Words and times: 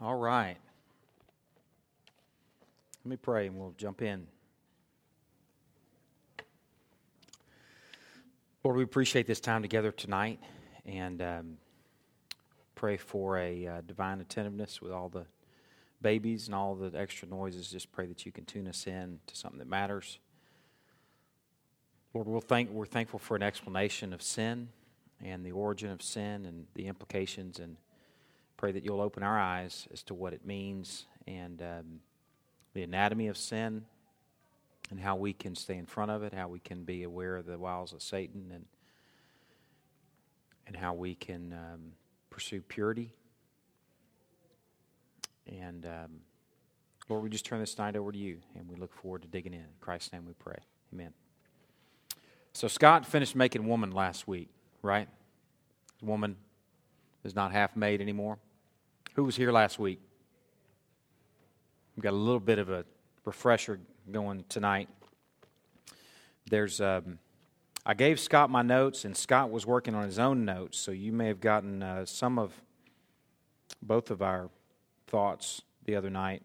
All 0.00 0.14
right. 0.14 0.56
Let 3.04 3.10
me 3.10 3.16
pray 3.16 3.48
and 3.48 3.58
we'll 3.58 3.74
jump 3.76 4.00
in. 4.00 4.28
Lord, 8.62 8.76
we 8.76 8.84
appreciate 8.84 9.26
this 9.26 9.40
time 9.40 9.60
together 9.60 9.90
tonight 9.90 10.38
and 10.86 11.20
um, 11.20 11.56
pray 12.76 12.96
for 12.96 13.38
a 13.38 13.66
uh, 13.66 13.80
divine 13.88 14.20
attentiveness 14.20 14.80
with 14.80 14.92
all 14.92 15.08
the 15.08 15.26
babies 16.00 16.46
and 16.46 16.54
all 16.54 16.76
the 16.76 16.96
extra 16.96 17.26
noises. 17.26 17.68
Just 17.68 17.90
pray 17.90 18.06
that 18.06 18.24
you 18.24 18.30
can 18.30 18.44
tune 18.44 18.68
us 18.68 18.86
in 18.86 19.18
to 19.26 19.34
something 19.34 19.58
that 19.58 19.68
matters. 19.68 20.20
Lord, 22.14 22.28
we'll 22.28 22.40
thank, 22.40 22.70
we're 22.70 22.86
thankful 22.86 23.18
for 23.18 23.34
an 23.34 23.42
explanation 23.42 24.12
of 24.12 24.22
sin 24.22 24.68
and 25.24 25.44
the 25.44 25.52
origin 25.52 25.90
of 25.90 26.02
sin 26.02 26.46
and 26.46 26.66
the 26.74 26.86
implications, 26.86 27.58
and 27.58 27.76
pray 28.58 28.72
that 28.72 28.84
you'll 28.84 29.00
open 29.00 29.22
our 29.22 29.38
eyes 29.38 29.88
as 29.92 30.02
to 30.02 30.14
what 30.14 30.34
it 30.34 30.44
means 30.44 31.06
and 31.26 31.62
um, 31.62 32.00
the 32.74 32.82
anatomy 32.82 33.28
of 33.28 33.38
sin 33.38 33.84
and 34.90 35.00
how 35.00 35.16
we 35.16 35.32
can 35.32 35.54
stay 35.54 35.78
in 35.78 35.86
front 35.86 36.10
of 36.10 36.22
it, 36.22 36.34
how 36.34 36.48
we 36.48 36.58
can 36.58 36.82
be 36.82 37.04
aware 37.04 37.36
of 37.36 37.46
the 37.46 37.56
wiles 37.56 37.92
of 37.92 38.02
Satan, 38.02 38.50
and 38.52 38.66
and 40.66 40.76
how 40.76 40.92
we 40.92 41.14
can 41.14 41.54
um, 41.54 41.92
pursue 42.28 42.60
purity. 42.60 43.14
And 45.46 45.86
um, 45.86 46.20
Lord, 47.08 47.22
we 47.22 47.30
just 47.30 47.46
turn 47.46 47.60
this 47.60 47.78
night 47.78 47.96
over 47.96 48.12
to 48.12 48.18
you, 48.18 48.38
and 48.54 48.68
we 48.68 48.76
look 48.76 48.92
forward 48.92 49.22
to 49.22 49.28
digging 49.28 49.54
in. 49.54 49.60
In 49.60 49.66
Christ's 49.80 50.12
name 50.12 50.26
we 50.26 50.34
pray. 50.34 50.58
Amen. 50.92 51.14
So 52.52 52.68
Scott 52.68 53.06
finished 53.06 53.34
making 53.34 53.66
woman 53.66 53.92
last 53.92 54.28
week, 54.28 54.48
right? 54.82 55.08
Woman 56.02 56.36
is 57.24 57.34
not 57.34 57.52
half 57.52 57.76
made 57.76 58.00
anymore. 58.00 58.38
Who 59.18 59.24
was 59.24 59.34
here 59.34 59.50
last 59.50 59.80
week? 59.80 60.00
We've 61.96 62.04
got 62.04 62.12
a 62.12 62.16
little 62.16 62.38
bit 62.38 62.60
of 62.60 62.70
a 62.70 62.84
refresher 63.24 63.80
going 64.08 64.44
tonight. 64.48 64.88
There's, 66.48 66.80
um, 66.80 67.18
I 67.84 67.94
gave 67.94 68.20
Scott 68.20 68.48
my 68.48 68.62
notes, 68.62 69.04
and 69.04 69.16
Scott 69.16 69.50
was 69.50 69.66
working 69.66 69.96
on 69.96 70.04
his 70.04 70.20
own 70.20 70.44
notes, 70.44 70.78
so 70.78 70.92
you 70.92 71.10
may 71.10 71.26
have 71.26 71.40
gotten 71.40 71.82
uh, 71.82 72.06
some 72.06 72.38
of 72.38 72.52
both 73.82 74.12
of 74.12 74.22
our 74.22 74.50
thoughts 75.08 75.62
the 75.84 75.96
other 75.96 76.10
night. 76.10 76.44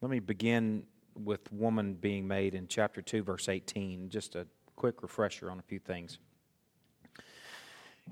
Let 0.00 0.10
me 0.10 0.18
begin 0.18 0.86
with 1.14 1.52
woman 1.52 1.94
being 1.94 2.26
made 2.26 2.56
in 2.56 2.66
chapter 2.66 3.00
2, 3.00 3.22
verse 3.22 3.48
18. 3.48 4.08
Just 4.08 4.34
a 4.34 4.48
quick 4.74 5.04
refresher 5.04 5.52
on 5.52 5.60
a 5.60 5.62
few 5.62 5.78
things. 5.78 6.18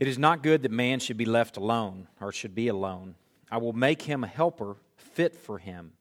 It 0.01 0.09
is 0.09 0.19
not 0.19 0.43
good 0.43 0.63
that 0.63 0.73
man 0.73 0.99
should 0.99 1.17
be 1.17 1.25
left 1.25 1.57
alone, 1.57 2.09
or 2.21 2.33
should 2.33 2.55
be 2.55 2.69
alone. 2.69 3.15
I 3.51 3.59
will 3.59 3.73
make 3.73 4.03
him 4.03 4.25
a 4.25 4.29
helper 4.29 4.77
fit 4.97 5.37
for 5.37 5.59
him. 5.59 5.93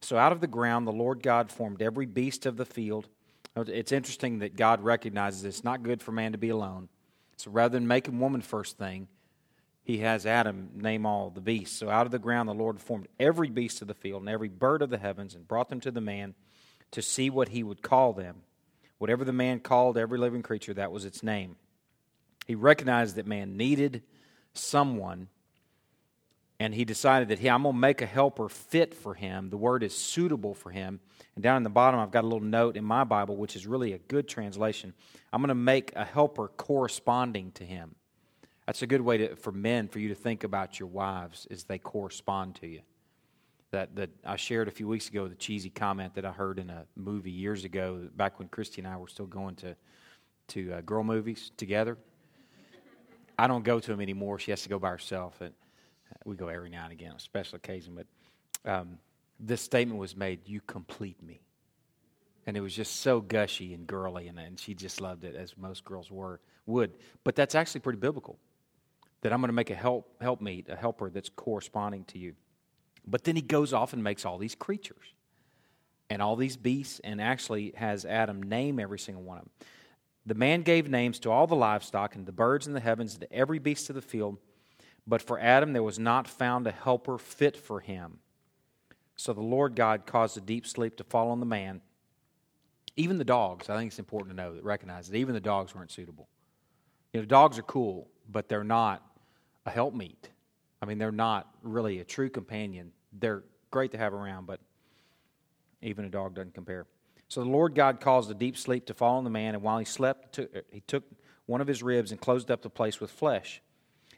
So 0.00 0.16
out 0.16 0.32
of 0.32 0.40
the 0.40 0.46
ground 0.46 0.86
the 0.86 0.92
Lord 0.92 1.22
God 1.22 1.50
formed 1.50 1.82
every 1.82 2.06
beast 2.06 2.46
of 2.46 2.56
the 2.56 2.64
field. 2.64 3.08
It's 3.56 3.92
interesting 3.92 4.38
that 4.38 4.54
God 4.54 4.82
recognizes 4.82 5.44
it's 5.44 5.64
not 5.64 5.82
good 5.82 6.02
for 6.02 6.12
man 6.12 6.32
to 6.32 6.38
be 6.38 6.50
alone. 6.50 6.88
So 7.36 7.50
rather 7.50 7.72
than 7.72 7.88
making 7.88 8.20
woman 8.20 8.40
first 8.40 8.78
thing, 8.78 9.08
he 9.82 9.98
has 9.98 10.26
Adam 10.26 10.70
name 10.76 11.04
all 11.04 11.30
the 11.30 11.40
beasts. 11.40 11.76
So 11.76 11.90
out 11.90 12.06
of 12.06 12.12
the 12.12 12.18
ground 12.18 12.48
the 12.48 12.54
Lord 12.54 12.80
formed 12.80 13.08
every 13.18 13.48
beast 13.48 13.82
of 13.82 13.88
the 13.88 13.94
field 13.94 14.22
and 14.22 14.28
every 14.28 14.48
bird 14.48 14.80
of 14.82 14.90
the 14.90 14.98
heavens 14.98 15.34
and 15.34 15.48
brought 15.48 15.70
them 15.70 15.80
to 15.80 15.90
the 15.90 16.00
man 16.00 16.34
to 16.92 17.02
see 17.02 17.30
what 17.30 17.48
he 17.48 17.62
would 17.62 17.82
call 17.82 18.12
them. 18.12 18.42
Whatever 18.98 19.24
the 19.24 19.32
man 19.32 19.58
called 19.58 19.98
every 19.98 20.18
living 20.18 20.42
creature, 20.42 20.74
that 20.74 20.92
was 20.92 21.04
its 21.04 21.22
name. 21.22 21.56
He 22.44 22.54
recognized 22.54 23.16
that 23.16 23.26
man 23.26 23.56
needed 23.56 24.02
someone 24.52 25.28
and 26.60 26.74
he 26.74 26.84
decided 26.84 27.28
that, 27.28 27.40
hey, 27.40 27.48
I'm 27.48 27.64
going 27.64 27.74
to 27.74 27.78
make 27.78 28.00
a 28.00 28.06
helper 28.06 28.48
fit 28.48 28.94
for 28.94 29.14
him. 29.14 29.50
The 29.50 29.56
word 29.56 29.82
is 29.82 29.96
suitable 29.96 30.54
for 30.54 30.70
him. 30.70 31.00
And 31.34 31.42
down 31.42 31.56
in 31.56 31.62
the 31.64 31.70
bottom, 31.70 31.98
I've 31.98 32.12
got 32.12 32.22
a 32.22 32.28
little 32.28 32.40
note 32.40 32.76
in 32.76 32.84
my 32.84 33.02
Bible, 33.02 33.36
which 33.36 33.56
is 33.56 33.66
really 33.66 33.92
a 33.92 33.98
good 33.98 34.28
translation. 34.28 34.94
I'm 35.32 35.40
going 35.40 35.48
to 35.48 35.54
make 35.54 35.92
a 35.96 36.04
helper 36.04 36.48
corresponding 36.48 37.50
to 37.52 37.64
him. 37.64 37.96
That's 38.66 38.82
a 38.82 38.86
good 38.86 39.00
way 39.00 39.18
to, 39.18 39.36
for 39.36 39.52
men 39.52 39.88
for 39.88 39.98
you 39.98 40.08
to 40.08 40.14
think 40.14 40.44
about 40.44 40.78
your 40.78 40.88
wives 40.88 41.46
as 41.50 41.64
they 41.64 41.78
correspond 41.78 42.54
to 42.56 42.68
you. 42.68 42.80
That, 43.72 43.96
that 43.96 44.10
I 44.24 44.36
shared 44.36 44.68
a 44.68 44.70
few 44.70 44.86
weeks 44.86 45.08
ago 45.08 45.26
the 45.26 45.34
cheesy 45.34 45.70
comment 45.70 46.14
that 46.14 46.24
I 46.24 46.30
heard 46.30 46.60
in 46.60 46.70
a 46.70 46.86
movie 46.94 47.32
years 47.32 47.64
ago, 47.64 48.08
back 48.14 48.38
when 48.38 48.46
Christy 48.46 48.80
and 48.80 48.86
I 48.86 48.96
were 48.96 49.08
still 49.08 49.26
going 49.26 49.56
to, 49.56 49.74
to 50.48 50.74
uh, 50.74 50.80
girl 50.82 51.02
movies 51.02 51.50
together. 51.56 51.98
I 53.38 53.46
don't 53.46 53.64
go 53.64 53.80
to 53.80 53.86
them 53.86 54.00
anymore. 54.00 54.38
She 54.38 54.50
has 54.50 54.62
to 54.62 54.68
go 54.68 54.78
by 54.78 54.90
herself. 54.90 55.40
And, 55.40 55.52
we 56.24 56.36
go 56.36 56.48
every 56.48 56.70
now 56.70 56.84
and 56.84 56.92
again 56.92 57.10
on 57.10 57.16
a 57.16 57.20
special 57.20 57.56
occasion, 57.56 57.94
but 57.96 58.70
um, 58.70 58.98
this 59.38 59.60
statement 59.60 59.98
was 59.98 60.16
made, 60.16 60.40
You 60.46 60.60
complete 60.60 61.22
me. 61.22 61.40
And 62.46 62.56
it 62.56 62.60
was 62.60 62.74
just 62.74 63.00
so 63.00 63.20
gushy 63.20 63.74
and 63.74 63.86
girly, 63.86 64.28
and, 64.28 64.38
and 64.38 64.58
she 64.58 64.74
just 64.74 65.00
loved 65.00 65.24
it, 65.24 65.34
as 65.34 65.56
most 65.56 65.84
girls 65.84 66.10
were 66.10 66.40
would. 66.66 66.92
But 67.24 67.34
that's 67.34 67.54
actually 67.54 67.80
pretty 67.80 67.98
biblical. 67.98 68.38
That 69.22 69.32
I'm 69.32 69.40
going 69.40 69.48
to 69.48 69.54
make 69.54 69.70
a 69.70 69.74
help 69.74 70.20
help 70.20 70.40
meet, 70.40 70.68
a 70.68 70.76
helper 70.76 71.10
that's 71.10 71.30
corresponding 71.30 72.04
to 72.06 72.18
you. 72.18 72.34
But 73.06 73.24
then 73.24 73.36
he 73.36 73.42
goes 73.42 73.72
off 73.72 73.92
and 73.92 74.04
makes 74.04 74.24
all 74.24 74.38
these 74.38 74.54
creatures 74.54 75.14
and 76.10 76.20
all 76.20 76.36
these 76.36 76.56
beasts, 76.56 77.00
and 77.02 77.20
actually 77.20 77.72
has 77.76 78.04
Adam 78.04 78.42
name 78.42 78.78
every 78.78 78.98
single 78.98 79.22
one 79.22 79.38
of 79.38 79.44
them. 79.44 79.50
The 80.26 80.34
man 80.34 80.62
gave 80.62 80.88
names 80.88 81.18
to 81.20 81.30
all 81.30 81.46
the 81.46 81.54
livestock 81.54 82.14
and 82.14 82.24
the 82.24 82.32
birds 82.32 82.66
in 82.66 82.72
the 82.72 82.80
heavens, 82.80 83.14
and 83.14 83.22
to 83.22 83.32
every 83.32 83.58
beast 83.58 83.88
of 83.90 83.94
the 83.94 84.02
field. 84.02 84.38
But 85.06 85.20
for 85.20 85.38
Adam 85.38 85.72
there 85.72 85.82
was 85.82 85.98
not 85.98 86.26
found 86.26 86.66
a 86.66 86.72
helper 86.72 87.18
fit 87.18 87.56
for 87.56 87.80
him. 87.80 88.18
So 89.16 89.32
the 89.32 89.42
Lord 89.42 89.76
God 89.76 90.06
caused 90.06 90.36
a 90.36 90.40
deep 90.40 90.66
sleep 90.66 90.96
to 90.96 91.04
fall 91.04 91.30
on 91.30 91.40
the 91.40 91.46
man. 91.46 91.82
Even 92.96 93.18
the 93.18 93.24
dogs, 93.24 93.68
I 93.68 93.76
think 93.76 93.88
it's 93.88 93.98
important 93.98 94.36
to 94.36 94.42
know 94.42 94.54
that 94.54 94.64
recognize 94.64 95.08
that 95.08 95.16
even 95.16 95.34
the 95.34 95.40
dogs 95.40 95.74
weren't 95.74 95.90
suitable. 95.90 96.28
You 97.12 97.20
know, 97.20 97.26
dogs 97.26 97.58
are 97.58 97.62
cool, 97.62 98.08
but 98.30 98.48
they're 98.48 98.64
not 98.64 99.02
a 99.66 99.70
helpmeet. 99.70 100.30
I 100.80 100.86
mean, 100.86 100.98
they're 100.98 101.12
not 101.12 101.48
really 101.62 102.00
a 102.00 102.04
true 102.04 102.30
companion. 102.30 102.92
They're 103.12 103.44
great 103.70 103.92
to 103.92 103.98
have 103.98 104.14
around, 104.14 104.46
but 104.46 104.60
even 105.82 106.04
a 106.04 106.08
dog 106.08 106.34
doesn't 106.34 106.54
compare. 106.54 106.86
So 107.34 107.42
the 107.42 107.50
Lord 107.50 107.74
God 107.74 108.00
caused 108.00 108.30
a 108.30 108.34
deep 108.34 108.56
sleep 108.56 108.86
to 108.86 108.94
fall 108.94 109.18
on 109.18 109.24
the 109.24 109.30
man, 109.30 109.54
and 109.54 109.62
while 109.64 109.80
he 109.80 109.84
slept, 109.84 110.38
he 110.70 110.80
took 110.82 111.02
one 111.46 111.60
of 111.60 111.66
his 111.66 111.82
ribs 111.82 112.12
and 112.12 112.20
closed 112.20 112.48
up 112.48 112.62
the 112.62 112.70
place 112.70 113.00
with 113.00 113.10
flesh. 113.10 113.60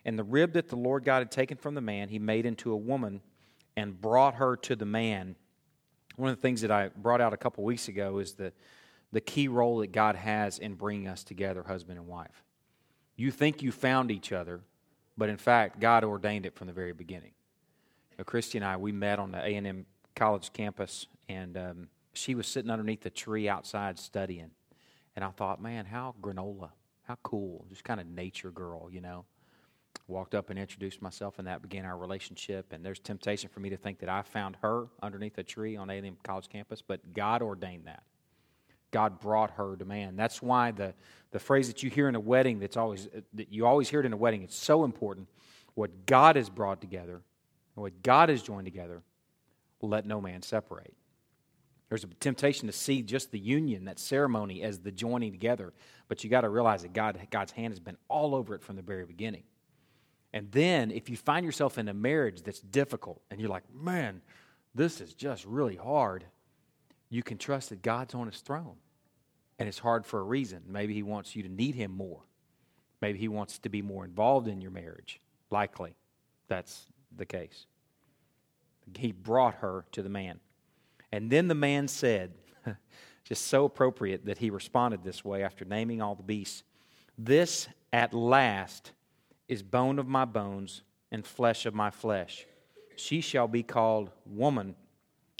And 0.04 0.18
the 0.18 0.22
rib 0.22 0.52
that 0.52 0.68
the 0.68 0.76
Lord 0.76 1.02
God 1.02 1.20
had 1.20 1.30
taken 1.30 1.56
from 1.56 1.74
the 1.74 1.80
man, 1.80 2.10
he 2.10 2.18
made 2.18 2.44
into 2.44 2.72
a 2.72 2.76
woman 2.76 3.22
and 3.74 3.98
brought 3.98 4.34
her 4.34 4.54
to 4.56 4.76
the 4.76 4.84
man. 4.84 5.34
One 6.16 6.28
of 6.28 6.36
the 6.36 6.42
things 6.42 6.60
that 6.60 6.70
I 6.70 6.88
brought 6.88 7.22
out 7.22 7.32
a 7.32 7.38
couple 7.38 7.64
weeks 7.64 7.88
ago 7.88 8.18
is 8.18 8.34
the, 8.34 8.52
the 9.12 9.22
key 9.22 9.48
role 9.48 9.78
that 9.78 9.92
God 9.92 10.16
has 10.16 10.58
in 10.58 10.74
bringing 10.74 11.08
us 11.08 11.24
together, 11.24 11.62
husband 11.62 11.98
and 11.98 12.06
wife. 12.06 12.44
You 13.16 13.30
think 13.30 13.62
you 13.62 13.72
found 13.72 14.10
each 14.10 14.30
other, 14.30 14.60
but 15.16 15.30
in 15.30 15.38
fact, 15.38 15.80
God 15.80 16.04
ordained 16.04 16.44
it 16.44 16.54
from 16.54 16.66
the 16.66 16.74
very 16.74 16.92
beginning. 16.92 17.32
Christy 18.26 18.58
and 18.58 18.64
I, 18.66 18.76
we 18.76 18.92
met 18.92 19.18
on 19.18 19.32
the 19.32 19.38
A&M 19.38 19.86
college 20.14 20.52
campus, 20.52 21.06
and 21.30 21.56
um, 21.56 21.88
she 22.16 22.34
was 22.34 22.46
sitting 22.46 22.70
underneath 22.70 23.02
the 23.02 23.10
tree 23.10 23.48
outside 23.48 23.98
studying. 23.98 24.50
And 25.14 25.24
I 25.24 25.30
thought, 25.30 25.62
man, 25.62 25.86
how 25.86 26.14
granola, 26.20 26.70
how 27.04 27.16
cool, 27.22 27.64
just 27.68 27.84
kind 27.84 28.00
of 28.00 28.06
nature 28.06 28.50
girl, 28.50 28.90
you 28.90 29.00
know 29.00 29.24
walked 30.08 30.34
up 30.34 30.50
and 30.50 30.58
introduced 30.58 31.02
myself, 31.02 31.38
and 31.38 31.48
that 31.48 31.62
began 31.62 31.84
our 31.84 31.96
relationship. 31.96 32.72
And 32.72 32.84
there's 32.84 32.98
temptation 32.98 33.48
for 33.48 33.60
me 33.60 33.70
to 33.70 33.76
think 33.76 33.98
that 34.00 34.08
I 34.08 34.22
found 34.22 34.56
her 34.62 34.86
underneath 35.02 35.38
a 35.38 35.42
tree 35.42 35.76
on 35.76 35.90
A&M 35.90 36.16
College 36.22 36.48
campus, 36.48 36.82
but 36.82 37.14
God 37.14 37.42
ordained 37.42 37.86
that. 37.86 38.02
God 38.92 39.20
brought 39.20 39.50
her 39.52 39.76
to 39.76 39.84
man. 39.84 40.16
That's 40.16 40.40
why 40.40 40.70
the, 40.70 40.94
the 41.32 41.38
phrase 41.38 41.66
that 41.66 41.82
you 41.82 41.90
hear 41.90 42.08
in 42.08 42.14
a 42.14 42.20
wedding 42.20 42.60
that's 42.60 42.76
always 42.76 43.08
uh, 43.08 43.20
that 43.34 43.52
you 43.52 43.66
always 43.66 43.88
hear 43.88 44.00
it 44.00 44.06
in 44.06 44.12
a 44.12 44.16
wedding, 44.16 44.42
it's 44.42 44.56
so 44.56 44.84
important. 44.84 45.28
What 45.74 46.06
God 46.06 46.36
has 46.36 46.48
brought 46.48 46.80
together, 46.80 47.20
and 47.74 47.82
what 47.82 48.02
God 48.02 48.28
has 48.28 48.42
joined 48.42 48.64
together, 48.64 49.02
let 49.82 50.06
no 50.06 50.20
man 50.20 50.40
separate. 50.40 50.94
There's 51.88 52.04
a 52.04 52.08
temptation 52.08 52.66
to 52.66 52.72
see 52.72 53.02
just 53.02 53.30
the 53.30 53.38
union, 53.38 53.84
that 53.84 53.98
ceremony, 53.98 54.62
as 54.62 54.80
the 54.80 54.90
joining 54.90 55.30
together. 55.30 55.72
But 56.08 56.24
you 56.24 56.30
got 56.30 56.40
to 56.40 56.48
realize 56.48 56.82
that 56.82 56.92
God, 56.92 57.18
God's 57.30 57.52
hand 57.52 57.72
has 57.72 57.80
been 57.80 57.96
all 58.08 58.34
over 58.34 58.54
it 58.54 58.62
from 58.62 58.76
the 58.76 58.82
very 58.82 59.04
beginning. 59.04 59.44
And 60.32 60.50
then 60.50 60.90
if 60.90 61.08
you 61.08 61.16
find 61.16 61.46
yourself 61.46 61.78
in 61.78 61.88
a 61.88 61.94
marriage 61.94 62.42
that's 62.42 62.60
difficult 62.60 63.22
and 63.30 63.40
you're 63.40 63.48
like, 63.48 63.62
man, 63.72 64.20
this 64.74 65.00
is 65.00 65.14
just 65.14 65.44
really 65.46 65.76
hard, 65.76 66.24
you 67.08 67.22
can 67.22 67.38
trust 67.38 67.70
that 67.70 67.82
God's 67.82 68.14
on 68.14 68.26
his 68.26 68.40
throne. 68.40 68.76
And 69.58 69.68
it's 69.68 69.78
hard 69.78 70.04
for 70.04 70.20
a 70.20 70.24
reason. 70.24 70.62
Maybe 70.68 70.92
he 70.92 71.02
wants 71.02 71.34
you 71.34 71.42
to 71.44 71.48
need 71.48 71.74
him 71.74 71.92
more. 71.92 72.20
Maybe 73.00 73.18
he 73.18 73.28
wants 73.28 73.58
to 73.60 73.68
be 73.68 73.80
more 73.80 74.04
involved 74.04 74.48
in 74.48 74.60
your 74.60 74.70
marriage. 74.70 75.20
Likely, 75.50 75.94
that's 76.48 76.86
the 77.16 77.24
case. 77.24 77.66
He 78.98 79.12
brought 79.12 79.54
her 79.56 79.84
to 79.92 80.02
the 80.02 80.08
man. 80.08 80.40
And 81.16 81.30
then 81.30 81.48
the 81.48 81.54
man 81.54 81.88
said, 81.88 82.34
just 83.24 83.46
so 83.46 83.64
appropriate 83.64 84.26
that 84.26 84.36
he 84.36 84.50
responded 84.50 85.02
this 85.02 85.24
way 85.24 85.42
after 85.42 85.64
naming 85.64 86.02
all 86.02 86.14
the 86.14 86.22
beasts, 86.22 86.62
This 87.16 87.68
at 87.90 88.12
last 88.12 88.92
is 89.48 89.62
bone 89.62 89.98
of 89.98 90.06
my 90.06 90.26
bones 90.26 90.82
and 91.10 91.24
flesh 91.24 91.64
of 91.64 91.74
my 91.74 91.90
flesh. 91.90 92.44
She 92.96 93.22
shall 93.22 93.48
be 93.48 93.62
called 93.62 94.10
woman 94.26 94.74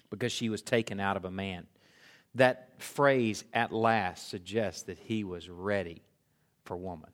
because 0.09 0.33
she 0.33 0.49
was 0.49 0.63
taken 0.63 0.99
out 0.99 1.19
of 1.19 1.27
a 1.27 1.31
man. 1.31 1.67
That 2.35 2.71
phrase, 2.79 3.45
at 3.53 3.71
last, 3.71 4.31
suggests 4.31 4.85
that 4.85 4.99
he 4.99 5.25
was 5.25 5.51
ready 5.51 6.01
for 6.65 6.75
woman. 6.75 7.11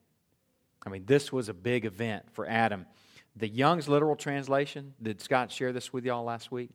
I 0.86 0.90
mean, 0.90 1.04
this 1.06 1.32
was 1.32 1.48
a 1.48 1.54
big 1.54 1.84
event 1.84 2.26
for 2.32 2.46
Adam. 2.46 2.86
The 3.34 3.48
Young's 3.48 3.88
literal 3.88 4.14
translation, 4.14 4.94
did 5.02 5.20
Scott 5.20 5.50
share 5.50 5.72
this 5.72 5.92
with 5.92 6.04
y'all 6.04 6.22
last 6.22 6.52
week? 6.52 6.70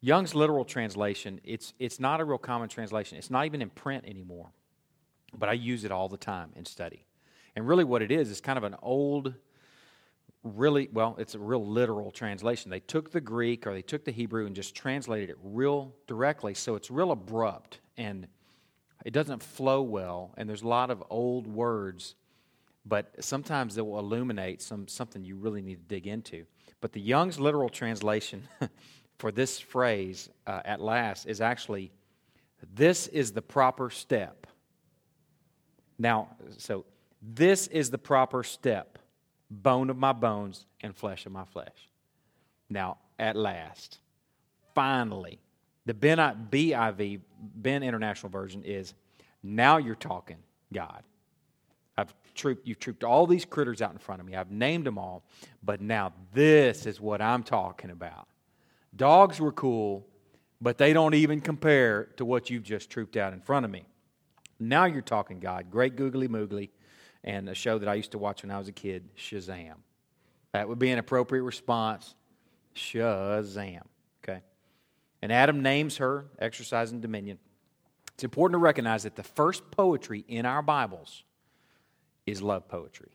Young's 0.00 0.34
literal 0.34 0.64
translation, 0.64 1.40
it's, 1.42 1.74
it's 1.78 1.98
not 1.98 2.20
a 2.20 2.24
real 2.24 2.38
common 2.38 2.68
translation. 2.68 3.18
It's 3.18 3.30
not 3.30 3.46
even 3.46 3.62
in 3.62 3.70
print 3.70 4.04
anymore, 4.06 4.50
but 5.36 5.48
I 5.48 5.54
use 5.54 5.84
it 5.84 5.90
all 5.90 6.08
the 6.08 6.16
time 6.16 6.50
in 6.54 6.64
study. 6.64 7.04
And 7.56 7.66
really, 7.66 7.84
what 7.84 8.02
it 8.02 8.12
is, 8.12 8.30
is 8.30 8.40
kind 8.40 8.56
of 8.56 8.64
an 8.64 8.76
old 8.80 9.34
really, 10.42 10.88
well, 10.92 11.16
it's 11.18 11.34
a 11.34 11.38
real 11.38 11.66
literal 11.66 12.10
translation. 12.10 12.70
They 12.70 12.80
took 12.80 13.10
the 13.10 13.20
Greek 13.20 13.66
or 13.66 13.72
they 13.72 13.82
took 13.82 14.04
the 14.04 14.12
Hebrew 14.12 14.46
and 14.46 14.54
just 14.54 14.74
translated 14.74 15.30
it 15.30 15.36
real 15.42 15.94
directly. 16.06 16.54
So 16.54 16.74
it's 16.76 16.90
real 16.90 17.10
abrupt 17.10 17.80
and 17.96 18.28
it 19.04 19.12
doesn't 19.12 19.42
flow 19.42 19.82
well. 19.82 20.32
And 20.36 20.48
there's 20.48 20.62
a 20.62 20.68
lot 20.68 20.90
of 20.90 21.02
old 21.10 21.46
words, 21.46 22.14
but 22.86 23.12
sometimes 23.20 23.76
it 23.76 23.86
will 23.86 23.98
illuminate 23.98 24.62
some, 24.62 24.88
something 24.88 25.24
you 25.24 25.36
really 25.36 25.62
need 25.62 25.76
to 25.76 25.94
dig 25.94 26.06
into. 26.06 26.44
But 26.80 26.92
the 26.92 27.00
Young's 27.00 27.40
literal 27.40 27.68
translation 27.68 28.48
for 29.18 29.32
this 29.32 29.58
phrase, 29.58 30.30
uh, 30.46 30.60
at 30.64 30.80
last, 30.80 31.26
is 31.26 31.40
actually 31.40 31.90
this 32.74 33.06
is 33.08 33.32
the 33.32 33.42
proper 33.42 33.90
step. 33.90 34.46
Now, 35.98 36.28
so 36.56 36.84
this 37.20 37.66
is 37.68 37.90
the 37.90 37.98
proper 37.98 38.42
step 38.42 38.98
bone 39.50 39.90
of 39.90 39.96
my 39.96 40.12
bones 40.12 40.66
and 40.80 40.94
flesh 40.94 41.26
of 41.26 41.32
my 41.32 41.44
flesh. 41.44 41.88
Now, 42.70 42.98
at 43.18 43.34
last, 43.36 43.98
finally, 44.74 45.40
the 45.86 45.94
Ben 45.94 46.18
BIV, 46.18 47.20
Ben 47.56 47.82
International 47.82 48.30
Version 48.30 48.62
is 48.62 48.94
now 49.42 49.78
you're 49.78 49.94
talking, 49.94 50.36
God. 50.72 51.02
I've 51.96 52.14
trooped, 52.34 52.66
you've 52.66 52.78
trooped 52.78 53.02
all 53.02 53.26
these 53.26 53.44
critters 53.44 53.82
out 53.82 53.92
in 53.92 53.98
front 53.98 54.20
of 54.20 54.26
me. 54.26 54.36
I've 54.36 54.52
named 54.52 54.86
them 54.86 54.98
all, 54.98 55.24
but 55.62 55.80
now 55.80 56.12
this 56.32 56.86
is 56.86 57.00
what 57.00 57.20
I'm 57.20 57.42
talking 57.42 57.90
about. 57.90 58.28
Dogs 58.94 59.40
were 59.40 59.52
cool, 59.52 60.06
but 60.60 60.78
they 60.78 60.92
don't 60.92 61.14
even 61.14 61.40
compare 61.40 62.04
to 62.16 62.24
what 62.24 62.50
you've 62.50 62.64
just 62.64 62.90
trooped 62.90 63.16
out 63.16 63.32
in 63.32 63.40
front 63.40 63.64
of 63.64 63.70
me. 63.70 63.86
Now 64.58 64.86
you're 64.86 65.02
talking, 65.02 65.38
God. 65.38 65.70
Great 65.70 65.96
googly 65.96 66.28
moogly 66.28 66.70
and 67.24 67.48
a 67.48 67.54
show 67.54 67.78
that 67.78 67.88
I 67.88 67.94
used 67.94 68.12
to 68.12 68.18
watch 68.18 68.42
when 68.42 68.50
I 68.50 68.58
was 68.58 68.68
a 68.68 68.72
kid, 68.72 69.08
Shazam. 69.16 69.74
That 70.52 70.68
would 70.68 70.78
be 70.78 70.90
an 70.90 70.98
appropriate 70.98 71.42
response. 71.42 72.14
Shazam. 72.74 73.82
Okay? 74.24 74.40
And 75.22 75.32
Adam 75.32 75.62
names 75.62 75.98
her, 75.98 76.26
exercising 76.38 77.00
dominion. 77.00 77.38
It's 78.14 78.24
important 78.24 78.54
to 78.54 78.58
recognize 78.58 79.04
that 79.04 79.14
the 79.14 79.22
first 79.22 79.70
poetry 79.70 80.24
in 80.26 80.44
our 80.44 80.62
Bibles 80.62 81.22
is 82.26 82.42
love 82.42 82.68
poetry. 82.68 83.12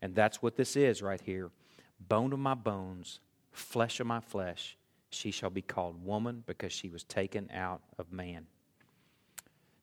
And 0.00 0.14
that's 0.14 0.40
what 0.40 0.56
this 0.56 0.76
is 0.76 1.02
right 1.02 1.20
here. 1.20 1.50
Bone 1.98 2.32
of 2.32 2.38
my 2.38 2.54
bones, 2.54 3.18
flesh 3.50 3.98
of 3.98 4.06
my 4.06 4.20
flesh, 4.20 4.77
she 5.10 5.30
shall 5.30 5.50
be 5.50 5.62
called 5.62 6.04
woman 6.04 6.42
because 6.46 6.72
she 6.72 6.88
was 6.88 7.04
taken 7.04 7.50
out 7.52 7.80
of 7.98 8.12
man. 8.12 8.46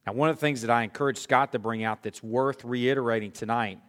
Now, 0.05 0.13
one 0.13 0.29
of 0.29 0.35
the 0.35 0.41
things 0.41 0.61
that 0.61 0.69
I 0.69 0.83
encourage 0.83 1.17
Scott 1.17 1.51
to 1.53 1.59
bring 1.59 1.83
out 1.83 2.03
that's 2.03 2.21
worth 2.21 2.63
reiterating 2.63 3.31
tonight 3.31 3.79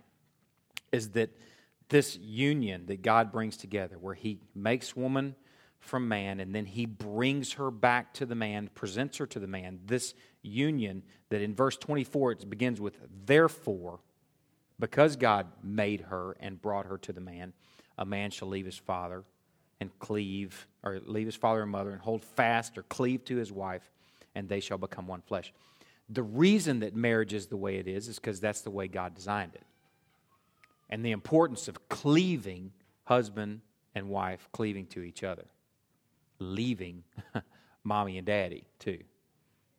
is 0.93 1.11
that 1.11 1.31
this 1.89 2.17
union 2.17 2.87
that 2.87 3.03
God 3.03 3.31
brings 3.31 3.57
together, 3.57 3.99
where 3.99 4.15
He 4.15 4.41
makes 4.55 4.97
woman 4.97 5.35
from 5.79 6.09
man 6.09 6.41
and 6.41 6.55
then 6.55 6.65
He 6.65 6.87
brings 6.87 7.53
her 7.55 7.71
back 7.71 8.15
to 8.15 8.27
the 8.27 8.35
man, 8.35 8.71
presents 8.75 9.19
her 9.19 9.27
to 9.27 9.39
the 9.39 9.47
man, 9.47 9.81
this 9.85 10.15
union 10.43 11.03
that 11.29 11.43
in 11.43 11.55
verse 11.55 11.77
24 11.77 12.33
it 12.33 12.51
begins 12.51 12.81
with, 12.81 12.99
therefore, 13.27 14.01
because 14.79 15.17
God 15.17 15.47
made 15.63 16.03
her 16.03 16.37
and 16.41 16.61
brought 16.61 16.87
her 16.87 16.99
to 16.99 17.13
the 17.13 17.21
man, 17.21 17.53
a 17.99 18.07
man 18.07 18.31
shall 18.31 18.49
leave 18.49 18.67
his 18.67 18.79
father 18.79 19.25
and 19.81 19.97
cleave, 19.99 20.67
or 20.83 21.01
leave 21.05 21.27
his 21.27 21.37
father 21.37 21.63
and 21.63 21.71
mother 21.71 21.91
and 21.91 22.01
hold 22.01 22.23
fast 22.23 22.79
or 22.79 22.83
cleave 22.85 23.25
to 23.27 23.37
his 23.37 23.53
wife, 23.53 23.91
and 24.35 24.49
they 24.49 24.61
shall 24.61 24.79
become 24.79 25.07
one 25.07 25.23
flesh. 25.23 25.53
The 26.09 26.23
reason 26.23 26.81
that 26.81 26.95
marriage 26.95 27.35
is 27.35 27.47
the 27.47 27.57
way 27.57 27.77
it 27.77 27.89
is 27.89 28.09
is 28.09 28.17
because 28.17 28.41
that's 28.41 28.61
the 28.61 28.71
way 28.71 28.89
God 28.89 29.15
designed 29.15 29.55
it. 29.55 29.65
And 30.89 31.05
the 31.05 31.11
importance 31.11 31.69
of 31.69 31.89
cleaving, 31.89 32.73
husband 33.05 33.61
and 33.95 34.09
wife 34.09 34.49
cleaving 34.53 34.87
to 34.87 35.03
each 35.03 35.25
other, 35.25 35.47
leaving 36.39 37.03
mommy 37.85 38.19
and 38.19 38.27
daddy 38.27 38.65
too. 38.79 38.99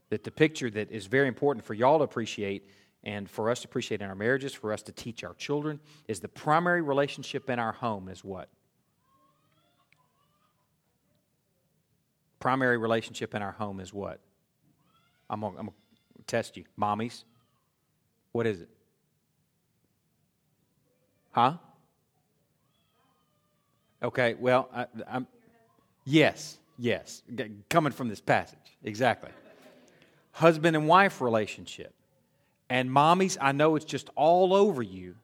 That 0.10 0.24
the 0.24 0.32
picture 0.32 0.70
that 0.72 0.92
is 0.92 1.06
very 1.06 1.28
important 1.28 1.66
for 1.66 1.74
y'all 1.74 2.00
to 2.00 2.04
appreciate 2.04 2.70
and 3.04 3.30
for 3.30 3.50
us 3.50 3.62
to 3.62 3.68
appreciate 3.68 4.02
in 4.02 4.10
our 4.10 4.16
marriages, 4.16 4.54
for 4.54 4.74
us 4.74 4.82
to 4.84 4.92
teach 4.92 5.24
our 5.24 5.34
children, 5.36 5.80
is 6.08 6.20
the 6.20 6.28
primary 6.28 6.82
relationship 6.82 7.50
in 7.50 7.60
our 7.60 7.72
home 7.72 8.10
is 8.10 8.24
what? 8.24 8.50
Primary 12.48 12.78
relationship 12.78 13.36
in 13.36 13.42
our 13.42 13.52
home 13.52 13.82
is 13.82 13.94
what? 13.94 14.22
I'm 15.30 15.42
going 15.42 15.58
to 15.58 15.74
test 16.28 16.56
you. 16.56 16.64
Mommies, 16.80 17.26
what 18.32 18.48
is 18.48 18.62
it? 18.62 18.70
Huh? 21.32 21.56
Okay, 24.02 24.36
well, 24.40 24.70
I, 24.74 24.86
am 25.10 25.28
yes, 26.06 26.58
yes, 26.80 27.22
coming 27.70 27.92
from 27.92 28.08
this 28.08 28.22
passage, 28.22 28.78
exactly. 28.82 29.32
Husband 30.32 30.78
and 30.78 30.88
wife 30.88 31.20
relationship. 31.20 31.94
And 32.70 32.90
mommies, 32.90 33.38
I 33.42 33.52
know 33.52 33.76
it's 33.76 33.84
just 33.84 34.10
all 34.16 34.54
over 34.54 34.82
you 34.82 35.16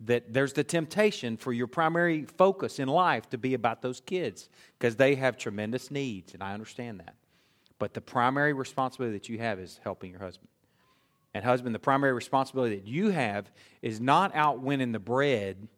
that 0.00 0.32
there's 0.32 0.54
the 0.54 0.64
temptation 0.64 1.36
for 1.36 1.52
your 1.52 1.66
primary 1.66 2.24
focus 2.24 2.78
in 2.78 2.88
life 2.88 3.28
to 3.30 3.38
be 3.38 3.54
about 3.54 3.82
those 3.82 4.00
kids 4.00 4.48
because 4.78 4.96
they 4.96 5.14
have 5.14 5.36
tremendous 5.36 5.90
needs, 5.90 6.32
and 6.32 6.42
I 6.42 6.54
understand 6.54 7.00
that. 7.00 7.14
But 7.78 7.94
the 7.94 8.00
primary 8.00 8.52
responsibility 8.52 9.18
that 9.18 9.28
you 9.28 9.38
have 9.38 9.58
is 9.58 9.78
helping 9.82 10.10
your 10.10 10.20
husband. 10.20 10.48
And, 11.32 11.44
husband, 11.44 11.74
the 11.74 11.80
primary 11.80 12.12
responsibility 12.12 12.76
that 12.76 12.86
you 12.86 13.10
have 13.10 13.50
is 13.82 14.00
not 14.00 14.34
out 14.34 14.60
winning 14.60 14.92
the 14.92 14.98
bread, 14.98 15.68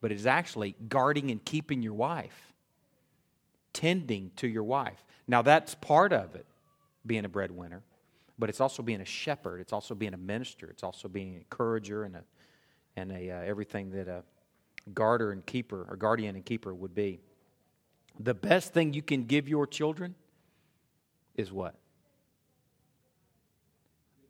but 0.00 0.10
is 0.10 0.26
actually 0.26 0.74
guarding 0.88 1.30
and 1.30 1.44
keeping 1.44 1.82
your 1.82 1.94
wife, 1.94 2.52
tending 3.72 4.32
to 4.36 4.48
your 4.48 4.64
wife. 4.64 5.04
Now, 5.28 5.42
that's 5.42 5.74
part 5.76 6.12
of 6.12 6.34
it, 6.34 6.46
being 7.06 7.24
a 7.24 7.28
breadwinner, 7.28 7.82
but 8.38 8.48
it's 8.48 8.60
also 8.60 8.82
being 8.82 9.00
a 9.00 9.06
shepherd. 9.06 9.60
It's 9.60 9.72
also 9.72 9.94
being 9.94 10.14
a 10.14 10.18
minister. 10.18 10.68
It's 10.68 10.82
also 10.82 11.06
being 11.06 11.34
an 11.34 11.36
encourager 11.36 12.02
and, 12.02 12.16
a, 12.16 12.24
and 12.96 13.12
a, 13.12 13.30
uh, 13.30 13.40
everything 13.40 13.90
that 13.90 14.08
a 14.08 14.22
guarder 14.94 15.32
and 15.32 15.44
keeper, 15.46 15.86
or 15.88 15.96
guardian 15.96 16.34
and 16.34 16.44
keeper 16.44 16.74
would 16.74 16.94
be. 16.94 17.20
The 18.18 18.34
best 18.34 18.72
thing 18.72 18.92
you 18.92 19.02
can 19.02 19.24
give 19.24 19.48
your 19.48 19.66
children 19.66 20.14
is 21.34 21.52
what? 21.52 21.74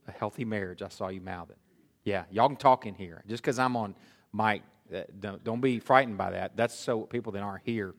A 0.07 0.13
healthy 0.13 0.45
marriage. 0.45 0.83
I 0.83 0.89
saw 0.89 1.09
you 1.09 1.21
mouth 1.21 1.51
it. 1.51 1.59
Yeah, 2.05 2.25
y'all 2.31 2.49
can 2.49 2.57
talk 2.57 2.87
in 2.87 2.95
here. 2.95 3.23
Just 3.27 3.43
because 3.43 3.59
I'm 3.59 3.77
on 3.77 3.95
mic, 4.33 4.63
uh, 4.95 5.03
don't, 5.21 5.43
don't 5.43 5.61
be 5.61 5.79
frightened 5.79 6.19
by 6.19 6.31
that. 6.31 6.57
That's 6.57 6.75
so 6.75 7.03
people 7.03 7.33
that 7.33 7.43
aren't 7.43 7.65
here 7.65 7.95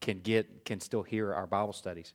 can 0.00 0.20
get 0.20 0.64
can 0.64 0.80
still 0.80 1.02
hear 1.02 1.34
our 1.34 1.46
Bible 1.46 1.72
studies. 1.72 2.12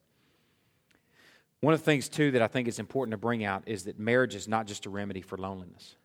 One 1.59 1.73
of 1.73 1.79
the 1.79 1.85
things 1.85 2.09
too 2.09 2.31
that 2.31 2.41
I 2.41 2.47
think 2.47 2.67
is 2.67 2.79
important 2.79 3.11
to 3.11 3.17
bring 3.17 3.43
out 3.43 3.63
is 3.65 3.85
that 3.85 3.99
marriage 3.99 4.35
is 4.35 4.47
not 4.47 4.67
just 4.67 4.85
a 4.85 4.89
remedy 4.89 5.21
for 5.21 5.37
loneliness. 5.37 5.95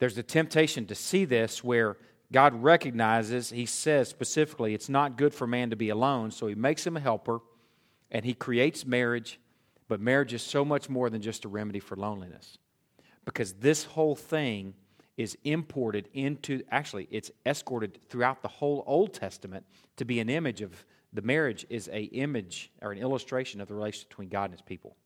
There's 0.00 0.18
a 0.18 0.24
temptation 0.24 0.86
to 0.86 0.96
see 0.96 1.24
this 1.24 1.62
where 1.62 1.96
God 2.32 2.60
recognizes, 2.60 3.50
He 3.50 3.66
says 3.66 4.08
specifically, 4.08 4.74
it's 4.74 4.88
not 4.88 5.16
good 5.16 5.32
for 5.32 5.46
man 5.46 5.70
to 5.70 5.76
be 5.76 5.90
alone, 5.90 6.32
so 6.32 6.48
He 6.48 6.56
makes 6.56 6.84
him 6.84 6.96
a 6.96 7.00
helper 7.00 7.40
and 8.10 8.24
he 8.24 8.34
creates 8.34 8.84
marriage, 8.84 9.38
but 9.88 10.00
marriage 10.00 10.32
is 10.32 10.42
so 10.42 10.64
much 10.64 10.88
more 10.88 11.10
than 11.10 11.22
just 11.22 11.44
a 11.44 11.48
remedy 11.48 11.80
for 11.80 11.96
loneliness. 11.96 12.58
Because 13.24 13.54
this 13.54 13.84
whole 13.84 14.16
thing 14.16 14.74
is 15.16 15.36
imported 15.44 16.08
into, 16.14 16.62
actually, 16.70 17.06
it's 17.10 17.30
escorted 17.44 17.98
throughout 18.08 18.42
the 18.42 18.48
whole 18.48 18.82
Old 18.86 19.12
Testament 19.12 19.64
to 19.96 20.04
be 20.04 20.18
an 20.20 20.28
image 20.28 20.60
of 20.62 20.84
the 21.12 21.22
marriage 21.22 21.66
is 21.68 21.88
a 21.92 22.04
image 22.04 22.70
or 22.80 22.92
an 22.92 22.98
illustration 22.98 23.60
of 23.60 23.68
the 23.68 23.74
relationship 23.74 24.10
between 24.10 24.28
God 24.28 24.44
and 24.44 24.52
his 24.52 24.62
people. 24.62 24.96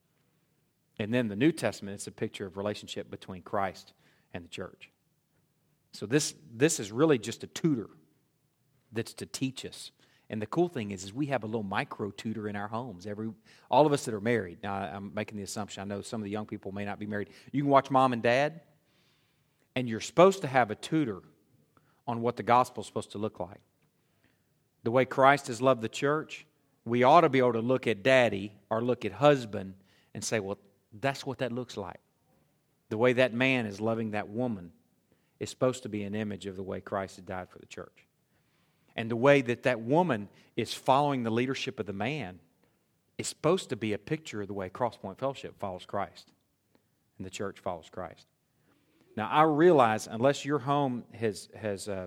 And 0.98 1.12
then 1.12 1.28
the 1.28 1.36
New 1.36 1.50
Testament, 1.50 1.94
it's 1.94 2.06
a 2.06 2.12
picture 2.12 2.46
of 2.46 2.56
relationship 2.56 3.10
between 3.10 3.42
Christ 3.42 3.94
and 4.34 4.44
the 4.44 4.48
church. 4.48 4.90
So 5.92 6.04
this, 6.04 6.34
this 6.52 6.78
is 6.78 6.92
really 6.92 7.18
just 7.18 7.42
a 7.44 7.46
tutor 7.46 7.88
that's 8.92 9.14
to 9.14 9.26
teach 9.26 9.64
us 9.64 9.92
and 10.30 10.40
the 10.40 10.46
cool 10.46 10.68
thing 10.68 10.90
is, 10.90 11.04
is 11.04 11.12
we 11.12 11.26
have 11.26 11.44
a 11.44 11.46
little 11.46 11.62
micro 11.62 12.10
tutor 12.10 12.48
in 12.48 12.56
our 12.56 12.68
homes. 12.68 13.06
Every, 13.06 13.30
all 13.70 13.86
of 13.86 13.92
us 13.92 14.04
that 14.06 14.14
are 14.14 14.20
married. 14.20 14.58
Now, 14.62 14.74
I'm 14.74 15.12
making 15.14 15.36
the 15.36 15.42
assumption. 15.42 15.82
I 15.82 15.84
know 15.84 16.00
some 16.00 16.20
of 16.20 16.24
the 16.24 16.30
young 16.30 16.46
people 16.46 16.72
may 16.72 16.84
not 16.84 16.98
be 16.98 17.06
married. 17.06 17.28
You 17.52 17.62
can 17.62 17.70
watch 17.70 17.90
mom 17.90 18.12
and 18.12 18.22
dad, 18.22 18.62
and 19.76 19.88
you're 19.88 20.00
supposed 20.00 20.40
to 20.40 20.46
have 20.46 20.70
a 20.70 20.74
tutor 20.74 21.22
on 22.06 22.20
what 22.20 22.36
the 22.36 22.42
gospel 22.42 22.80
is 22.80 22.86
supposed 22.86 23.12
to 23.12 23.18
look 23.18 23.38
like. 23.38 23.60
The 24.82 24.90
way 24.90 25.04
Christ 25.04 25.48
has 25.48 25.60
loved 25.60 25.82
the 25.82 25.88
church, 25.88 26.46
we 26.84 27.02
ought 27.02 27.22
to 27.22 27.28
be 27.28 27.38
able 27.38 27.54
to 27.54 27.60
look 27.60 27.86
at 27.86 28.02
daddy 28.02 28.52
or 28.70 28.82
look 28.82 29.04
at 29.04 29.12
husband 29.12 29.74
and 30.14 30.24
say, 30.24 30.40
well, 30.40 30.58
that's 31.00 31.26
what 31.26 31.38
that 31.38 31.52
looks 31.52 31.76
like. 31.76 32.00
The 32.94 32.98
way 32.98 33.14
that 33.14 33.34
man 33.34 33.66
is 33.66 33.80
loving 33.80 34.12
that 34.12 34.28
woman 34.28 34.70
is 35.40 35.50
supposed 35.50 35.82
to 35.82 35.88
be 35.88 36.04
an 36.04 36.14
image 36.14 36.46
of 36.46 36.54
the 36.54 36.62
way 36.62 36.80
Christ 36.80 37.16
has 37.16 37.24
died 37.24 37.50
for 37.50 37.58
the 37.58 37.66
church. 37.66 38.06
And 38.94 39.10
the 39.10 39.16
way 39.16 39.42
that 39.42 39.64
that 39.64 39.80
woman 39.80 40.28
is 40.54 40.72
following 40.72 41.24
the 41.24 41.30
leadership 41.30 41.80
of 41.80 41.86
the 41.86 41.92
man 41.92 42.38
is 43.18 43.26
supposed 43.26 43.70
to 43.70 43.76
be 43.76 43.94
a 43.94 43.98
picture 43.98 44.42
of 44.42 44.46
the 44.46 44.54
way 44.54 44.70
Crosspoint 44.70 45.18
Fellowship 45.18 45.58
follows 45.58 45.84
Christ 45.84 46.30
and 47.18 47.26
the 47.26 47.30
church 47.30 47.58
follows 47.58 47.88
Christ. 47.90 48.28
Now, 49.16 49.28
I 49.28 49.42
realize 49.42 50.06
unless 50.08 50.44
your 50.44 50.60
home 50.60 51.02
has, 51.14 51.48
has, 51.60 51.88
uh, 51.88 52.06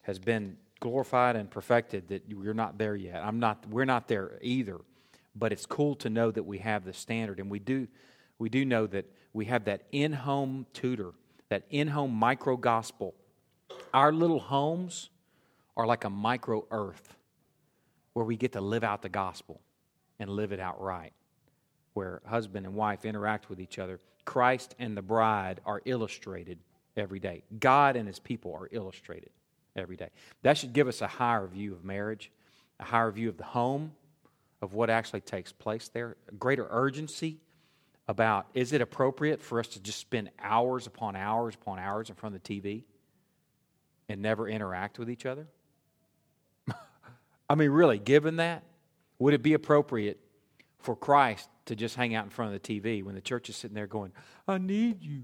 has 0.00 0.18
been 0.18 0.56
glorified 0.80 1.36
and 1.36 1.50
perfected, 1.50 2.08
that 2.08 2.24
you're 2.26 2.54
not 2.54 2.78
there 2.78 2.96
yet. 2.96 3.22
I'm 3.22 3.38
not, 3.38 3.66
we're 3.68 3.84
not 3.84 4.08
there 4.08 4.38
either. 4.40 4.80
But 5.36 5.52
it's 5.52 5.66
cool 5.66 5.94
to 5.96 6.08
know 6.08 6.30
that 6.30 6.44
we 6.44 6.56
have 6.56 6.86
the 6.86 6.94
standard. 6.94 7.38
And 7.38 7.50
we 7.50 7.58
do, 7.58 7.86
we 8.38 8.48
do 8.48 8.64
know 8.64 8.86
that 8.86 9.04
we 9.32 9.44
have 9.46 9.64
that 9.64 9.82
in 9.92 10.12
home 10.12 10.66
tutor, 10.72 11.12
that 11.48 11.64
in 11.70 11.88
home 11.88 12.12
micro 12.12 12.56
gospel. 12.56 13.14
Our 13.94 14.12
little 14.12 14.40
homes 14.40 15.10
are 15.76 15.86
like 15.86 16.04
a 16.04 16.10
micro 16.10 16.66
earth 16.70 17.16
where 18.12 18.24
we 18.24 18.36
get 18.36 18.52
to 18.52 18.60
live 18.60 18.84
out 18.84 19.02
the 19.02 19.08
gospel 19.08 19.60
and 20.18 20.30
live 20.30 20.52
it 20.52 20.60
out 20.60 20.80
right, 20.80 21.12
where 21.94 22.20
husband 22.26 22.66
and 22.66 22.74
wife 22.74 23.04
interact 23.04 23.48
with 23.48 23.60
each 23.60 23.78
other. 23.78 24.00
Christ 24.24 24.74
and 24.78 24.96
the 24.96 25.02
bride 25.02 25.60
are 25.64 25.80
illustrated 25.84 26.58
every 26.96 27.20
day. 27.20 27.42
God 27.58 27.96
and 27.96 28.06
his 28.06 28.18
people 28.18 28.54
are 28.54 28.68
illustrated 28.70 29.30
every 29.76 29.96
day. 29.96 30.10
That 30.42 30.58
should 30.58 30.72
give 30.72 30.88
us 30.88 31.00
a 31.00 31.06
higher 31.06 31.46
view 31.46 31.72
of 31.72 31.84
marriage, 31.84 32.30
a 32.78 32.84
higher 32.84 33.10
view 33.10 33.28
of 33.28 33.38
the 33.38 33.44
home, 33.44 33.92
of 34.60 34.74
what 34.74 34.90
actually 34.90 35.22
takes 35.22 35.52
place 35.52 35.88
there, 35.88 36.16
a 36.28 36.34
greater 36.34 36.66
urgency 36.70 37.38
about 38.10 38.48
is 38.54 38.72
it 38.72 38.80
appropriate 38.80 39.40
for 39.40 39.60
us 39.60 39.68
to 39.68 39.80
just 39.80 39.98
spend 39.98 40.30
hours 40.40 40.88
upon 40.88 41.14
hours 41.14 41.54
upon 41.54 41.78
hours 41.78 42.08
in 42.08 42.16
front 42.16 42.34
of 42.34 42.42
the 42.42 42.60
TV 42.60 42.82
and 44.08 44.20
never 44.20 44.48
interact 44.48 44.98
with 44.98 45.08
each 45.08 45.24
other? 45.24 45.46
I 47.48 47.54
mean, 47.54 47.70
really, 47.70 48.00
given 48.00 48.36
that, 48.36 48.64
would 49.20 49.32
it 49.32 49.42
be 49.42 49.54
appropriate 49.54 50.18
for 50.80 50.96
Christ 50.96 51.48
to 51.66 51.76
just 51.76 51.94
hang 51.94 52.16
out 52.16 52.24
in 52.24 52.30
front 52.30 52.52
of 52.52 52.60
the 52.60 52.80
TV 52.80 53.04
when 53.04 53.14
the 53.14 53.20
church 53.20 53.48
is 53.48 53.56
sitting 53.56 53.76
there 53.76 53.86
going, 53.86 54.10
I 54.48 54.58
need 54.58 55.04
you? 55.04 55.22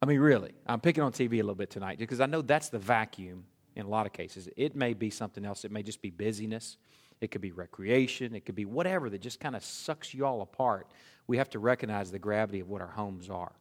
I 0.00 0.06
mean, 0.06 0.20
really, 0.20 0.52
I'm 0.66 0.80
picking 0.80 1.02
on 1.02 1.10
TV 1.10 1.32
a 1.32 1.36
little 1.38 1.54
bit 1.56 1.70
tonight 1.70 1.98
because 1.98 2.20
I 2.20 2.26
know 2.26 2.40
that's 2.40 2.68
the 2.68 2.78
vacuum 2.78 3.46
in 3.74 3.84
a 3.84 3.88
lot 3.88 4.06
of 4.06 4.12
cases. 4.12 4.48
It 4.56 4.76
may 4.76 4.94
be 4.94 5.10
something 5.10 5.44
else, 5.44 5.64
it 5.64 5.72
may 5.72 5.82
just 5.82 6.00
be 6.00 6.10
busyness, 6.10 6.76
it 7.20 7.30
could 7.30 7.40
be 7.40 7.52
recreation, 7.52 8.34
it 8.34 8.44
could 8.44 8.54
be 8.54 8.64
whatever 8.64 9.08
that 9.10 9.20
just 9.20 9.40
kind 9.40 9.56
of 9.56 9.64
sucks 9.64 10.12
you 10.12 10.26
all 10.26 10.42
apart. 10.42 10.88
We 11.26 11.38
have 11.38 11.50
to 11.50 11.58
recognize 11.58 12.10
the 12.10 12.18
gravity 12.18 12.60
of 12.60 12.68
what 12.68 12.80
our 12.80 12.88
homes 12.88 13.30
are. 13.30 13.52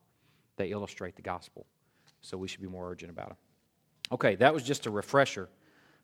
They 0.58 0.72
illustrate 0.72 1.16
the 1.16 1.22
gospel, 1.22 1.66
so 2.22 2.38
we 2.38 2.48
should 2.48 2.62
be 2.62 2.68
more 2.68 2.90
urgent 2.90 3.12
about 3.12 3.30
them. 3.30 3.38
Okay, 4.12 4.36
that 4.36 4.54
was 4.54 4.64
just 4.64 4.86
a 4.86 4.92
refresher 4.92 5.50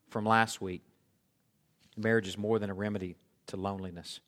from 0.08 0.24
last 0.24 0.60
week. 0.60 0.82
Marriage 1.96 2.26
is 2.26 2.38
more 2.38 2.58
than 2.58 2.70
a 2.70 2.74
remedy 2.74 3.16
to 3.48 3.56
loneliness. 3.56 4.20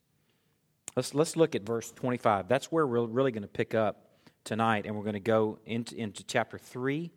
Let's, 0.95 1.15
let's 1.15 1.37
look 1.37 1.55
at 1.55 1.63
verse 1.63 1.91
25. 1.93 2.49
That's 2.49 2.71
where 2.71 2.87
we're 2.87 3.07
really 3.07 3.33
going 3.33 3.43
to 3.43 3.49
pick 3.49 3.75
up 3.75 4.09
tonight, 4.45 4.85
and 4.87 4.95
we're 4.95 5.05
going 5.05 5.15
to 5.15 5.21
go 5.21 5.59
into, 5.65 5.97
into 5.97 6.23
chapter 6.25 6.59
3 6.59 7.11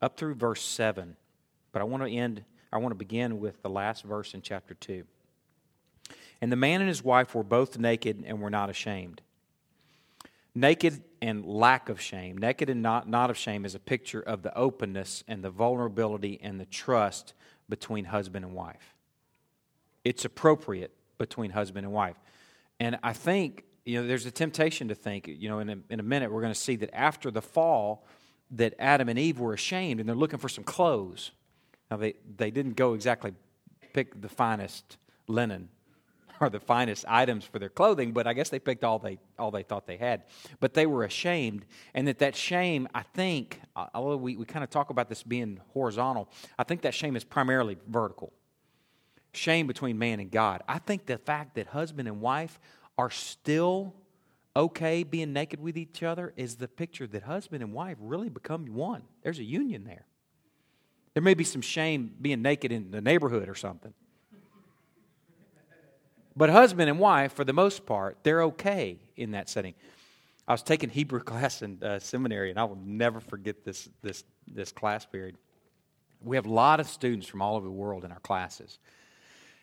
up 0.00 0.16
through 0.16 0.34
verse 0.34 0.62
7. 0.62 1.16
But 1.72 1.82
I 1.82 1.84
want 1.84 2.04
to 2.04 2.10
end, 2.10 2.44
I 2.72 2.78
want 2.78 2.92
to 2.92 2.96
begin 2.96 3.40
with 3.40 3.60
the 3.62 3.70
last 3.70 4.04
verse 4.04 4.34
in 4.34 4.42
chapter 4.42 4.74
2. 4.74 5.04
And 6.40 6.52
the 6.52 6.56
man 6.56 6.80
and 6.80 6.88
his 6.88 7.02
wife 7.02 7.34
were 7.34 7.42
both 7.42 7.78
naked 7.78 8.22
and 8.26 8.40
were 8.40 8.50
not 8.50 8.70
ashamed. 8.70 9.22
Naked 10.54 11.02
and 11.20 11.44
lack 11.44 11.88
of 11.88 12.00
shame. 12.00 12.38
Naked 12.38 12.70
and 12.70 12.82
not, 12.82 13.08
not 13.08 13.30
of 13.30 13.36
shame 13.36 13.64
is 13.64 13.74
a 13.74 13.78
picture 13.78 14.20
of 14.20 14.42
the 14.42 14.56
openness 14.56 15.24
and 15.28 15.42
the 15.42 15.50
vulnerability 15.50 16.38
and 16.42 16.60
the 16.60 16.66
trust 16.66 17.34
between 17.68 18.06
husband 18.06 18.44
and 18.44 18.54
wife. 18.54 18.94
It's 20.04 20.24
appropriate 20.24 20.92
between 21.18 21.50
husband 21.50 21.84
and 21.84 21.92
wife. 21.92 22.16
And 22.78 22.98
I 23.02 23.12
think, 23.12 23.64
you 23.84 24.00
know, 24.00 24.06
there's 24.06 24.26
a 24.26 24.30
temptation 24.30 24.88
to 24.88 24.94
think, 24.94 25.26
you 25.26 25.48
know, 25.48 25.58
in 25.58 25.70
a, 25.70 25.76
in 25.90 26.00
a 26.00 26.02
minute 26.02 26.30
we're 26.30 26.42
going 26.42 26.52
to 26.52 26.58
see 26.58 26.76
that 26.76 26.94
after 26.94 27.30
the 27.30 27.42
fall, 27.42 28.06
that 28.52 28.74
Adam 28.78 29.08
and 29.08 29.18
Eve 29.18 29.40
were 29.40 29.52
ashamed 29.52 30.00
and 30.00 30.08
they're 30.08 30.16
looking 30.16 30.38
for 30.38 30.48
some 30.48 30.64
clothes. 30.64 31.32
Now, 31.90 31.96
they, 31.96 32.14
they 32.36 32.50
didn't 32.50 32.76
go 32.76 32.94
exactly 32.94 33.32
pick 33.92 34.20
the 34.20 34.28
finest 34.28 34.98
linen 35.26 35.68
or 36.40 36.50
the 36.50 36.60
finest 36.60 37.04
items 37.08 37.44
for 37.44 37.58
their 37.58 37.68
clothing, 37.68 38.12
but 38.12 38.26
I 38.26 38.32
guess 38.32 38.48
they 38.48 38.58
picked 38.58 38.84
all 38.84 38.98
they, 38.98 39.18
all 39.38 39.50
they 39.50 39.62
thought 39.62 39.86
they 39.86 39.96
had. 39.96 40.24
But 40.60 40.74
they 40.74 40.86
were 40.86 41.04
ashamed, 41.04 41.64
and 41.94 42.06
that 42.08 42.18
that 42.18 42.36
shame, 42.36 42.88
I 42.94 43.02
think, 43.02 43.60
uh, 43.74 43.86
although 43.94 44.16
we, 44.16 44.36
we 44.36 44.44
kind 44.44 44.64
of 44.64 44.70
talk 44.70 44.90
about 44.90 45.08
this 45.08 45.22
being 45.22 45.60
horizontal, 45.72 46.28
I 46.58 46.64
think 46.64 46.82
that 46.82 46.94
shame 46.94 47.16
is 47.16 47.24
primarily 47.24 47.76
vertical 47.88 48.32
shame 49.36 49.66
between 49.66 49.98
man 49.98 50.20
and 50.20 50.30
God. 50.30 50.62
I 50.66 50.78
think 50.78 51.06
the 51.06 51.18
fact 51.18 51.54
that 51.56 51.68
husband 51.68 52.08
and 52.08 52.20
wife 52.20 52.58
are 52.98 53.10
still 53.10 53.94
okay 54.54 55.02
being 55.02 55.32
naked 55.32 55.60
with 55.60 55.76
each 55.76 56.02
other 56.02 56.32
is 56.36 56.56
the 56.56 56.68
picture 56.68 57.06
that 57.06 57.22
husband 57.22 57.62
and 57.62 57.72
wife 57.72 57.96
really 58.00 58.30
become 58.30 58.66
one. 58.74 59.02
There's 59.22 59.38
a 59.38 59.44
union 59.44 59.84
there. 59.84 60.06
There 61.14 61.22
may 61.22 61.34
be 61.34 61.44
some 61.44 61.62
shame 61.62 62.14
being 62.20 62.42
naked 62.42 62.72
in 62.72 62.90
the 62.90 63.00
neighborhood 63.00 63.48
or 63.48 63.54
something. 63.54 63.94
But 66.36 66.50
husband 66.50 66.90
and 66.90 66.98
wife, 66.98 67.32
for 67.32 67.44
the 67.44 67.54
most 67.54 67.86
part, 67.86 68.18
they're 68.22 68.42
okay 68.44 68.98
in 69.16 69.30
that 69.30 69.48
setting. 69.48 69.74
I 70.46 70.52
was 70.52 70.62
taking 70.62 70.90
Hebrew 70.90 71.20
class 71.24 71.62
in 71.62 71.82
uh, 71.82 71.98
seminary, 71.98 72.50
and 72.50 72.58
I 72.58 72.64
will 72.64 72.78
never 72.84 73.20
forget 73.20 73.64
this, 73.64 73.88
this, 74.02 74.24
this 74.46 74.70
class 74.70 75.06
period. 75.06 75.36
We 76.20 76.36
have 76.36 76.46
a 76.46 76.52
lot 76.52 76.80
of 76.80 76.88
students 76.88 77.26
from 77.26 77.40
all 77.40 77.56
over 77.56 77.66
the 77.66 77.72
world 77.72 78.04
in 78.04 78.12
our 78.12 78.20
classes. 78.20 78.78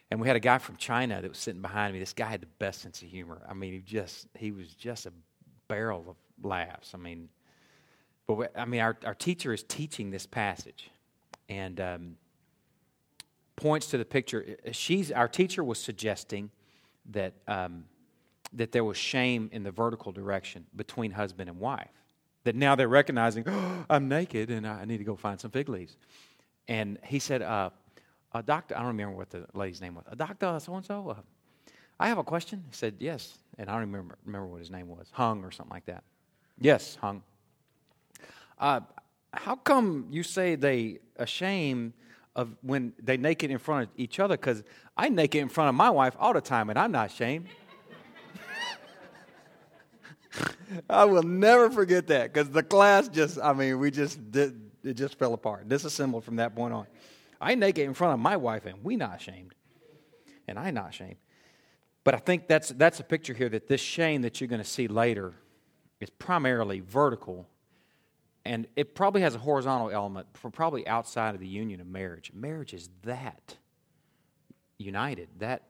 And 0.10 0.20
we 0.22 0.28
had 0.28 0.36
a 0.36 0.40
guy 0.40 0.58
from 0.60 0.76
China 0.78 1.22
that 1.22 1.28
was 1.28 1.38
sitting 1.38 1.62
behind 1.62 1.94
me. 1.94 2.00
This 2.00 2.14
guy 2.14 2.28
had 2.28 2.42
the 2.42 2.48
best 2.60 2.82
sense 2.82 3.02
of 3.02 3.08
humor. 3.08 3.42
I 3.50 3.54
mean, 3.54 3.74
he 3.74 3.80
just 3.80 4.28
he 4.38 4.52
was 4.52 4.68
just 4.74 5.08
a 5.08 5.14
barrel 5.68 6.06
of 6.08 6.16
laughs. 6.48 6.92
I 6.94 7.00
mean, 7.00 7.30
but 8.28 8.36
we, 8.36 8.46
I 8.56 8.66
mean, 8.66 8.82
our 8.82 8.96
our 9.06 9.16
teacher 9.16 9.54
is 9.54 9.64
teaching 9.64 10.12
this 10.12 10.28
passage, 10.28 10.92
and 11.50 11.82
um, 11.82 12.18
points 13.56 13.88
to 13.88 13.98
the 13.98 14.06
picture. 14.06 14.56
She's 14.72 15.12
our 15.12 15.28
teacher 15.28 15.64
was 15.64 15.82
suggesting 15.82 16.52
that 17.12 17.34
um, 17.48 17.86
that 18.54 18.72
there 18.72 18.84
was 18.84 18.98
shame 18.98 19.50
in 19.52 19.64
the 19.64 19.72
vertical 19.72 20.12
direction 20.12 20.66
between 20.76 21.12
husband 21.12 21.50
and 21.50 21.60
wife. 21.60 21.90
That 22.44 22.56
now 22.56 22.76
they're 22.76 22.88
recognizing, 22.88 23.44
oh, 23.48 23.86
I'm 23.90 24.08
naked 24.08 24.50
and 24.50 24.68
I 24.68 24.86
need 24.86 25.00
to 25.00 25.04
go 25.04 25.16
find 25.16 25.40
some 25.40 25.52
fig 25.52 25.70
leaves. 25.70 25.98
And 26.68 27.00
he 27.04 27.20
said, 27.20 27.42
uh, 27.42 27.72
a 28.34 28.44
doctor, 28.44 28.76
I 28.76 28.80
don't 28.80 28.90
remember 28.90 29.16
what 29.16 29.30
the 29.30 29.46
lady's 29.54 29.82
name 29.82 29.96
was. 29.96 30.06
A 30.10 30.16
doctor, 30.16 30.60
so 30.60 30.76
and 30.76 30.86
so. 30.86 31.18
I 32.00 32.08
have 32.08 32.18
a 32.18 32.24
question. 32.24 32.64
He 32.70 32.76
said, 32.76 32.96
yes. 33.00 33.38
And 33.58 33.70
I 33.70 33.74
don't 33.74 33.82
remember, 33.82 34.18
remember 34.26 34.48
what 34.48 34.60
his 34.60 34.72
name 34.72 34.88
was. 34.88 35.08
Hung 35.12 35.44
or 35.44 35.52
something 35.52 35.74
like 35.74 35.86
that. 35.86 36.04
Yes, 36.60 36.96
Hung. 37.02 37.24
Uh, 38.60 38.82
how 39.34 39.56
come 39.56 40.08
you 40.12 40.24
say 40.24 40.56
they 40.56 41.00
ashamed 41.18 41.94
of 42.36 42.56
when 42.62 42.94
they 43.02 43.18
naked 43.18 43.52
in 43.52 43.58
front 43.58 43.90
of 43.90 43.94
each 43.98 44.20
other? 44.20 44.36
Because 44.36 44.64
I 44.98 45.10
naked 45.10 45.42
in 45.42 45.50
front 45.50 45.70
of 45.70 45.76
my 45.76 45.90
wife 45.90 46.16
all 46.20 46.34
the 46.34 46.42
time, 46.42 46.70
and 46.70 46.78
I'm 46.80 46.92
not 46.92 47.12
ashamed. 47.12 47.48
I 50.90 51.06
will 51.06 51.24
never 51.24 51.70
forget 51.70 52.08
that 52.08 52.34
because 52.34 52.50
the 52.50 52.64
class 52.64 53.08
just, 53.08 53.40
I 53.42 53.54
mean, 53.54 53.80
we 53.80 53.92
just 53.92 54.32
did, 54.32 54.60
it 54.84 54.96
just 54.96 55.18
fell 55.20 55.34
apart, 55.34 55.70
disassembled 55.70 56.24
from 56.24 56.38
that 56.38 56.56
point 56.56 56.74
on. 56.74 56.88
I 57.40 57.56
naked 57.56 57.86
in 57.86 57.94
front 57.94 58.14
of 58.14 58.20
my 58.20 58.38
wife, 58.38 58.66
and 58.66 58.84
we 58.84 58.96
not 58.96 59.18
ashamed. 59.18 59.54
And 60.48 60.58
I 60.58 60.72
not 60.72 60.90
ashamed. 60.90 61.18
But 62.04 62.16
I 62.16 62.18
think 62.18 62.48
that's, 62.48 62.70
that's 62.70 63.00
a 63.00 63.04
picture 63.04 63.34
here 63.34 63.50
that 63.50 63.68
this 63.68 63.82
shame 63.82 64.22
that 64.24 64.42
you're 64.42 64.48
going 64.48 64.62
to 64.62 64.68
see 64.68 64.88
later 64.88 65.34
is 66.00 66.10
primarily 66.10 66.82
vertical. 66.82 67.48
And 68.46 68.68
it 68.76 68.94
probably 68.94 69.22
has 69.22 69.36
a 69.36 69.40
horizontal 69.40 69.90
element 69.90 70.28
for 70.34 70.50
probably 70.50 70.86
outside 70.88 71.34
of 71.34 71.40
the 71.40 71.48
union 71.48 71.80
of 71.80 71.88
marriage. 71.88 72.32
Marriage 72.34 72.74
is 72.74 72.90
that 73.04 73.58
united, 74.78 75.30
that 75.40 75.64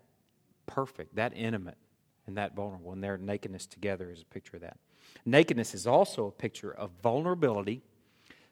perfect, 0.65 1.15
that 1.15 1.33
intimate, 1.35 1.77
and 2.25 2.37
that 2.37 2.55
vulnerable. 2.55 2.91
And 2.91 3.03
their 3.03 3.17
nakedness 3.17 3.67
together 3.67 4.09
is 4.11 4.21
a 4.21 4.25
picture 4.25 4.57
of 4.57 4.61
that. 4.61 4.77
Nakedness 5.25 5.75
is 5.75 5.85
also 5.85 6.27
a 6.27 6.31
picture 6.31 6.71
of 6.71 6.91
vulnerability, 7.01 7.83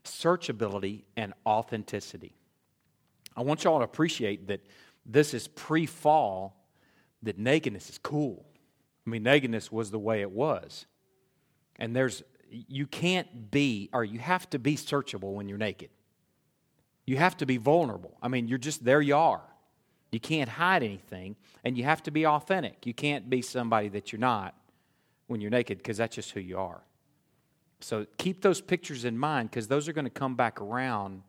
searchability, 0.03 1.03
and 1.15 1.33
authenticity. 1.45 2.35
I 3.35 3.41
want 3.41 3.63
y'all 3.63 3.79
to 3.79 3.85
appreciate 3.85 4.47
that 4.47 4.61
this 5.05 5.33
is 5.33 5.47
pre 5.47 5.85
fall, 5.85 6.67
that 7.23 7.37
nakedness 7.37 7.89
is 7.89 7.97
cool. 7.97 8.45
I 9.05 9.09
mean, 9.09 9.23
nakedness 9.23 9.71
was 9.71 9.89
the 9.89 9.99
way 9.99 10.21
it 10.21 10.31
was. 10.31 10.85
And 11.77 11.95
there's, 11.95 12.21
you 12.51 12.85
can't 12.85 13.49
be, 13.49 13.89
or 13.93 14.03
you 14.03 14.19
have 14.19 14.49
to 14.51 14.59
be 14.59 14.75
searchable 14.75 15.33
when 15.33 15.47
you're 15.47 15.57
naked. 15.57 15.89
You 17.05 17.17
have 17.17 17.37
to 17.37 17.45
be 17.45 17.57
vulnerable. 17.57 18.17
I 18.21 18.27
mean, 18.27 18.47
you're 18.47 18.57
just 18.57 18.83
there 18.83 19.01
you 19.01 19.15
are. 19.15 19.41
You 20.11 20.19
can't 20.19 20.49
hide 20.49 20.83
anything, 20.83 21.37
and 21.63 21.77
you 21.77 21.85
have 21.85 22.03
to 22.03 22.11
be 22.11 22.27
authentic. 22.27 22.85
You 22.85 22.93
can't 22.93 23.29
be 23.29 23.41
somebody 23.41 23.87
that 23.89 24.11
you're 24.11 24.19
not 24.19 24.55
when 25.27 25.39
you're 25.39 25.51
naked 25.51 25.77
because 25.77 25.97
that's 25.97 26.15
just 26.15 26.31
who 26.31 26.41
you 26.41 26.57
are. 26.59 26.81
So 27.79 28.05
keep 28.17 28.41
those 28.41 28.61
pictures 28.61 29.05
in 29.05 29.17
mind 29.17 29.49
because 29.49 29.67
those 29.67 29.87
are 29.87 29.93
going 29.93 30.05
to 30.05 30.11
come 30.11 30.35
back 30.35 30.61
around. 30.61 31.23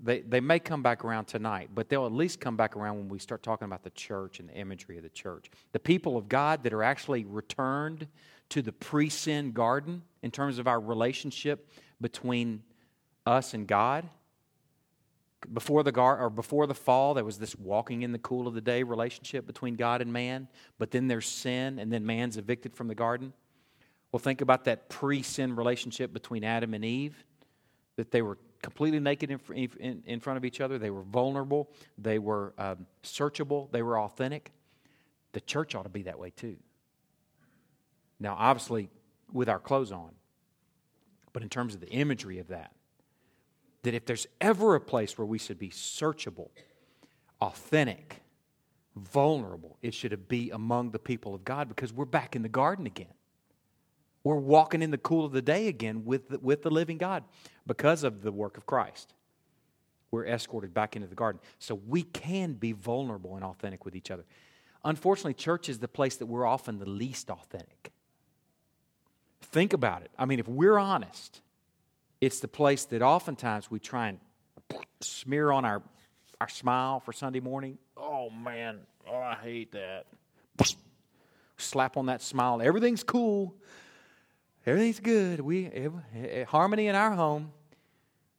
They, 0.00 0.20
they 0.20 0.40
may 0.40 0.58
come 0.58 0.82
back 0.82 1.04
around 1.04 1.26
tonight, 1.26 1.70
but 1.74 1.88
they'll 1.88 2.06
at 2.06 2.12
least 2.12 2.40
come 2.40 2.56
back 2.56 2.76
around 2.76 2.98
when 2.98 3.08
we 3.08 3.18
start 3.18 3.42
talking 3.42 3.66
about 3.66 3.82
the 3.82 3.90
church 3.90 4.40
and 4.40 4.48
the 4.48 4.54
imagery 4.54 4.96
of 4.96 5.02
the 5.02 5.10
church. 5.10 5.50
The 5.72 5.78
people 5.78 6.16
of 6.16 6.28
God 6.28 6.62
that 6.64 6.72
are 6.72 6.82
actually 6.82 7.24
returned 7.24 8.06
to 8.50 8.62
the 8.62 8.72
pre 8.72 9.08
sin 9.08 9.52
garden 9.52 10.02
in 10.22 10.30
terms 10.30 10.58
of 10.58 10.66
our 10.66 10.80
relationship 10.80 11.70
between 12.00 12.62
us 13.24 13.54
and 13.54 13.66
God. 13.66 14.08
Before 15.52 15.82
the 15.82 15.92
gar- 15.92 16.20
or 16.20 16.30
before 16.30 16.66
the 16.66 16.74
fall 16.74 17.14
there 17.14 17.24
was 17.24 17.38
this 17.38 17.54
walking 17.56 18.02
in 18.02 18.10
the 18.10 18.18
cool 18.18 18.48
of 18.48 18.54
the 18.54 18.60
day 18.60 18.82
relationship 18.82 19.46
between 19.46 19.76
god 19.76 20.00
and 20.00 20.12
man 20.12 20.48
but 20.78 20.90
then 20.90 21.06
there's 21.06 21.26
sin 21.26 21.78
and 21.78 21.92
then 21.92 22.04
man's 22.04 22.36
evicted 22.36 22.74
from 22.74 22.88
the 22.88 22.94
garden. 22.94 23.32
Well 24.10 24.18
think 24.18 24.40
about 24.40 24.64
that 24.64 24.88
pre-sin 24.88 25.54
relationship 25.54 26.12
between 26.12 26.42
adam 26.42 26.74
and 26.74 26.84
eve 26.84 27.24
that 27.96 28.10
they 28.10 28.22
were 28.22 28.38
completely 28.62 28.98
naked 28.98 29.30
in, 29.30 29.40
in, 29.78 30.02
in 30.06 30.20
front 30.20 30.36
of 30.36 30.44
each 30.44 30.60
other. 30.60 30.78
They 30.78 30.90
were 30.90 31.02
vulnerable. 31.02 31.70
They 31.98 32.18
were 32.18 32.52
um, 32.58 32.86
searchable. 33.04 33.70
They 33.70 33.82
were 33.82 34.00
authentic. 34.00 34.50
The 35.32 35.40
church 35.40 35.74
ought 35.74 35.84
to 35.84 35.88
be 35.88 36.02
that 36.02 36.18
way 36.18 36.30
too 36.30 36.56
now 38.20 38.34
obviously 38.38 38.88
with 39.32 39.48
our 39.48 39.58
clothes 39.58 39.92
on 39.92 40.12
but 41.32 41.42
in 41.42 41.48
terms 41.48 41.74
of 41.74 41.80
the 41.80 41.88
imagery 41.88 42.38
of 42.38 42.48
that 42.48 42.72
that 43.86 43.94
if 43.94 44.04
there's 44.04 44.26
ever 44.40 44.74
a 44.74 44.80
place 44.80 45.16
where 45.16 45.24
we 45.24 45.38
should 45.38 45.60
be 45.60 45.70
searchable, 45.70 46.48
authentic, 47.40 48.20
vulnerable, 48.96 49.78
it 49.80 49.94
should 49.94 50.26
be 50.26 50.50
among 50.50 50.90
the 50.90 50.98
people 50.98 51.36
of 51.36 51.44
God 51.44 51.68
because 51.68 51.92
we're 51.92 52.04
back 52.04 52.34
in 52.34 52.42
the 52.42 52.48
garden 52.48 52.84
again. 52.84 53.14
We're 54.24 54.34
walking 54.34 54.82
in 54.82 54.90
the 54.90 54.98
cool 54.98 55.24
of 55.24 55.30
the 55.30 55.40
day 55.40 55.68
again 55.68 56.04
with 56.04 56.30
the, 56.30 56.40
with 56.40 56.62
the 56.62 56.70
living 56.70 56.98
God 56.98 57.22
because 57.64 58.02
of 58.02 58.22
the 58.22 58.32
work 58.32 58.56
of 58.56 58.66
Christ. 58.66 59.14
We're 60.10 60.26
escorted 60.26 60.74
back 60.74 60.96
into 60.96 61.06
the 61.06 61.14
garden. 61.14 61.40
So 61.60 61.76
we 61.86 62.02
can 62.02 62.54
be 62.54 62.72
vulnerable 62.72 63.36
and 63.36 63.44
authentic 63.44 63.84
with 63.84 63.94
each 63.94 64.10
other. 64.10 64.24
Unfortunately, 64.84 65.34
church 65.34 65.68
is 65.68 65.78
the 65.78 65.86
place 65.86 66.16
that 66.16 66.26
we're 66.26 66.44
often 66.44 66.80
the 66.80 66.90
least 66.90 67.30
authentic. 67.30 67.92
Think 69.42 69.72
about 69.72 70.02
it. 70.02 70.10
I 70.18 70.24
mean, 70.24 70.38
if 70.38 70.48
we're 70.48 70.78
honest, 70.78 71.40
it's 72.20 72.40
the 72.40 72.48
place 72.48 72.84
that 72.86 73.02
oftentimes 73.02 73.70
we 73.70 73.78
try 73.78 74.08
and 74.08 74.18
smear 75.00 75.50
on 75.50 75.64
our, 75.64 75.82
our 76.40 76.48
smile 76.48 77.00
for 77.00 77.12
Sunday 77.12 77.40
morning. 77.40 77.78
Oh, 77.96 78.30
man, 78.30 78.80
oh, 79.08 79.16
I 79.16 79.34
hate 79.34 79.72
that. 79.72 80.06
Slap 81.58 81.96
on 81.96 82.06
that 82.06 82.20
smile. 82.20 82.60
Everything's 82.60 83.02
cool. 83.02 83.54
Everything's 84.66 85.00
good. 85.00 85.40
We 85.40 85.70
harmony 86.48 86.88
in 86.88 86.94
our 86.94 87.12
home. 87.12 87.52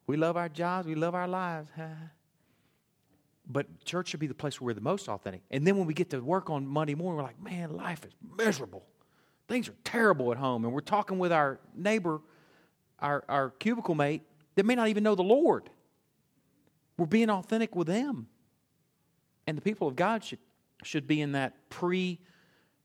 We 0.05 0.17
love 0.17 0.37
our 0.37 0.49
jobs. 0.49 0.87
We 0.87 0.95
love 0.95 1.15
our 1.15 1.27
lives. 1.27 1.69
But 3.49 3.85
church 3.85 4.09
should 4.09 4.19
be 4.19 4.27
the 4.27 4.33
place 4.33 4.59
where 4.59 4.65
we're 4.65 4.73
the 4.73 4.81
most 4.81 5.07
authentic. 5.07 5.41
And 5.49 5.65
then 5.65 5.77
when 5.77 5.87
we 5.87 5.93
get 5.93 6.09
to 6.09 6.19
work 6.19 6.49
on 6.49 6.67
Monday 6.67 6.95
morning, 6.95 7.17
we're 7.17 7.23
like, 7.23 7.41
man, 7.41 7.77
life 7.77 8.05
is 8.05 8.11
miserable. 8.37 8.83
Things 9.47 9.69
are 9.69 9.75
terrible 9.83 10.31
at 10.31 10.37
home. 10.37 10.65
And 10.65 10.73
we're 10.73 10.81
talking 10.81 11.19
with 11.19 11.31
our 11.31 11.59
neighbor 11.75 12.21
our, 12.99 13.23
our 13.29 13.49
cubicle 13.51 13.95
mate 13.95 14.23
that 14.55 14.65
may 14.65 14.75
not 14.75 14.87
even 14.87 15.03
know 15.03 15.15
the 15.15 15.23
Lord. 15.23 15.69
We're 16.97 17.05
being 17.05 17.29
authentic 17.29 17.75
with 17.75 17.87
them. 17.87 18.27
And 19.45 19.57
the 19.57 19.61
people 19.61 19.87
of 19.87 19.95
God 19.95 20.23
should, 20.23 20.39
should 20.83 21.07
be 21.07 21.21
in 21.21 21.33
that 21.33 21.69
pre 21.69 22.19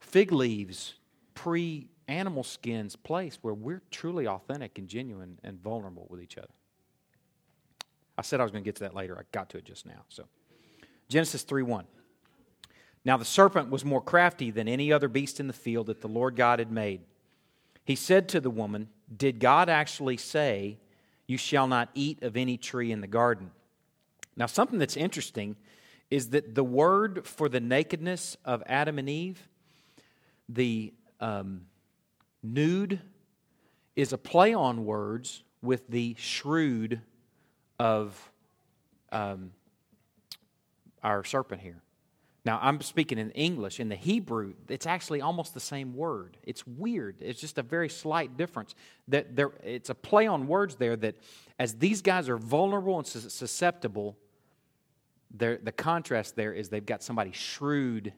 fig 0.00 0.32
leaves, 0.32 0.94
pre 1.34 1.88
animal 2.08 2.44
skins 2.44 2.94
place 2.94 3.38
where 3.42 3.54
we're 3.54 3.82
truly 3.90 4.26
authentic 4.26 4.78
and 4.78 4.88
genuine 4.88 5.38
and 5.42 5.60
vulnerable 5.60 6.06
with 6.10 6.20
each 6.20 6.36
other. 6.36 6.48
I 8.18 8.22
said 8.22 8.40
I 8.40 8.42
was 8.42 8.52
going 8.52 8.62
to 8.62 8.68
get 8.68 8.76
to 8.76 8.84
that 8.84 8.94
later. 8.94 9.16
I 9.18 9.22
got 9.32 9.48
to 9.50 9.58
it 9.58 9.64
just 9.64 9.86
now. 9.86 10.04
So, 10.08 10.24
Genesis 11.08 11.42
3 11.42 11.62
1. 11.62 11.86
Now 13.04 13.16
the 13.16 13.24
serpent 13.24 13.70
was 13.70 13.84
more 13.84 14.00
crafty 14.00 14.50
than 14.50 14.68
any 14.68 14.92
other 14.92 15.08
beast 15.08 15.40
in 15.40 15.46
the 15.46 15.52
field 15.52 15.86
that 15.86 16.00
the 16.00 16.08
Lord 16.08 16.36
God 16.36 16.58
had 16.58 16.70
made. 16.70 17.00
He 17.84 17.96
said 17.96 18.28
to 18.30 18.40
the 18.40 18.50
woman, 18.50 18.88
Did 19.14 19.40
God 19.40 19.68
actually 19.68 20.16
say, 20.16 20.78
You 21.26 21.36
shall 21.36 21.66
not 21.66 21.90
eat 21.94 22.22
of 22.22 22.36
any 22.36 22.56
tree 22.56 22.92
in 22.92 23.00
the 23.00 23.06
garden? 23.06 23.50
Now, 24.36 24.46
something 24.46 24.78
that's 24.78 24.96
interesting 24.96 25.56
is 26.10 26.30
that 26.30 26.54
the 26.54 26.64
word 26.64 27.26
for 27.26 27.48
the 27.48 27.60
nakedness 27.60 28.36
of 28.44 28.62
Adam 28.66 28.98
and 28.98 29.08
Eve, 29.08 29.48
the 30.48 30.92
um, 31.20 31.62
nude, 32.42 33.00
is 33.96 34.12
a 34.12 34.18
play 34.18 34.54
on 34.54 34.84
words 34.84 35.42
with 35.60 35.86
the 35.88 36.14
shrewd 36.18 37.00
of 37.78 38.30
um, 39.10 39.52
our 41.02 41.24
serpent 41.24 41.60
here. 41.60 41.82
Now, 42.44 42.58
I'm 42.60 42.80
speaking 42.80 43.18
in 43.18 43.30
English. 43.30 43.78
In 43.78 43.88
the 43.88 43.96
Hebrew, 43.96 44.54
it's 44.68 44.86
actually 44.86 45.20
almost 45.20 45.54
the 45.54 45.60
same 45.60 45.94
word. 45.94 46.36
It's 46.42 46.66
weird. 46.66 47.16
It's 47.20 47.40
just 47.40 47.56
a 47.58 47.62
very 47.62 47.88
slight 47.88 48.36
difference. 48.36 48.74
That 49.08 49.36
there, 49.36 49.52
it's 49.62 49.90
a 49.90 49.94
play 49.94 50.26
on 50.26 50.48
words 50.48 50.74
there 50.74 50.96
that 50.96 51.14
as 51.58 51.74
these 51.74 52.02
guys 52.02 52.28
are 52.28 52.38
vulnerable 52.38 52.98
and 52.98 53.06
susceptible, 53.06 54.16
the 55.34 55.72
contrast 55.76 56.36
there 56.36 56.52
is 56.52 56.68
they've 56.68 56.84
got 56.84 57.02
somebody 57.02 57.32
shrewd 57.32 58.12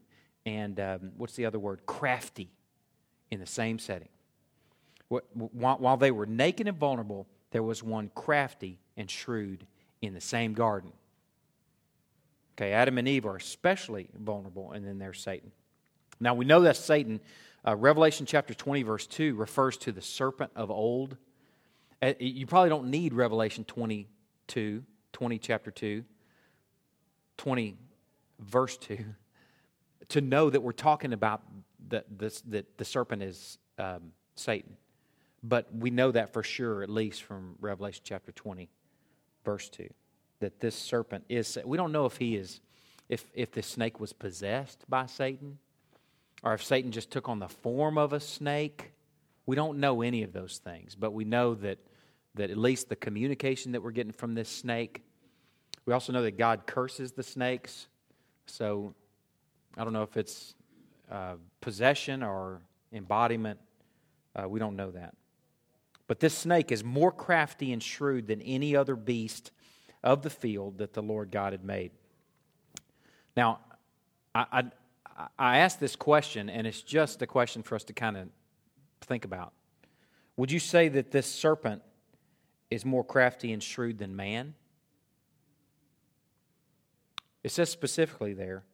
and 0.46 0.78
um, 0.80 1.12
what's 1.16 1.36
the 1.36 1.46
other 1.46 1.58
word? 1.58 1.86
Crafty 1.86 2.50
in 3.30 3.40
the 3.40 3.46
same 3.46 3.78
setting. 3.78 4.08
While 5.08 5.96
they 5.96 6.10
were 6.10 6.26
naked 6.26 6.66
and 6.66 6.76
vulnerable, 6.76 7.26
there 7.50 7.62
was 7.62 7.82
one 7.82 8.10
crafty 8.14 8.80
and 8.96 9.10
shrewd 9.10 9.66
in 10.02 10.12
the 10.14 10.20
same 10.20 10.54
garden. 10.54 10.92
Okay, 12.56 12.72
Adam 12.72 12.98
and 12.98 13.08
Eve 13.08 13.26
are 13.26 13.36
especially 13.36 14.08
vulnerable, 14.16 14.72
and 14.72 14.86
then 14.86 14.98
there's 14.98 15.20
Satan. 15.20 15.50
Now 16.20 16.34
we 16.34 16.44
know 16.44 16.60
that 16.60 16.76
Satan, 16.76 17.20
uh, 17.66 17.74
Revelation 17.74 18.26
chapter 18.26 18.54
20, 18.54 18.84
verse 18.84 19.06
2, 19.08 19.34
refers 19.34 19.76
to 19.78 19.92
the 19.92 20.00
serpent 20.00 20.52
of 20.54 20.70
old. 20.70 21.16
Uh, 22.00 22.12
you 22.20 22.46
probably 22.46 22.68
don't 22.68 22.90
need 22.90 23.12
Revelation 23.12 23.64
22, 23.64 24.84
20, 25.12 25.38
chapter 25.38 25.72
2, 25.72 26.04
20, 27.38 27.76
verse 28.38 28.76
2, 28.76 29.04
to 30.10 30.20
know 30.20 30.48
that 30.48 30.60
we're 30.60 30.72
talking 30.72 31.12
about 31.12 31.42
that 31.88 32.06
the, 32.16 32.64
the 32.76 32.84
serpent 32.84 33.22
is 33.22 33.58
um, 33.78 34.12
Satan. 34.36 34.76
But 35.42 35.74
we 35.74 35.90
know 35.90 36.12
that 36.12 36.32
for 36.32 36.44
sure, 36.44 36.84
at 36.84 36.88
least 36.88 37.24
from 37.24 37.56
Revelation 37.60 38.02
chapter 38.04 38.30
20, 38.30 38.68
verse 39.44 39.68
2 39.70 39.88
that 40.44 40.60
this 40.60 40.74
serpent 40.74 41.24
is. 41.30 41.56
We 41.64 41.78
don't 41.78 41.90
know 41.90 42.04
if 42.04 42.18
he 42.18 42.36
is, 42.36 42.60
if, 43.08 43.24
if 43.34 43.50
the 43.50 43.62
snake 43.62 43.98
was 43.98 44.12
possessed 44.12 44.84
by 44.90 45.06
Satan 45.06 45.56
or 46.42 46.52
if 46.52 46.62
Satan 46.62 46.92
just 46.92 47.10
took 47.10 47.30
on 47.30 47.38
the 47.38 47.48
form 47.48 47.96
of 47.96 48.12
a 48.12 48.20
snake. 48.20 48.92
We 49.46 49.56
don't 49.56 49.78
know 49.78 50.02
any 50.02 50.22
of 50.22 50.34
those 50.34 50.58
things, 50.58 50.94
but 50.94 51.12
we 51.12 51.24
know 51.24 51.54
that, 51.54 51.78
that 52.34 52.50
at 52.50 52.58
least 52.58 52.90
the 52.90 52.96
communication 52.96 53.72
that 53.72 53.82
we're 53.82 53.90
getting 53.90 54.12
from 54.12 54.34
this 54.34 54.50
snake, 54.50 55.02
we 55.86 55.94
also 55.94 56.12
know 56.12 56.22
that 56.22 56.36
God 56.36 56.66
curses 56.66 57.12
the 57.12 57.22
snakes. 57.22 57.88
So 58.44 58.94
I 59.78 59.84
don't 59.84 59.94
know 59.94 60.02
if 60.02 60.18
it's 60.18 60.54
uh, 61.10 61.36
possession 61.62 62.22
or 62.22 62.60
embodiment. 62.92 63.60
Uh, 64.36 64.46
we 64.46 64.60
don't 64.60 64.76
know 64.76 64.90
that. 64.90 65.14
But 66.06 66.20
this 66.20 66.36
snake 66.36 66.70
is 66.70 66.84
more 66.84 67.10
crafty 67.10 67.72
and 67.72 67.82
shrewd 67.82 68.26
than 68.26 68.42
any 68.42 68.76
other 68.76 68.94
beast 68.94 69.50
of 70.04 70.22
the 70.22 70.30
field 70.30 70.78
that 70.78 70.92
the 70.92 71.02
Lord 71.02 71.32
God 71.32 71.52
had 71.52 71.64
made. 71.64 71.90
Now, 73.36 73.60
I, 74.34 74.70
I, 75.18 75.26
I 75.38 75.68
this 75.80 75.96
question, 75.96 76.48
and 76.48 76.66
it's 76.66 76.82
just 76.82 77.22
a 77.22 77.26
question 77.26 77.62
for 77.62 77.74
us 77.74 77.84
to 77.84 77.92
kind 77.92 78.16
of 78.16 78.28
think 79.00 79.24
about. 79.24 79.52
Would 80.36 80.52
you 80.52 80.60
say 80.60 80.88
that 80.88 81.10
this 81.10 81.26
serpent 81.26 81.82
is 82.70 82.84
more 82.84 83.02
crafty 83.02 83.52
and 83.52 83.62
shrewd 83.62 83.98
than 83.98 84.14
man? 84.14 84.54
It 87.42 87.50
says 87.50 87.70
specifically 87.70 88.34
there, 88.34 88.64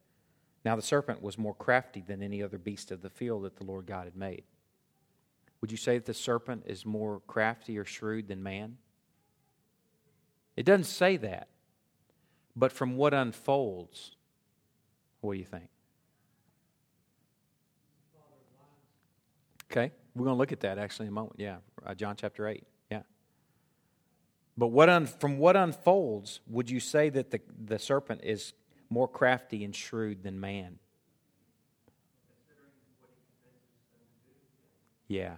now 0.64 0.76
the 0.76 0.82
serpent 0.82 1.22
was 1.22 1.38
more 1.38 1.54
crafty 1.54 2.02
than 2.06 2.22
any 2.22 2.42
other 2.42 2.58
beast 2.58 2.90
of 2.90 3.02
the 3.02 3.10
field 3.10 3.44
that 3.44 3.56
the 3.56 3.64
Lord 3.64 3.86
God 3.86 4.04
had 4.04 4.16
made. 4.16 4.44
Would 5.60 5.70
you 5.70 5.76
say 5.76 5.96
that 5.98 6.06
the 6.06 6.14
serpent 6.14 6.64
is 6.66 6.84
more 6.84 7.20
crafty 7.26 7.78
or 7.78 7.84
shrewd 7.84 8.28
than 8.28 8.42
man? 8.42 8.78
It 10.60 10.66
doesn't 10.66 10.84
say 10.84 11.16
that. 11.16 11.48
But 12.54 12.70
from 12.70 12.98
what 12.98 13.14
unfolds, 13.14 14.14
what 15.22 15.32
do 15.32 15.38
you 15.38 15.44
think? 15.46 15.70
Okay, 19.72 19.90
we're 20.14 20.24
going 20.24 20.34
to 20.34 20.38
look 20.38 20.52
at 20.52 20.60
that 20.60 20.76
actually 20.76 21.06
in 21.06 21.12
a 21.12 21.14
moment. 21.14 21.36
Yeah, 21.38 21.56
uh, 21.86 21.94
John 21.94 22.14
chapter 22.14 22.46
8. 22.46 22.62
Yeah. 22.90 23.04
But 24.58 24.66
what 24.66 24.90
un, 24.90 25.06
from 25.06 25.38
what 25.38 25.56
unfolds, 25.56 26.40
would 26.46 26.68
you 26.68 26.78
say 26.78 27.08
that 27.08 27.30
the, 27.30 27.40
the 27.58 27.78
serpent 27.78 28.20
is 28.22 28.52
more 28.90 29.08
crafty 29.08 29.64
and 29.64 29.74
shrewd 29.74 30.22
than 30.22 30.40
man? 30.40 30.78
Yeah. 35.08 35.36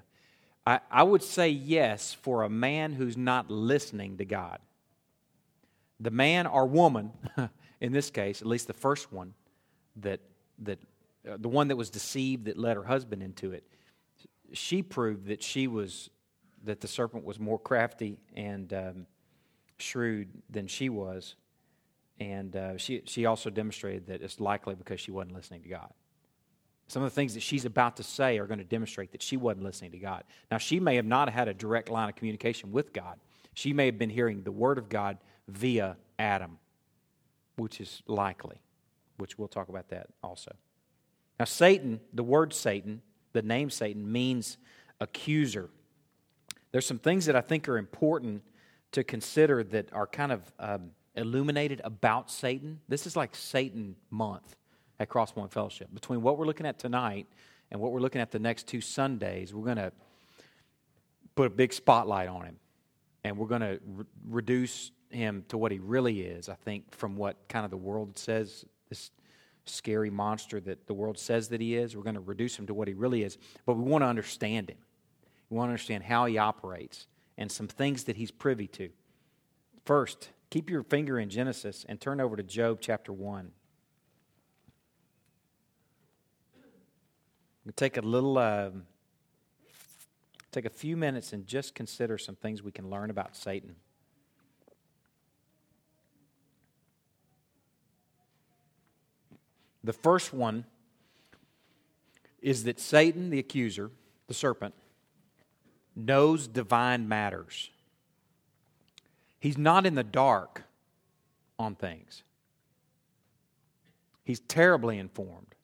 I, 0.66 0.80
I 0.90 1.04
would 1.04 1.22
say 1.22 1.48
yes 1.48 2.12
for 2.12 2.42
a 2.42 2.50
man 2.50 2.94
who's 2.94 3.16
not 3.16 3.52
listening 3.52 4.16
to 4.16 4.24
God. 4.24 4.58
The 6.02 6.10
man 6.10 6.46
or 6.46 6.66
woman, 6.66 7.12
in 7.80 7.92
this 7.92 8.10
case, 8.10 8.42
at 8.42 8.48
least 8.48 8.66
the 8.66 8.74
first 8.74 9.12
one, 9.12 9.34
that, 9.96 10.20
that 10.58 10.78
uh, 11.28 11.36
the 11.38 11.48
one 11.48 11.68
that 11.68 11.76
was 11.76 11.90
deceived 11.90 12.46
that 12.46 12.58
led 12.58 12.76
her 12.76 12.84
husband 12.84 13.22
into 13.22 13.52
it, 13.52 13.64
she 14.52 14.82
proved 14.82 15.26
that 15.26 15.42
she 15.42 15.66
was 15.68 16.10
that 16.64 16.80
the 16.80 16.88
serpent 16.88 17.24
was 17.24 17.40
more 17.40 17.58
crafty 17.58 18.18
and 18.36 18.72
um, 18.72 19.06
shrewd 19.78 20.28
than 20.50 20.66
she 20.66 20.88
was, 20.88 21.34
and 22.20 22.54
uh, 22.54 22.76
she 22.76 23.02
she 23.06 23.26
also 23.26 23.50
demonstrated 23.50 24.06
that 24.06 24.22
it's 24.22 24.40
likely 24.40 24.74
because 24.74 25.00
she 25.00 25.10
wasn't 25.10 25.34
listening 25.34 25.62
to 25.62 25.68
God. 25.68 25.92
Some 26.88 27.02
of 27.02 27.10
the 27.10 27.14
things 27.14 27.34
that 27.34 27.40
she's 27.40 27.64
about 27.64 27.96
to 27.96 28.02
say 28.02 28.38
are 28.38 28.46
going 28.46 28.58
to 28.58 28.64
demonstrate 28.64 29.12
that 29.12 29.22
she 29.22 29.36
wasn't 29.36 29.64
listening 29.64 29.92
to 29.92 29.98
God. 29.98 30.24
Now, 30.50 30.58
she 30.58 30.78
may 30.78 30.96
have 30.96 31.06
not 31.06 31.30
had 31.30 31.48
a 31.48 31.54
direct 31.54 31.88
line 31.88 32.08
of 32.10 32.16
communication 32.16 32.70
with 32.70 32.92
God. 32.92 33.18
She 33.54 33.72
may 33.72 33.86
have 33.86 33.98
been 33.98 34.10
hearing 34.10 34.42
the 34.42 34.52
Word 34.52 34.76
of 34.76 34.88
God 34.88 35.16
via 35.48 35.96
Adam, 36.18 36.58
which 37.56 37.80
is 37.80 38.02
likely, 38.06 38.60
which 39.16 39.38
we'll 39.38 39.48
talk 39.48 39.68
about 39.68 39.88
that 39.88 40.08
also. 40.22 40.52
Now, 41.38 41.46
Satan, 41.46 42.00
the 42.12 42.22
word 42.22 42.52
Satan, 42.52 43.02
the 43.32 43.42
name 43.42 43.70
Satan, 43.70 44.10
means 44.10 44.58
accuser. 45.00 45.70
There's 46.70 46.86
some 46.86 46.98
things 46.98 47.26
that 47.26 47.36
I 47.36 47.40
think 47.40 47.68
are 47.68 47.78
important 47.78 48.42
to 48.92 49.02
consider 49.04 49.64
that 49.64 49.92
are 49.92 50.06
kind 50.06 50.32
of 50.32 50.52
um, 50.58 50.90
illuminated 51.14 51.80
about 51.84 52.30
Satan. 52.30 52.80
This 52.88 53.06
is 53.06 53.16
like 53.16 53.34
Satan 53.34 53.96
month 54.10 54.56
at 55.00 55.08
Crosspoint 55.08 55.50
Fellowship. 55.50 55.92
Between 55.92 56.22
what 56.22 56.38
we're 56.38 56.46
looking 56.46 56.66
at 56.66 56.78
tonight 56.78 57.26
and 57.70 57.80
what 57.80 57.92
we're 57.92 58.00
looking 58.00 58.20
at 58.20 58.30
the 58.30 58.38
next 58.38 58.66
two 58.68 58.80
Sundays, 58.80 59.52
we're 59.52 59.64
going 59.64 59.76
to 59.76 59.92
put 61.34 61.46
a 61.46 61.50
big 61.50 61.72
spotlight 61.72 62.28
on 62.28 62.44
him. 62.44 62.56
And 63.24 63.38
we're 63.38 63.46
going 63.46 63.60
to 63.60 63.78
re- 63.86 64.04
reduce 64.28 64.90
him 65.10 65.44
to 65.48 65.58
what 65.58 65.72
he 65.72 65.78
really 65.78 66.22
is, 66.22 66.48
I 66.48 66.54
think, 66.54 66.94
from 66.94 67.16
what 67.16 67.36
kind 67.48 67.64
of 67.64 67.70
the 67.70 67.76
world 67.76 68.18
says, 68.18 68.64
this 68.88 69.10
scary 69.64 70.10
monster 70.10 70.60
that 70.60 70.86
the 70.86 70.94
world 70.94 71.18
says 71.18 71.48
that 71.48 71.60
he 71.60 71.76
is. 71.76 71.96
We're 71.96 72.02
going 72.02 72.14
to 72.14 72.20
reduce 72.20 72.58
him 72.58 72.66
to 72.66 72.74
what 72.74 72.88
he 72.88 72.94
really 72.94 73.22
is. 73.22 73.38
But 73.64 73.74
we 73.74 73.84
want 73.84 74.02
to 74.02 74.06
understand 74.06 74.70
him. 74.70 74.78
We 75.50 75.56
want 75.56 75.68
to 75.68 75.72
understand 75.72 76.04
how 76.04 76.26
he 76.26 76.38
operates 76.38 77.06
and 77.38 77.50
some 77.50 77.68
things 77.68 78.04
that 78.04 78.16
he's 78.16 78.30
privy 78.30 78.66
to. 78.68 78.90
First, 79.84 80.30
keep 80.50 80.68
your 80.68 80.82
finger 80.82 81.18
in 81.18 81.28
Genesis 81.28 81.84
and 81.88 82.00
turn 82.00 82.20
over 82.20 82.36
to 82.36 82.42
Job 82.42 82.78
chapter 82.80 83.12
1. 83.12 83.52
take 87.76 87.96
a 87.96 88.00
little, 88.00 88.38
uh, 88.38 88.70
take 90.52 90.66
a 90.66 90.70
few 90.70 90.96
minutes 90.96 91.32
and 91.32 91.46
just 91.46 91.74
consider 91.74 92.18
some 92.18 92.36
things 92.36 92.62
we 92.62 92.70
can 92.70 92.90
learn 92.90 93.10
about 93.10 93.34
Satan. 93.34 93.74
The 99.82 99.92
first 99.92 100.32
one 100.32 100.64
is 102.40 102.64
that 102.64 102.78
Satan, 102.78 103.30
the 103.30 103.38
accuser, 103.38 103.90
the 104.28 104.34
serpent, 104.34 104.74
knows 105.96 106.46
divine 106.46 107.08
matters. 107.08 107.70
He's 109.40 109.58
not 109.58 109.86
in 109.86 109.94
the 109.94 110.04
dark 110.04 110.62
on 111.58 111.74
things, 111.74 112.22
he's 114.24 114.40
terribly 114.40 114.98
informed. 114.98 115.54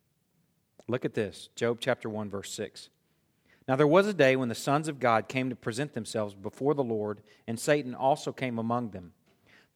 Look 0.90 1.04
at 1.04 1.12
this 1.12 1.50
Job 1.54 1.78
chapter 1.80 2.08
1, 2.08 2.30
verse 2.30 2.50
6. 2.52 2.88
Now 3.68 3.76
there 3.76 3.86
was 3.86 4.06
a 4.06 4.14
day 4.14 4.34
when 4.34 4.48
the 4.48 4.54
sons 4.54 4.88
of 4.88 4.98
God 4.98 5.28
came 5.28 5.50
to 5.50 5.56
present 5.56 5.92
themselves 5.92 6.34
before 6.34 6.74
the 6.74 6.82
Lord, 6.82 7.20
and 7.46 7.60
Satan 7.60 7.94
also 7.94 8.32
came 8.32 8.58
among 8.58 8.90
them. 8.90 9.12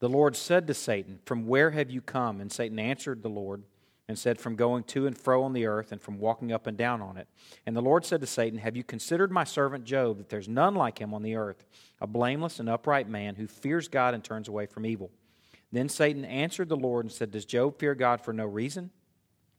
The 0.00 0.08
Lord 0.08 0.34
said 0.34 0.66
to 0.66 0.74
Satan, 0.74 1.20
From 1.26 1.46
where 1.46 1.70
have 1.70 1.90
you 1.90 2.00
come? 2.00 2.40
And 2.40 2.50
Satan 2.50 2.78
answered 2.78 3.22
the 3.22 3.28
Lord 3.28 3.62
and 4.08 4.18
said, 4.18 4.40
From 4.40 4.56
going 4.56 4.84
to 4.84 5.06
and 5.06 5.16
fro 5.16 5.44
on 5.44 5.52
the 5.52 5.66
earth 5.66 5.92
and 5.92 6.00
from 6.00 6.18
walking 6.18 6.52
up 6.52 6.66
and 6.66 6.76
down 6.76 7.02
on 7.02 7.18
it. 7.18 7.28
And 7.66 7.76
the 7.76 7.82
Lord 7.82 8.06
said 8.06 8.22
to 8.22 8.26
Satan, 8.26 8.58
Have 8.58 8.76
you 8.76 8.82
considered 8.82 9.30
my 9.30 9.44
servant 9.44 9.84
Job, 9.84 10.16
that 10.16 10.30
there's 10.30 10.48
none 10.48 10.74
like 10.74 10.98
him 10.98 11.12
on 11.12 11.22
the 11.22 11.36
earth, 11.36 11.66
a 12.00 12.06
blameless 12.06 12.58
and 12.58 12.70
upright 12.70 13.08
man 13.08 13.34
who 13.34 13.46
fears 13.46 13.88
God 13.88 14.14
and 14.14 14.24
turns 14.24 14.48
away 14.48 14.64
from 14.64 14.86
evil? 14.86 15.10
Then 15.70 15.90
Satan 15.90 16.24
answered 16.24 16.68
the 16.70 16.76
Lord 16.76 17.04
and 17.04 17.12
said, 17.12 17.30
Does 17.30 17.44
Job 17.44 17.78
fear 17.78 17.94
God 17.94 18.22
for 18.22 18.32
no 18.32 18.46
reason? 18.46 18.90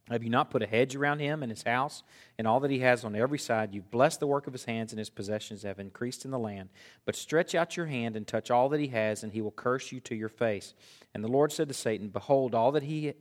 Have 0.09 0.23
you 0.23 0.29
not 0.29 0.51
put 0.51 0.61
a 0.61 0.67
hedge 0.67 0.95
around 0.95 1.19
him 1.19 1.43
and 1.43 1.51
his 1.51 1.63
house 1.63 2.03
and 2.37 2.45
all 2.45 2.59
that 2.59 2.71
he 2.71 2.79
has 2.79 3.05
on 3.05 3.15
every 3.15 3.39
side? 3.39 3.73
You've 3.73 3.89
blessed 3.89 4.19
the 4.19 4.27
work 4.27 4.47
of 4.47 4.53
his 4.53 4.65
hands, 4.65 4.91
and 4.91 4.99
his 4.99 5.09
possessions 5.09 5.63
have 5.63 5.79
increased 5.79 6.25
in 6.25 6.31
the 6.31 6.39
land. 6.39 6.69
But 7.05 7.15
stretch 7.15 7.55
out 7.55 7.77
your 7.77 7.85
hand 7.85 8.17
and 8.17 8.27
touch 8.27 8.51
all 8.51 8.67
that 8.69 8.81
he 8.81 8.87
has, 8.87 9.23
and 9.23 9.31
he 9.31 9.41
will 9.41 9.51
curse 9.51 9.93
you 9.93 10.01
to 10.01 10.15
your 10.15 10.29
face. 10.29 10.73
And 11.13 11.23
the 11.23 11.29
Lord 11.29 11.53
said 11.53 11.69
to 11.69 11.73
Satan, 11.73 12.09
Behold, 12.09 12.53
all 12.53 12.73
that 12.73 12.83
he 12.83 13.13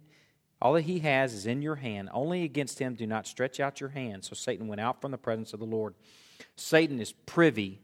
all 0.60 0.74
that 0.74 0.82
he 0.82 1.00
has 1.00 1.34
is 1.34 1.44
in 1.44 1.60
your 1.60 1.74
hand. 1.74 2.08
Only 2.12 2.44
against 2.44 2.78
him 2.78 2.94
do 2.94 3.04
not 3.04 3.26
stretch 3.26 3.58
out 3.58 3.80
your 3.80 3.90
hand. 3.90 4.24
So 4.24 4.34
Satan 4.34 4.68
went 4.68 4.80
out 4.80 5.00
from 5.00 5.10
the 5.10 5.18
presence 5.18 5.52
of 5.52 5.58
the 5.58 5.66
Lord. 5.66 5.94
Satan 6.54 7.00
is 7.00 7.12
privy 7.12 7.80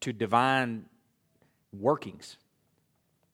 to 0.00 0.10
divine 0.10 0.86
workings. 1.78 2.38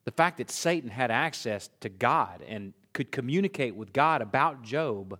The 0.03 0.11
fact 0.11 0.37
that 0.39 0.51
Satan 0.51 0.89
had 0.89 1.11
access 1.11 1.69
to 1.79 1.87
God 1.87 2.43
and 2.45 2.73
could 2.93 3.11
communicate 3.11 3.75
with 3.75 3.93
God 3.93 4.21
about 4.21 4.63
Job 4.63 5.17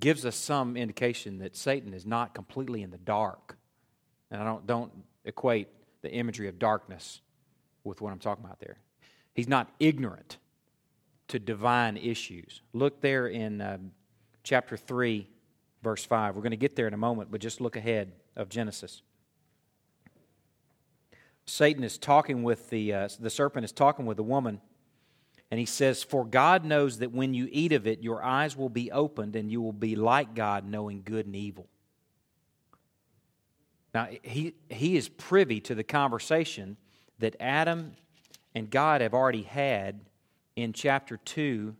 gives 0.00 0.26
us 0.26 0.36
some 0.36 0.76
indication 0.76 1.38
that 1.38 1.56
Satan 1.56 1.94
is 1.94 2.04
not 2.04 2.34
completely 2.34 2.82
in 2.82 2.90
the 2.90 2.98
dark. 2.98 3.56
And 4.30 4.40
I 4.40 4.44
don't, 4.44 4.66
don't 4.66 4.92
equate 5.24 5.68
the 6.02 6.10
imagery 6.10 6.48
of 6.48 6.58
darkness 6.58 7.20
with 7.84 8.00
what 8.00 8.12
I'm 8.12 8.18
talking 8.18 8.44
about 8.44 8.60
there. 8.60 8.78
He's 9.34 9.48
not 9.48 9.70
ignorant 9.78 10.38
to 11.28 11.38
divine 11.38 11.96
issues. 11.96 12.62
Look 12.72 13.00
there 13.00 13.28
in 13.28 13.60
uh, 13.60 13.78
chapter 14.42 14.76
3, 14.76 15.28
verse 15.82 16.04
5. 16.04 16.34
We're 16.34 16.42
going 16.42 16.50
to 16.50 16.56
get 16.56 16.76
there 16.76 16.86
in 16.86 16.94
a 16.94 16.98
moment, 16.98 17.30
but 17.30 17.40
just 17.40 17.60
look 17.60 17.76
ahead 17.76 18.12
of 18.34 18.48
Genesis. 18.48 19.02
Satan 21.46 21.84
is 21.84 21.96
talking 21.96 22.42
with 22.42 22.70
the, 22.70 22.92
uh, 22.92 23.08
the 23.20 23.30
serpent 23.30 23.64
is 23.64 23.72
talking 23.72 24.04
with 24.04 24.16
the 24.16 24.22
woman 24.22 24.60
and 25.50 25.60
he 25.60 25.66
says, 25.66 26.02
For 26.02 26.24
God 26.24 26.64
knows 26.64 26.98
that 26.98 27.12
when 27.12 27.34
you 27.34 27.48
eat 27.50 27.72
of 27.72 27.86
it, 27.86 28.02
your 28.02 28.22
eyes 28.22 28.56
will 28.56 28.68
be 28.68 28.90
opened 28.90 29.36
and 29.36 29.50
you 29.50 29.60
will 29.60 29.72
be 29.72 29.94
like 29.94 30.34
God, 30.34 30.68
knowing 30.68 31.02
good 31.04 31.26
and 31.26 31.36
evil. 31.36 31.68
Now, 33.94 34.08
he, 34.22 34.54
he 34.68 34.96
is 34.96 35.08
privy 35.08 35.60
to 35.62 35.74
the 35.74 35.84
conversation 35.84 36.76
that 37.18 37.36
Adam 37.40 37.92
and 38.54 38.70
God 38.70 39.00
have 39.00 39.14
already 39.14 39.42
had 39.42 40.00
in 40.54 40.72
chapter 40.72 41.16
2, 41.16 41.74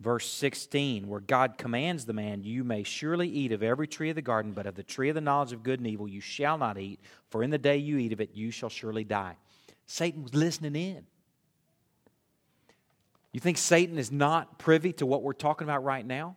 verse 0.00 0.28
16, 0.28 1.06
where 1.06 1.20
God 1.20 1.58
commands 1.58 2.04
the 2.04 2.12
man, 2.12 2.42
You 2.42 2.64
may 2.64 2.82
surely 2.82 3.28
eat 3.28 3.52
of 3.52 3.62
every 3.62 3.86
tree 3.86 4.10
of 4.10 4.16
the 4.16 4.22
garden, 4.22 4.52
but 4.52 4.66
of 4.66 4.74
the 4.74 4.82
tree 4.82 5.08
of 5.08 5.14
the 5.14 5.20
knowledge 5.20 5.52
of 5.52 5.62
good 5.62 5.78
and 5.78 5.86
evil 5.86 6.08
you 6.08 6.20
shall 6.20 6.58
not 6.58 6.78
eat, 6.78 6.98
for 7.28 7.44
in 7.44 7.50
the 7.50 7.58
day 7.58 7.76
you 7.76 7.98
eat 7.98 8.12
of 8.12 8.20
it, 8.20 8.30
you 8.34 8.50
shall 8.50 8.70
surely 8.70 9.04
die. 9.04 9.36
Satan 9.86 10.22
was 10.22 10.34
listening 10.34 10.74
in. 10.74 11.04
You 13.32 13.40
think 13.40 13.58
Satan 13.58 13.98
is 13.98 14.10
not 14.10 14.58
privy 14.58 14.92
to 14.94 15.06
what 15.06 15.22
we're 15.22 15.32
talking 15.32 15.66
about 15.66 15.84
right 15.84 16.04
now? 16.04 16.36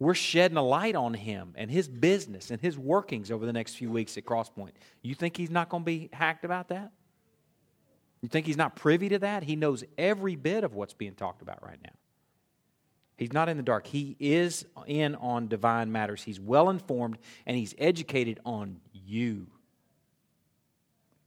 We're 0.00 0.14
shedding 0.14 0.56
a 0.56 0.62
light 0.62 0.94
on 0.94 1.14
him 1.14 1.54
and 1.56 1.70
his 1.70 1.88
business 1.88 2.50
and 2.50 2.60
his 2.60 2.78
workings 2.78 3.30
over 3.30 3.44
the 3.44 3.52
next 3.52 3.74
few 3.74 3.90
weeks 3.90 4.16
at 4.16 4.24
Crosspoint. 4.24 4.72
You 5.02 5.14
think 5.14 5.36
he's 5.36 5.50
not 5.50 5.68
going 5.68 5.82
to 5.82 5.86
be 5.86 6.08
hacked 6.12 6.44
about 6.44 6.68
that? 6.68 6.92
You 8.20 8.28
think 8.28 8.46
he's 8.46 8.56
not 8.56 8.76
privy 8.76 9.08
to 9.10 9.18
that? 9.20 9.42
He 9.42 9.56
knows 9.56 9.84
every 9.96 10.36
bit 10.36 10.64
of 10.64 10.74
what's 10.74 10.94
being 10.94 11.14
talked 11.14 11.42
about 11.42 11.62
right 11.64 11.78
now. 11.82 11.92
He's 13.16 13.32
not 13.32 13.48
in 13.48 13.56
the 13.56 13.62
dark. 13.64 13.86
He 13.86 14.16
is 14.20 14.64
in 14.86 15.16
on 15.16 15.48
divine 15.48 15.90
matters. 15.90 16.22
He's 16.22 16.38
well 16.38 16.70
informed 16.70 17.18
and 17.46 17.56
he's 17.56 17.74
educated 17.76 18.38
on 18.44 18.80
you. 18.92 19.48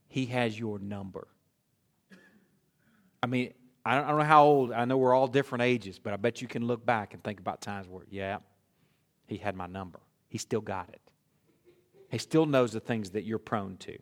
He 0.08 0.28
has 0.28 0.58
your 0.58 0.80
number. 0.80 1.28
I 3.22 3.28
mean, 3.28 3.54
I 3.86 3.96
don't, 3.96 4.17
know 4.17 4.24
how 4.24 4.44
old, 4.44 4.72
I 4.72 4.86
know 4.86 4.98
we're 4.98 5.13
all 5.13 5.28
different 5.28 5.63
ages, 5.63 5.98
but 5.98 6.13
I 6.13 6.17
bet 6.17 6.41
you 6.41 6.48
can 6.48 6.67
look 6.67 6.86
back 6.86 7.13
and 7.13 7.24
think 7.24 7.39
about 7.39 7.62
times 7.62 7.88
where, 7.88 8.04
yeah, 8.10 8.38
he 9.28 9.38
had 9.38 9.56
my 9.56 9.65
number. 9.65 10.00
He 10.30 10.38
still 10.38 10.62
got 10.62 10.89
it. 10.89 11.02
He 12.10 12.17
still 12.20 12.46
knows 12.46 12.74
the 12.74 12.80
things 12.80 13.12
that 13.12 13.24
you're 13.24 13.39
prone 13.39 13.78
to. 13.78 13.98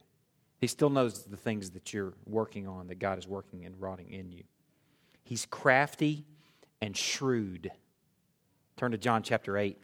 He 0.60 0.68
still 0.68 0.90
knows 0.90 1.24
the 1.24 1.38
things 1.38 1.72
that 1.72 1.94
you're 1.94 2.14
working 2.26 2.68
on, 2.68 2.88
that 2.88 3.00
God 3.00 3.18
is 3.18 3.28
working 3.28 3.66
and 3.66 3.80
rotting 3.80 4.12
in 4.12 4.32
you. 4.32 4.44
He's 5.24 5.46
crafty 5.46 6.26
and 6.82 6.98
shrewd. 6.98 7.72
Turn 8.76 8.92
to 8.92 8.98
John 8.98 9.24
chapter 9.24 9.58
8. 9.58 9.78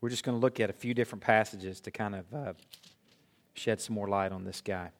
We're 0.00 0.08
just 0.08 0.24
going 0.24 0.36
to 0.36 0.40
look 0.40 0.58
at 0.58 0.70
a 0.70 0.72
few 0.72 0.94
different 0.94 1.22
passages 1.22 1.80
to 1.82 1.90
kind 1.90 2.14
of 2.14 2.34
uh, 2.34 2.52
shed 3.54 3.80
some 3.80 3.94
more 3.94 4.08
light 4.08 4.32
on 4.32 4.44
this 4.44 4.60
guy. 4.60 4.90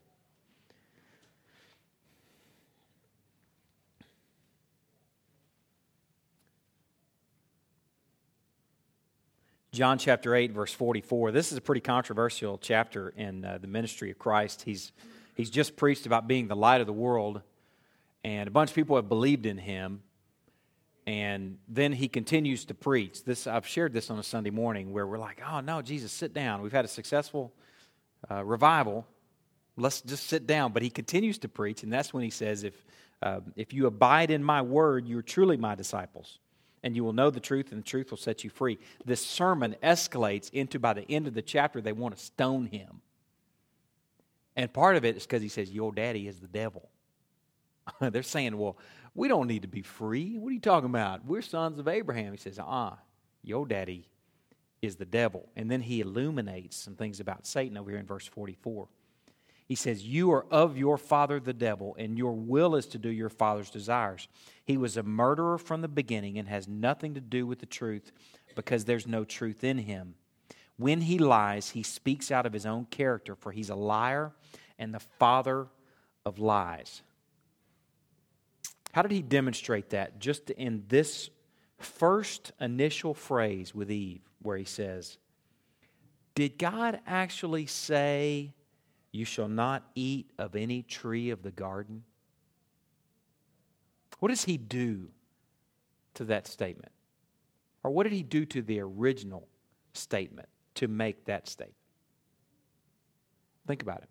John 9.72 9.98
chapter 9.98 10.34
8, 10.34 10.50
verse 10.50 10.72
44. 10.72 11.30
This 11.30 11.52
is 11.52 11.58
a 11.58 11.60
pretty 11.60 11.80
controversial 11.80 12.58
chapter 12.58 13.10
in 13.10 13.44
uh, 13.44 13.58
the 13.60 13.68
ministry 13.68 14.10
of 14.10 14.18
Christ. 14.18 14.62
He's, 14.62 14.90
he's 15.36 15.48
just 15.48 15.76
preached 15.76 16.06
about 16.06 16.26
being 16.26 16.48
the 16.48 16.56
light 16.56 16.80
of 16.80 16.88
the 16.88 16.92
world, 16.92 17.40
and 18.24 18.48
a 18.48 18.50
bunch 18.50 18.70
of 18.70 18.74
people 18.74 18.96
have 18.96 19.08
believed 19.08 19.46
in 19.46 19.58
him. 19.58 20.02
And 21.06 21.58
then 21.68 21.92
he 21.92 22.08
continues 22.08 22.64
to 22.64 22.74
preach. 22.74 23.22
This 23.22 23.46
I've 23.46 23.66
shared 23.66 23.92
this 23.92 24.10
on 24.10 24.18
a 24.18 24.24
Sunday 24.24 24.50
morning 24.50 24.92
where 24.92 25.06
we're 25.06 25.18
like, 25.18 25.40
"Oh 25.48 25.60
no, 25.60 25.82
Jesus, 25.82 26.10
sit 26.10 26.34
down. 26.34 26.62
We've 26.62 26.72
had 26.72 26.84
a 26.84 26.88
successful 26.88 27.52
uh, 28.28 28.44
revival. 28.44 29.06
Let's 29.76 30.02
just 30.02 30.26
sit 30.26 30.48
down." 30.48 30.72
But 30.72 30.82
he 30.82 30.90
continues 30.90 31.38
to 31.38 31.48
preach, 31.48 31.84
and 31.84 31.92
that's 31.92 32.12
when 32.12 32.22
he 32.22 32.30
says, 32.30 32.64
"If 32.64 32.74
uh, 33.22 33.40
if 33.56 33.72
you 33.72 33.86
abide 33.86 34.30
in 34.30 34.42
my 34.42 34.62
word, 34.62 35.08
you're 35.08 35.22
truly 35.22 35.56
my 35.56 35.74
disciples." 35.74 36.38
And 36.82 36.96
you 36.96 37.04
will 37.04 37.12
know 37.12 37.30
the 37.30 37.40
truth, 37.40 37.72
and 37.72 37.80
the 37.80 37.86
truth 37.86 38.10
will 38.10 38.18
set 38.18 38.44
you 38.44 38.50
free. 38.50 38.78
This 39.04 39.24
sermon 39.24 39.76
escalates 39.82 40.50
into 40.52 40.78
by 40.78 40.94
the 40.94 41.10
end 41.10 41.26
of 41.26 41.34
the 41.34 41.42
chapter, 41.42 41.80
they 41.80 41.92
want 41.92 42.16
to 42.16 42.22
stone 42.22 42.66
him. 42.66 43.02
And 44.56 44.72
part 44.72 44.96
of 44.96 45.04
it 45.04 45.16
is 45.16 45.24
because 45.24 45.42
he 45.42 45.48
says, 45.48 45.70
Your 45.70 45.92
daddy 45.92 46.26
is 46.26 46.40
the 46.40 46.48
devil. 46.48 46.88
They're 48.00 48.22
saying, 48.22 48.56
Well, 48.56 48.76
we 49.14 49.28
don't 49.28 49.46
need 49.46 49.62
to 49.62 49.68
be 49.68 49.82
free. 49.82 50.38
What 50.38 50.50
are 50.50 50.54
you 50.54 50.60
talking 50.60 50.90
about? 50.90 51.24
We're 51.24 51.42
sons 51.42 51.78
of 51.78 51.88
Abraham. 51.88 52.32
He 52.32 52.38
says, 52.38 52.58
Ah, 52.58 52.98
your 53.42 53.66
daddy 53.66 54.08
is 54.82 54.96
the 54.96 55.04
devil. 55.04 55.48
And 55.56 55.70
then 55.70 55.82
he 55.82 56.00
illuminates 56.00 56.76
some 56.76 56.94
things 56.94 57.20
about 57.20 57.46
Satan 57.46 57.76
over 57.76 57.90
here 57.90 58.00
in 58.00 58.06
verse 58.06 58.26
44. 58.26 58.88
He 59.70 59.76
says, 59.76 60.04
You 60.04 60.32
are 60.32 60.46
of 60.50 60.76
your 60.76 60.98
father 60.98 61.38
the 61.38 61.52
devil, 61.52 61.94
and 61.96 62.18
your 62.18 62.32
will 62.32 62.74
is 62.74 62.86
to 62.86 62.98
do 62.98 63.08
your 63.08 63.28
father's 63.28 63.70
desires. 63.70 64.26
He 64.64 64.76
was 64.76 64.96
a 64.96 65.04
murderer 65.04 65.58
from 65.58 65.80
the 65.80 65.86
beginning 65.86 66.38
and 66.38 66.48
has 66.48 66.66
nothing 66.66 67.14
to 67.14 67.20
do 67.20 67.46
with 67.46 67.60
the 67.60 67.66
truth 67.66 68.10
because 68.56 68.84
there's 68.84 69.06
no 69.06 69.22
truth 69.22 69.62
in 69.62 69.78
him. 69.78 70.16
When 70.76 71.02
he 71.02 71.18
lies, 71.18 71.70
he 71.70 71.84
speaks 71.84 72.32
out 72.32 72.46
of 72.46 72.52
his 72.52 72.66
own 72.66 72.86
character, 72.86 73.36
for 73.36 73.52
he's 73.52 73.70
a 73.70 73.76
liar 73.76 74.32
and 74.76 74.92
the 74.92 74.98
father 74.98 75.68
of 76.26 76.40
lies. 76.40 77.02
How 78.90 79.02
did 79.02 79.12
he 79.12 79.22
demonstrate 79.22 79.90
that? 79.90 80.18
Just 80.18 80.50
in 80.50 80.82
this 80.88 81.30
first 81.78 82.50
initial 82.60 83.14
phrase 83.14 83.72
with 83.72 83.88
Eve, 83.92 84.22
where 84.42 84.56
he 84.56 84.64
says, 84.64 85.16
Did 86.34 86.58
God 86.58 86.98
actually 87.06 87.66
say, 87.66 88.52
you 89.12 89.24
shall 89.24 89.48
not 89.48 89.84
eat 89.94 90.30
of 90.38 90.54
any 90.54 90.82
tree 90.82 91.30
of 91.30 91.42
the 91.42 91.50
garden. 91.50 92.04
What 94.20 94.28
does 94.28 94.44
he 94.44 94.56
do 94.56 95.08
to 96.14 96.24
that 96.24 96.46
statement? 96.46 96.92
Or 97.82 97.90
what 97.90 98.04
did 98.04 98.12
he 98.12 98.22
do 98.22 98.44
to 98.46 98.62
the 98.62 98.80
original 98.80 99.48
statement 99.94 100.48
to 100.74 100.86
make 100.86 101.24
that 101.24 101.48
statement? 101.48 101.76
Think 103.66 103.82
about 103.82 104.02
it. 104.02 104.08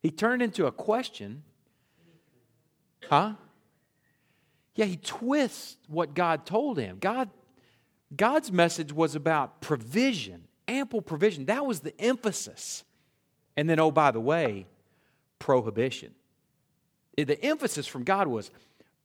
He 0.00 0.10
turned 0.10 0.42
into 0.42 0.66
a 0.66 0.72
question. 0.72 1.44
Huh? 3.08 3.34
Yeah, 4.74 4.84
he 4.84 4.96
twists 4.96 5.78
what 5.88 6.14
God 6.14 6.44
told 6.44 6.78
him. 6.78 6.98
God 6.98 7.30
God's 8.16 8.52
message 8.52 8.92
was 8.92 9.14
about 9.14 9.60
provision, 9.60 10.44
ample 10.68 11.02
provision. 11.02 11.46
That 11.46 11.64
was 11.66 11.80
the 11.80 11.98
emphasis. 12.00 12.84
And 13.56 13.68
then, 13.68 13.78
oh, 13.78 13.90
by 13.90 14.10
the 14.10 14.20
way, 14.20 14.66
prohibition. 15.38 16.14
The 17.16 17.42
emphasis 17.44 17.86
from 17.86 18.04
God 18.04 18.26
was 18.26 18.50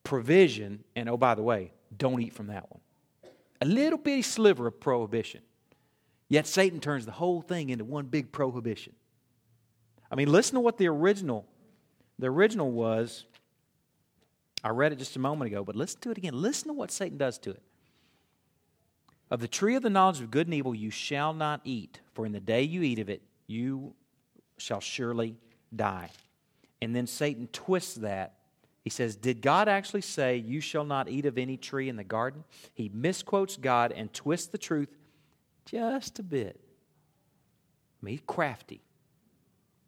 provision, 0.03 0.83
and 0.95 1.09
oh, 1.09 1.17
by 1.17 1.35
the 1.35 1.43
way, 1.43 1.71
don't 1.95 2.21
eat 2.21 2.33
from 2.33 2.47
that 2.47 2.69
one. 2.71 2.81
A 3.61 3.65
little 3.65 3.99
bitty 3.99 4.21
sliver 4.21 4.67
of 4.67 4.79
prohibition. 4.79 5.41
Yet 6.29 6.47
Satan 6.47 6.79
turns 6.79 7.05
the 7.05 7.11
whole 7.11 7.41
thing 7.41 7.69
into 7.69 7.83
one 7.83 8.05
big 8.05 8.31
prohibition. 8.31 8.93
I 10.11 10.15
mean, 10.15 10.31
listen 10.31 10.55
to 10.55 10.59
what 10.61 10.77
the 10.77 10.87
original, 10.87 11.45
the 12.17 12.27
original 12.27 12.71
was. 12.71 13.25
I 14.63 14.69
read 14.69 14.91
it 14.91 14.97
just 14.97 15.15
a 15.15 15.19
moment 15.19 15.51
ago, 15.51 15.63
but 15.63 15.75
listen 15.75 15.99
to 16.01 16.11
it 16.11 16.17
again. 16.17 16.33
Listen 16.33 16.67
to 16.67 16.73
what 16.73 16.91
Satan 16.91 17.17
does 17.17 17.37
to 17.39 17.51
it. 17.51 17.61
Of 19.31 19.41
the 19.41 19.47
tree 19.47 19.75
of 19.75 19.83
the 19.83 19.89
knowledge 19.89 20.21
of 20.21 20.31
good 20.31 20.47
and 20.47 20.53
evil 20.53 20.73
you 20.73 20.89
shall 20.89 21.33
not 21.33 21.61
eat, 21.63 21.99
for 22.13 22.25
in 22.25 22.31
the 22.31 22.39
day 22.39 22.63
you 22.63 22.81
eat 22.81 22.99
of 22.99 23.09
it, 23.09 23.21
you 23.47 23.93
shall 24.57 24.79
surely 24.79 25.35
die. 25.75 26.09
And 26.81 26.95
then 26.95 27.07
Satan 27.07 27.47
twists 27.51 27.95
that. 27.95 28.35
He 28.83 28.89
says, 28.89 29.15
Did 29.15 29.41
God 29.41 29.67
actually 29.67 30.01
say, 30.01 30.37
You 30.37 30.61
shall 30.61 30.85
not 30.85 31.09
eat 31.09 31.25
of 31.25 31.37
any 31.37 31.57
tree 31.57 31.89
in 31.89 31.95
the 31.95 32.03
garden? 32.03 32.43
He 32.73 32.89
misquotes 32.93 33.57
God 33.57 33.91
and 33.91 34.11
twists 34.13 34.47
the 34.47 34.57
truth 34.57 34.89
just 35.65 36.17
a 36.19 36.23
bit. 36.23 36.59
I 38.01 38.05
mean, 38.05 38.13
he's 38.13 38.23
crafty. 38.25 38.81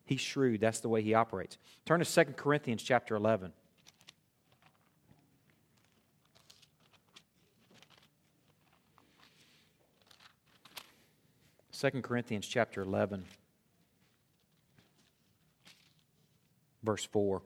He's 0.06 0.21
shrewd. 0.21 0.60
That's 0.60 0.82
the 0.82 0.89
way 0.89 1.01
he 1.01 1.13
operates. 1.13 1.58
Turn 1.86 2.01
to 2.01 2.25
2 2.25 2.34
Corinthians 2.34 2.84
chapter 2.84 3.15
11. 3.15 3.54
2 11.81 11.89
Corinthians 12.03 12.45
chapter 12.45 12.83
11, 12.83 13.25
verse 16.83 17.05
4. 17.05 17.41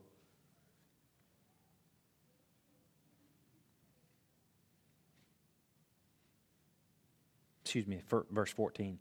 Excuse 7.64 7.86
me, 7.86 8.02
verse 8.30 8.52
14. 8.52 8.98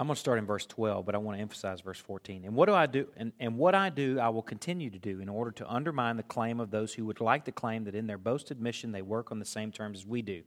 I'm 0.00 0.08
going 0.08 0.16
to 0.16 0.18
start 0.18 0.40
in 0.40 0.46
verse 0.46 0.66
12, 0.66 1.06
but 1.06 1.14
I 1.14 1.18
want 1.18 1.38
to 1.38 1.40
emphasize 1.40 1.80
verse 1.82 2.00
14. 2.00 2.44
And 2.44 2.56
what 2.56 2.66
do 2.66 2.74
I 2.74 2.86
do? 2.86 3.06
And, 3.16 3.32
and 3.38 3.56
what 3.56 3.76
I 3.76 3.90
do, 3.90 4.18
I 4.18 4.30
will 4.30 4.42
continue 4.42 4.90
to 4.90 4.98
do 4.98 5.20
in 5.20 5.28
order 5.28 5.52
to 5.52 5.72
undermine 5.72 6.16
the 6.16 6.24
claim 6.24 6.58
of 6.58 6.72
those 6.72 6.94
who 6.94 7.06
would 7.06 7.20
like 7.20 7.44
to 7.44 7.52
claim 7.52 7.84
that 7.84 7.94
in 7.94 8.08
their 8.08 8.18
boasted 8.18 8.60
mission 8.60 8.90
they 8.90 9.02
work 9.02 9.30
on 9.30 9.38
the 9.38 9.44
same 9.44 9.70
terms 9.70 10.00
as 10.00 10.06
we 10.06 10.20
do. 10.20 10.42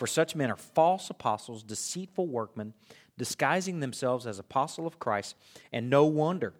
For 0.00 0.06
such 0.06 0.34
men 0.34 0.50
are 0.50 0.56
false 0.56 1.10
apostles, 1.10 1.62
deceitful 1.62 2.26
workmen, 2.26 2.72
disguising 3.18 3.80
themselves 3.80 4.26
as 4.26 4.38
apostles 4.38 4.86
of 4.86 4.98
Christ, 4.98 5.36
and 5.74 5.90
no 5.90 6.06
wonder, 6.06 6.54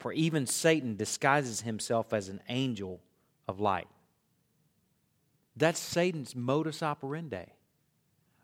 for 0.00 0.12
even 0.12 0.44
Satan 0.44 0.96
disguises 0.96 1.60
himself 1.60 2.12
as 2.12 2.28
an 2.28 2.40
angel 2.48 2.98
of 3.46 3.60
light. 3.60 3.86
That's 5.56 5.78
Satan's 5.78 6.34
modus 6.34 6.82
operandi. 6.82 7.44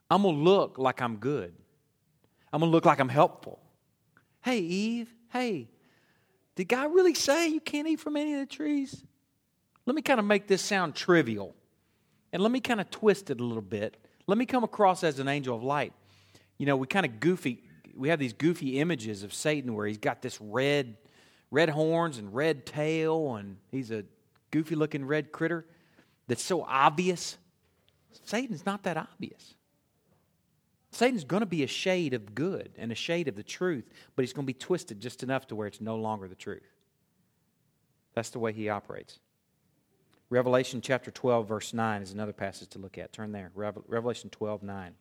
I'm 0.09 0.23
going 0.23 0.37
to 0.37 0.41
look 0.41 0.79
like 0.79 1.03
I'm 1.03 1.17
good. 1.17 1.53
I'm 2.53 2.61
going 2.61 2.71
to 2.71 2.73
look 2.73 2.85
like 2.85 3.01
I'm 3.01 3.09
helpful. 3.09 3.59
Hey, 4.45 4.61
Eve, 4.61 5.13
hey, 5.33 5.67
did 6.55 6.69
God 6.69 6.95
really 6.95 7.15
say 7.15 7.49
you 7.49 7.61
can't 7.61 7.89
eat 7.89 7.99
from 7.99 8.17
any 8.17 8.35
of 8.35 8.39
the 8.39 8.47
trees? 8.47 9.03
Let 9.87 9.97
me 9.97 10.03
kind 10.03 10.21
of 10.21 10.25
make 10.25 10.47
this 10.47 10.63
sound 10.63 10.95
trivial. 10.95 11.57
And 12.33 12.41
let 12.41 12.53
me 12.53 12.61
kind 12.61 12.81
of 12.81 12.93
twist 12.93 13.31
it 13.31 13.41
a 13.41 13.45
little 13.45 13.61
bit 13.61 13.97
let 14.27 14.39
me 14.39 14.47
come 14.47 14.65
across 14.65 15.05
as 15.05 15.19
an 15.19 15.29
angel 15.29 15.57
of 15.57 15.63
light. 15.63 15.93
You 16.59 16.67
know, 16.67 16.77
we 16.77 16.87
kind 16.87 17.05
of 17.05 17.21
goofy, 17.21 17.63
we 17.97 18.09
have 18.09 18.19
these 18.19 18.33
goofy 18.33 18.81
images 18.81 19.23
of 19.23 19.35
Satan 19.35 19.75
where 19.75 19.87
he's 19.87 19.99
got 19.99 20.23
this 20.23 20.41
red, 20.41 20.97
red 21.51 21.69
horns 21.69 22.19
and 22.19 22.35
red 22.35 22.67
tail, 22.67 23.37
and 23.37 23.57
he's 23.71 23.91
a 23.91 24.05
goofy 24.51 24.75
looking 24.75 25.05
red 25.05 25.33
critter 25.33 25.67
that's 26.27 26.43
so 26.43 26.63
obvious. 26.63 27.37
Satan's 28.25 28.65
not 28.65 28.85
that 28.85 28.97
obvious. 28.97 29.55
Satan's 30.91 31.25
going 31.25 31.41
to 31.41 31.47
be 31.47 31.65
a 31.65 31.69
shade 31.69 32.15
of 32.15 32.35
good 32.37 32.71
and 32.79 32.93
a 32.93 32.95
shade 32.95 33.27
of 33.27 33.35
the 33.35 33.43
truth, 33.43 33.85
but 34.15 34.23
he's 34.23 34.33
going 34.33 34.45
to 34.45 34.53
be 34.53 34.55
twisted 34.55 35.01
just 35.01 35.25
enough 35.25 35.49
to 35.49 35.57
where 35.57 35.67
it's 35.67 35.81
no 35.81 35.97
longer 35.97 36.29
the 36.29 36.37
truth. 36.37 36.63
That's 38.15 38.31
the 38.31 38.39
way 38.39 38.53
he 38.53 38.69
operates. 38.69 39.19
Revelation 40.31 40.81
chapter 40.81 41.11
12, 41.11 41.47
verse 41.47 41.73
9 41.73 42.03
is 42.03 42.13
another 42.13 42.33
passage 42.33 42.69
to 42.71 42.79
look 42.79 42.99
at. 42.99 43.13
Turn 43.13 43.33
there. 43.33 43.53
Revelation 43.55 44.31
12, 44.31 44.63
9. 44.63 44.95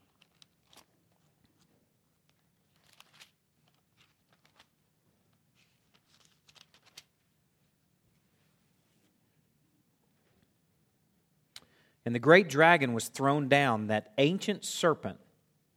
And 12.06 12.14
the 12.14 12.20
great 12.20 12.50
dragon 12.50 12.94
was 12.94 13.08
thrown 13.08 13.48
down, 13.48 13.88
that 13.88 14.12
ancient 14.18 14.66
serpent 14.66 15.20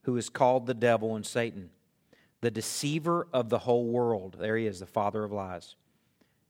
who 0.01 0.17
is 0.17 0.27
called 0.29 0.65
the 0.65 0.73
devil 0.73 1.15
and 1.15 1.25
Satan, 1.25 1.69
the 2.41 2.51
deceiver 2.51 3.27
of 3.33 3.49
the 3.49 3.59
whole 3.59 3.85
world. 3.85 4.35
There 4.37 4.57
he 4.57 4.67
is, 4.67 4.81
the 4.81 4.85
father 4.85 5.23
of 5.23 5.31
lies. 5.31 5.77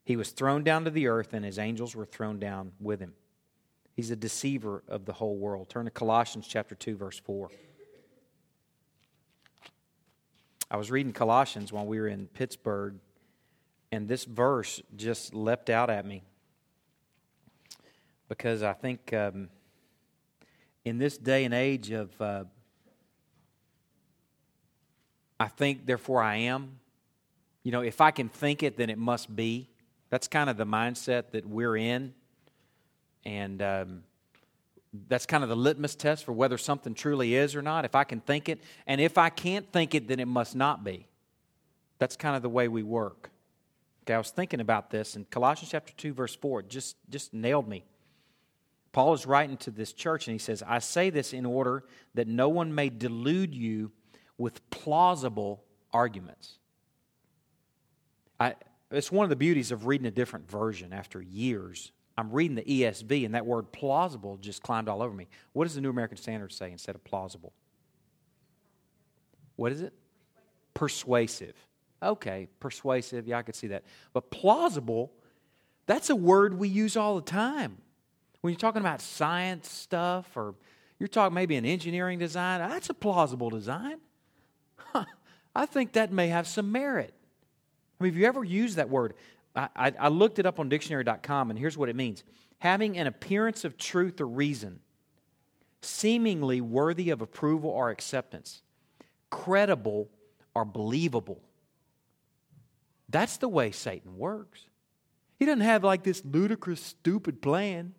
He 0.08 0.16
was 0.16 0.32
thrown 0.32 0.64
down 0.64 0.86
to 0.86 0.90
the 0.90 1.08
earth, 1.08 1.34
and 1.34 1.44
his 1.44 1.60
angels 1.60 1.94
were 1.94 2.06
thrown 2.06 2.40
down 2.40 2.72
with 2.80 3.02
him. 3.02 3.14
He's 3.94 4.10
a 4.10 4.16
deceiver 4.16 4.82
of 4.88 5.04
the 5.04 5.12
whole 5.12 5.36
world. 5.36 5.68
Turn 5.68 5.84
to 5.84 5.92
Colossians 5.92 6.48
chapter 6.48 6.76
2 6.76 6.96
verse 6.96 7.20
4. 7.20 7.50
I 10.72 10.78
was 10.78 10.90
reading 10.90 11.12
Colossians 11.12 11.74
while 11.74 11.86
we 11.86 12.00
were 12.00 12.08
in 12.08 12.28
Pittsburgh 12.28 12.96
and 13.92 14.08
this 14.08 14.24
verse 14.24 14.82
just 14.96 15.34
leapt 15.34 15.70
out 15.70 15.90
at 15.90 16.06
me 16.06 16.24
because 18.30 18.64
I 18.64 18.74
think 18.74 19.14
um, 19.14 19.50
in 20.86 21.00
this 21.00 21.18
day 21.18 21.44
and 21.44 21.54
age 21.54 21.92
of 21.92 22.22
uh, 22.22 22.44
I 25.40 25.48
think, 25.48 25.86
therefore 25.86 26.22
I 26.22 26.38
am. 26.38 26.80
You 27.64 27.72
know, 27.72 27.82
if 27.82 28.02
I 28.02 28.12
can 28.12 28.30
think 28.30 28.64
it, 28.64 28.78
then 28.78 28.90
it 28.90 28.98
must 28.98 29.36
be. 29.36 29.70
That's 30.10 30.28
kind 30.28 30.50
of 30.50 30.58
the 30.58 30.66
mindset 30.66 31.32
that 31.32 31.46
we're 31.46 31.76
in. 31.76 32.14
And 33.26 33.62
um, 33.62 34.04
that's 35.08 35.26
kind 35.26 35.44
of 35.44 35.50
the 35.50 35.56
litmus 35.56 35.96
test 35.96 36.24
for 36.24 36.32
whether 36.32 36.58
something 36.58 36.94
truly 36.94 37.36
is 37.36 37.56
or 37.56 37.62
not. 37.62 37.86
If 37.86 37.96
I 37.96 38.04
can 38.04 38.22
think 38.22 38.50
it, 38.50 38.62
and 38.86 39.02
if 39.02 39.18
I 39.18 39.30
can't 39.30 39.72
think 39.72 39.94
it, 39.96 40.08
then 40.08 40.20
it 40.20 40.28
must 40.28 40.56
not 40.56 40.84
be. 40.84 41.08
That's 42.00 42.16
kind 42.16 42.36
of 42.36 42.42
the 42.42 42.50
way 42.50 42.68
we 42.68 42.84
work. 42.84 43.32
Okay, 44.04 44.14
I 44.14 44.18
was 44.18 44.30
thinking 44.30 44.62
about 44.62 44.90
this, 44.90 45.18
in 45.18 45.26
Colossians 45.26 45.72
chapter 45.72 45.92
2, 45.98 46.14
verse 46.14 46.36
4 46.36 46.62
just, 46.64 46.96
just 47.10 47.34
nailed 47.34 47.68
me. 47.68 47.84
Paul 48.94 49.14
is 49.14 49.26
writing 49.26 49.58
to 49.58 49.72
this 49.72 49.92
church, 49.92 50.28
and 50.28 50.34
he 50.34 50.40
says, 50.40 50.64
I 50.66 50.80
say 50.80 51.10
this 51.10 51.34
in 51.34 51.46
order 51.46 51.84
that 52.14 52.28
no 52.28 52.48
one 52.50 52.74
may 52.74 52.90
delude 52.90 53.54
you 53.54 53.92
with 54.38 54.68
plausible 54.70 55.64
arguments. 55.92 56.58
I, 58.40 58.56
it's 58.92 59.12
one 59.12 59.24
of 59.24 59.30
the 59.30 59.36
beauties 59.36 59.72
of 59.72 59.86
reading 59.86 60.08
a 60.08 60.12
different 60.12 60.50
version 60.50 60.94
after 60.94 61.22
years. 61.22 61.92
I'm 62.18 62.32
reading 62.32 62.56
the 62.56 62.64
ESV, 62.64 63.26
and 63.26 63.36
that 63.36 63.46
word 63.46 63.72
plausible 63.72 64.38
just 64.38 64.64
climbed 64.64 64.90
all 64.90 65.04
over 65.04 65.14
me. 65.14 65.28
What 65.54 65.66
does 65.66 65.76
the 65.76 65.82
New 65.82 65.90
American 65.90 66.18
Standard 66.18 66.52
say 66.52 66.72
instead 66.72 66.96
of 66.96 67.04
plausible? 67.04 67.54
What 69.56 69.72
is 69.72 69.82
it? 69.82 69.94
Persuasive. 70.74 71.56
Okay, 72.02 72.48
persuasive. 72.60 73.28
Yeah, 73.28 73.38
I 73.40 73.42
could 73.42 73.56
see 73.56 73.68
that. 73.68 73.84
But 74.14 74.32
plausible, 74.32 75.12
that's 75.86 76.10
a 76.10 76.16
word 76.16 76.58
we 76.58 76.70
use 76.70 76.96
all 76.96 77.16
the 77.16 77.22
time. 77.22 77.78
When 78.42 78.54
you're 78.54 78.60
talking 78.60 78.82
about 78.82 79.02
science 79.02 79.70
stuff 79.70 80.26
or 80.36 80.56
you're 81.00 81.08
talking 81.08 81.34
maybe 81.34 81.56
an 81.56 81.66
engineering 81.66 82.20
design, 82.20 82.68
that's 82.68 82.90
a 82.90 82.94
plausible 82.94 83.50
design. 83.50 83.98
I 85.56 85.66
think 85.66 85.94
that 85.94 86.12
may 86.12 86.28
have 86.28 86.48
some 86.48 86.72
merit. 86.72 87.14
I 88.00 88.04
mean, 88.04 88.14
have 88.14 88.20
you 88.20 88.28
ever 88.28 88.44
used 88.44 88.78
that 88.78 88.90
word? 88.90 89.14
I, 89.56 89.70
I, 89.76 89.94
I 90.00 90.08
looked 90.10 90.40
it 90.40 90.46
up 90.46 90.60
on 90.60 90.70
dictionary.com, 90.70 91.50
and 91.50 91.58
here's 91.58 91.78
what 91.78 91.90
it 91.90 91.96
means 91.96 92.24
having 92.60 92.98
an 92.98 93.08
appearance 93.08 93.64
of 93.66 93.78
truth 93.78 94.20
or 94.20 94.28
reason, 94.28 94.80
seemingly 95.82 96.62
worthy 96.62 97.10
of 97.10 97.22
approval 97.22 97.70
or 97.70 97.90
acceptance, 97.90 98.62
credible 99.30 100.10
or 100.56 100.66
believable. 100.66 101.42
That's 103.10 103.38
the 103.38 103.48
way 103.48 103.72
Satan 103.72 104.18
works. 104.18 104.66
He 105.40 105.46
doesn't 105.46 105.62
have 105.62 105.84
like 105.84 106.04
this 106.04 106.24
ludicrous, 106.26 106.82
stupid 106.82 107.42
plan 107.42 107.94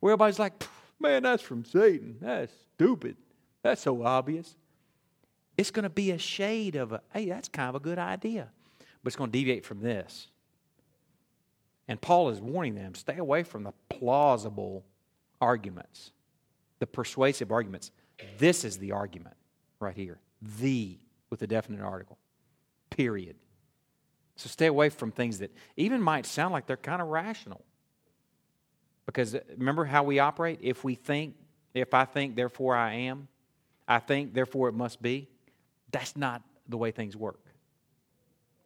where 0.00 0.12
everybody's 0.12 0.38
like, 0.38 0.64
man, 0.98 1.22
that's 1.22 1.42
from 1.42 1.64
Satan. 1.64 2.16
That's 2.20 2.52
stupid. 2.74 3.16
That's 3.62 3.80
so 3.80 4.04
obvious. 4.04 4.56
It's 5.56 5.70
going 5.70 5.84
to 5.84 5.90
be 5.90 6.10
a 6.10 6.18
shade 6.18 6.76
of 6.76 6.92
a, 6.92 7.02
hey, 7.12 7.26
that's 7.26 7.48
kind 7.48 7.68
of 7.68 7.74
a 7.74 7.80
good 7.80 7.98
idea. 7.98 8.48
But 9.02 9.08
it's 9.08 9.16
going 9.16 9.30
to 9.30 9.38
deviate 9.38 9.64
from 9.64 9.80
this. 9.80 10.28
And 11.88 12.00
Paul 12.00 12.30
is 12.30 12.40
warning 12.40 12.74
them 12.74 12.94
stay 12.94 13.16
away 13.16 13.42
from 13.42 13.64
the 13.64 13.72
plausible 13.88 14.84
arguments, 15.40 16.12
the 16.78 16.86
persuasive 16.86 17.50
arguments. 17.50 17.90
This 18.38 18.64
is 18.64 18.78
the 18.78 18.92
argument 18.92 19.36
right 19.80 19.96
here. 19.96 20.20
The 20.60 20.98
with 21.30 21.42
a 21.42 21.46
definite 21.46 21.82
article. 21.82 22.18
Period. 22.90 23.36
So 24.36 24.48
stay 24.48 24.66
away 24.66 24.88
from 24.88 25.12
things 25.12 25.38
that 25.38 25.54
even 25.76 26.02
might 26.02 26.26
sound 26.26 26.52
like 26.52 26.66
they're 26.66 26.76
kind 26.76 27.02
of 27.02 27.08
rational. 27.08 27.62
Because 29.06 29.34
uh, 29.34 29.40
remember 29.56 29.84
how 29.84 30.02
we 30.02 30.18
operate? 30.18 30.60
If 30.62 30.84
we 30.84 30.94
think, 30.94 31.34
if 31.74 31.94
I 31.94 32.04
think, 32.04 32.36
therefore 32.36 32.76
I 32.76 32.94
am, 32.94 33.28
I 33.86 33.98
think, 33.98 34.34
therefore 34.34 34.68
it 34.68 34.74
must 34.74 35.02
be. 35.02 35.28
That's 35.90 36.16
not 36.16 36.42
the 36.68 36.76
way 36.76 36.90
things 36.90 37.16
work. 37.16 37.40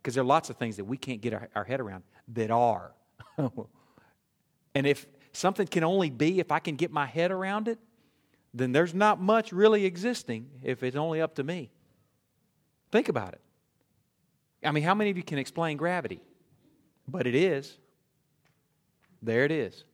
Because 0.04 0.16
there 0.16 0.22
are 0.22 0.26
lots 0.26 0.50
of 0.50 0.58
things 0.58 0.76
that 0.76 0.84
we 0.84 0.98
can't 0.98 1.22
get 1.22 1.32
our, 1.32 1.48
our 1.54 1.64
head 1.64 1.80
around 1.80 2.04
that 2.34 2.50
are. 2.50 2.92
and 3.38 4.86
if 4.86 5.06
something 5.32 5.66
can 5.66 5.82
only 5.82 6.10
be 6.10 6.40
if 6.40 6.52
I 6.52 6.58
can 6.58 6.76
get 6.76 6.92
my 6.92 7.06
head 7.06 7.30
around 7.30 7.68
it, 7.68 7.78
then 8.52 8.72
there's 8.72 8.92
not 8.92 9.18
much 9.18 9.50
really 9.50 9.86
existing 9.86 10.50
if 10.62 10.82
it's 10.82 10.94
only 10.94 11.22
up 11.22 11.36
to 11.36 11.42
me. 11.42 11.70
Think 12.92 13.08
about 13.08 13.32
it. 13.32 13.40
I 14.62 14.72
mean, 14.72 14.84
how 14.84 14.94
many 14.94 15.08
of 15.08 15.16
you 15.16 15.22
can 15.22 15.38
explain 15.38 15.78
gravity? 15.78 16.20
But 17.08 17.26
it 17.26 17.34
is. 17.34 17.78
There 19.22 19.46
it 19.46 19.50
is. 19.50 19.84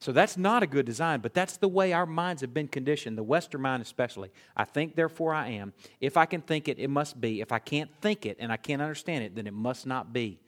So 0.00 0.12
that's 0.12 0.38
not 0.38 0.62
a 0.62 0.66
good 0.66 0.86
design, 0.86 1.20
but 1.20 1.34
that's 1.34 1.58
the 1.58 1.68
way 1.68 1.92
our 1.92 2.06
minds 2.06 2.40
have 2.40 2.54
been 2.54 2.68
conditioned, 2.68 3.18
the 3.18 3.22
Western 3.22 3.60
mind 3.60 3.82
especially. 3.82 4.30
I 4.56 4.64
think, 4.64 4.96
therefore 4.96 5.34
I 5.34 5.48
am. 5.48 5.74
If 6.00 6.16
I 6.16 6.24
can 6.24 6.40
think 6.40 6.68
it, 6.68 6.78
it 6.78 6.88
must 6.88 7.20
be. 7.20 7.42
If 7.42 7.52
I 7.52 7.58
can't 7.58 7.90
think 8.00 8.24
it 8.24 8.38
and 8.40 8.50
I 8.50 8.56
can't 8.56 8.80
understand 8.80 9.24
it, 9.24 9.34
then 9.34 9.46
it 9.46 9.52
must 9.52 9.86
not 9.86 10.12
be. 10.12 10.40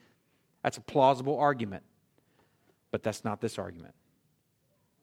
That's 0.62 0.79
a 0.79 0.81
plausible 0.81 1.38
argument, 1.38 1.83
but 2.91 3.03
that's 3.03 3.25
not 3.25 3.43
this 3.43 3.59
argument. 3.59 3.95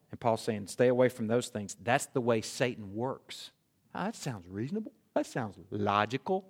And 0.10 0.20
Paul's 0.20 0.42
saying, 0.42 0.66
stay 0.66 0.88
away 0.88 1.10
from 1.10 1.28
those 1.28 1.50
things. 1.50 1.78
That's 1.84 2.08
the 2.08 2.22
way 2.22 2.42
Satan 2.42 2.96
works. 2.96 3.52
Oh, 3.94 4.06
that 4.06 4.16
sounds 4.16 4.48
reasonable. 4.48 4.94
That 5.14 5.28
sounds 5.28 5.58
logical. 5.70 6.46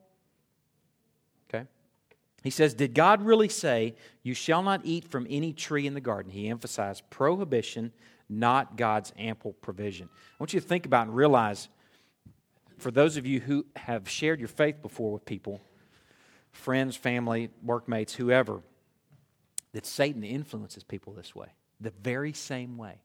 He 2.44 2.50
says, 2.50 2.74
Did 2.74 2.94
God 2.94 3.22
really 3.22 3.50
say, 3.50 3.96
You 4.24 4.34
shall 4.34 4.64
not 4.64 4.82
eat 4.84 5.06
from 5.06 5.28
any 5.30 5.54
tree 5.54 5.88
in 5.88 5.94
the 5.94 6.02
garden? 6.02 6.32
He 6.32 6.48
emphasized 6.48 7.04
prohibition, 7.10 7.92
not 8.30 8.78
God's 8.78 9.14
ample 9.18 9.54
provision. 9.54 10.10
I 10.14 10.36
want 10.40 10.54
you 10.54 10.60
to 10.60 10.66
think 10.66 10.86
about 10.86 11.08
and 11.08 11.16
realize, 11.16 11.70
for 12.78 12.92
those 12.92 13.18
of 13.18 13.26
you 13.26 13.40
who 13.40 13.66
have 13.76 14.10
shared 14.10 14.40
your 14.40 14.48
faith 14.48 14.82
before 14.82 15.12
with 15.12 15.26
people, 15.26 15.60
friends, 16.52 16.96
family, 16.96 17.50
workmates, 17.64 18.14
whoever, 18.14 18.62
that 19.74 19.86
Satan 19.86 20.24
influences 20.24 20.84
people 20.84 21.14
this 21.14 21.36
way, 21.36 21.48
the 21.80 21.94
very 22.02 22.34
same 22.34 22.78
way. 22.78 23.02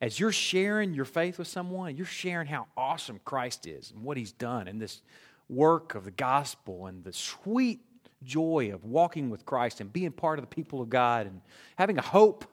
As 0.00 0.20
you're 0.20 0.30
sharing 0.30 0.94
your 0.94 1.04
faith 1.04 1.38
with 1.38 1.48
someone, 1.48 1.96
you're 1.96 2.06
sharing 2.06 2.46
how 2.46 2.66
awesome 2.76 3.18
Christ 3.24 3.66
is 3.66 3.90
and 3.90 4.04
what 4.04 4.16
he's 4.16 4.30
done 4.30 4.68
and 4.68 4.80
this 4.80 5.02
work 5.48 5.94
of 5.94 6.04
the 6.04 6.10
gospel 6.12 6.86
and 6.86 7.02
the 7.02 7.12
sweet 7.12 7.80
joy 8.22 8.70
of 8.72 8.84
walking 8.84 9.30
with 9.30 9.46
Christ 9.46 9.80
and 9.80 9.92
being 9.92 10.12
part 10.12 10.38
of 10.38 10.42
the 10.42 10.54
people 10.54 10.80
of 10.80 10.90
God 10.90 11.26
and 11.26 11.40
having 11.76 11.98
a 11.98 12.02
hope 12.02 12.44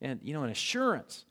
and 0.00 0.20
you 0.22 0.34
know 0.34 0.42
an 0.42 0.50
assurance. 0.50 1.24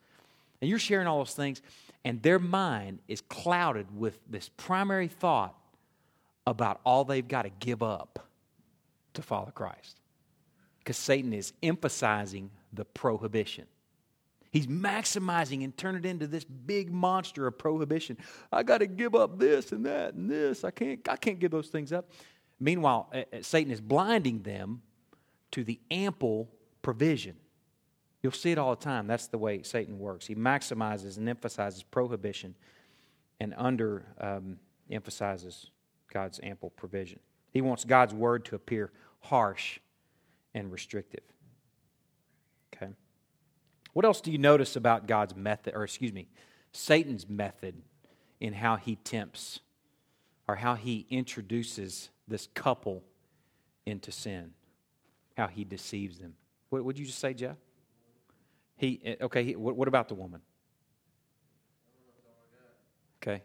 And 0.62 0.70
you're 0.70 0.80
sharing 0.80 1.08
all 1.08 1.18
those 1.18 1.34
things, 1.34 1.62
and 2.06 2.22
their 2.22 2.40
mind 2.40 3.00
is 3.08 3.22
clouded 3.22 3.88
with 3.98 4.20
this 4.30 4.50
primary 4.58 5.08
thought 5.08 5.56
about 6.46 6.80
all 6.84 7.04
they've 7.04 7.28
got 7.28 7.44
to 7.44 7.50
give 7.50 7.82
up 7.82 8.28
to 9.14 9.22
follow 9.22 9.52
Christ. 9.54 10.00
Because 10.80 10.98
Satan 10.98 11.34
is 11.34 11.54
emphasizing 11.62 12.52
the 12.74 12.86
prohibition. 12.86 13.66
He's 14.52 14.68
maximizing 14.68 15.64
and 15.64 15.76
turning 15.78 16.04
it 16.04 16.08
into 16.08 16.28
this 16.28 16.44
big 16.44 16.92
monster 16.92 17.48
of 17.48 17.58
prohibition. 17.58 18.18
I 18.52 18.64
got 18.64 18.80
to 18.80 18.88
give 18.88 19.16
up 19.16 19.40
this 19.40 19.72
and 19.72 19.86
that 19.86 20.14
and 20.14 20.30
this. 20.30 20.64
I 20.64 20.72
can't 20.72 21.08
I 21.08 21.16
can't 21.16 21.40
give 21.40 21.52
those 21.52 21.70
things 21.70 21.94
up. 21.94 22.10
Meanwhile, 22.62 23.10
uh, 23.12 23.17
uh, 23.17 23.41
Satan 23.41 23.74
is 23.74 23.82
blinding 23.82 24.43
them 24.43 24.84
to 25.50 25.63
the 25.63 25.80
ample 25.89 26.47
provision. 26.84 27.36
You'll 28.21 28.32
see 28.32 28.52
it 28.52 28.60
all 28.60 28.76
the 28.76 28.82
time. 28.82 29.07
That's 29.07 29.28
the 29.28 29.39
way 29.39 29.64
Satan 29.64 29.97
works. 29.97 30.28
He 30.28 30.36
maximizes 30.36 31.18
and 31.18 31.28
emphasizes 31.28 31.82
prohibition 31.82 32.55
and 33.39 33.55
under 33.57 34.05
um, 34.20 34.59
emphasizes 34.91 35.72
God's 36.14 36.39
ample 36.43 36.70
provision. 36.70 37.20
He 37.51 37.62
wants 37.62 37.84
God's 37.84 38.14
word 38.14 38.45
to 38.45 38.55
appear 38.55 38.91
harsh 39.22 39.80
and 40.53 40.72
restrictive. 40.72 41.24
Okay. 42.76 42.91
What 43.93 44.05
else 44.05 44.22
do 44.22 44.32
you 44.32 44.38
notice 44.38 44.76
about 44.76 45.07
God's 45.07 45.36
method, 45.36 45.74
or 45.74 45.84
excuse 45.84 46.14
me, 46.14 46.28
Satan's 46.72 47.28
method 47.28 47.82
in 48.39 48.53
how 48.53 48.76
he 48.76 48.97
tempts 48.97 49.62
or 50.47 50.57
how 50.57 50.76
he 50.76 51.07
introduces 51.09 52.09
this 52.32 52.48
couple 52.54 53.04
into 53.86 54.12
sin, 54.12 54.52
how 55.38 55.48
he 55.48 55.64
deceives 55.64 56.18
them. 56.18 56.34
What 56.70 56.84
would 56.86 56.98
you 56.98 57.06
just 57.06 57.20
say, 57.20 57.34
Jeff? 57.34 57.58
He 58.78 59.00
eh, 59.06 59.16
okay. 59.22 59.44
He, 59.44 59.56
what, 59.56 59.76
what 59.76 59.88
about 59.88 60.08
the 60.08 60.16
woman? 60.16 60.42
Okay. 63.22 63.44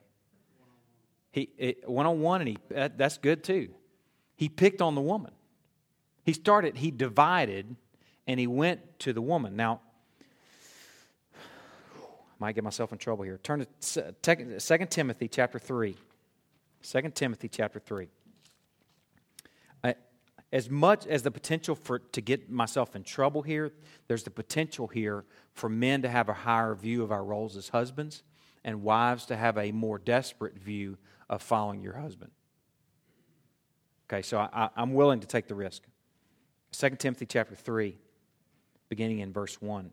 He 1.32 1.76
one 1.84 2.06
on 2.06 2.20
one, 2.20 2.40
and 2.40 2.48
he 2.48 2.58
that, 2.70 2.96
that's 2.96 3.18
good 3.18 3.44
too. 3.44 3.74
He 4.36 4.48
picked 4.48 4.80
on 4.80 4.94
the 4.94 5.02
woman. 5.02 5.32
He 6.24 6.32
started. 6.32 6.76
He 6.76 6.90
divided, 6.90 7.76
and 8.26 8.40
he 8.40 8.46
went 8.46 8.98
to 9.00 9.12
the 9.12 9.20
woman. 9.20 9.56
Now, 9.56 9.80
I 11.34 11.38
might 12.38 12.54
get 12.54 12.64
myself 12.64 12.92
in 12.92 12.98
trouble 12.98 13.24
here. 13.24 13.38
Turn 13.42 13.66
to 13.80 14.58
Second 14.58 14.90
Timothy 14.90 15.28
chapter 15.28 15.58
3. 15.58 15.96
Second 16.80 17.14
Timothy 17.14 17.48
chapter 17.48 17.80
3. 17.80 18.08
As 20.52 20.70
much 20.70 21.06
as 21.06 21.22
the 21.22 21.30
potential 21.30 21.74
for 21.74 21.98
to 21.98 22.20
get 22.20 22.50
myself 22.50 22.94
in 22.94 23.02
trouble 23.02 23.42
here, 23.42 23.72
there's 24.06 24.22
the 24.22 24.30
potential 24.30 24.86
here 24.86 25.24
for 25.52 25.68
men 25.68 26.02
to 26.02 26.08
have 26.08 26.28
a 26.28 26.34
higher 26.34 26.74
view 26.74 27.02
of 27.02 27.10
our 27.10 27.24
roles 27.24 27.56
as 27.56 27.68
husbands 27.68 28.22
and 28.64 28.82
wives 28.82 29.26
to 29.26 29.36
have 29.36 29.58
a 29.58 29.72
more 29.72 29.98
desperate 29.98 30.58
view 30.58 30.98
of 31.28 31.42
following 31.42 31.80
your 31.82 31.96
husband. 31.96 32.30
Okay, 34.08 34.22
so 34.22 34.38
I, 34.38 34.70
am 34.76 34.94
willing 34.94 35.20
to 35.20 35.26
take 35.26 35.48
the 35.48 35.54
risk. 35.54 35.82
2 36.72 36.90
Timothy 36.90 37.26
chapter 37.26 37.56
3, 37.56 37.96
beginning 38.88 39.18
in 39.18 39.32
verse 39.32 39.60
1. 39.60 39.90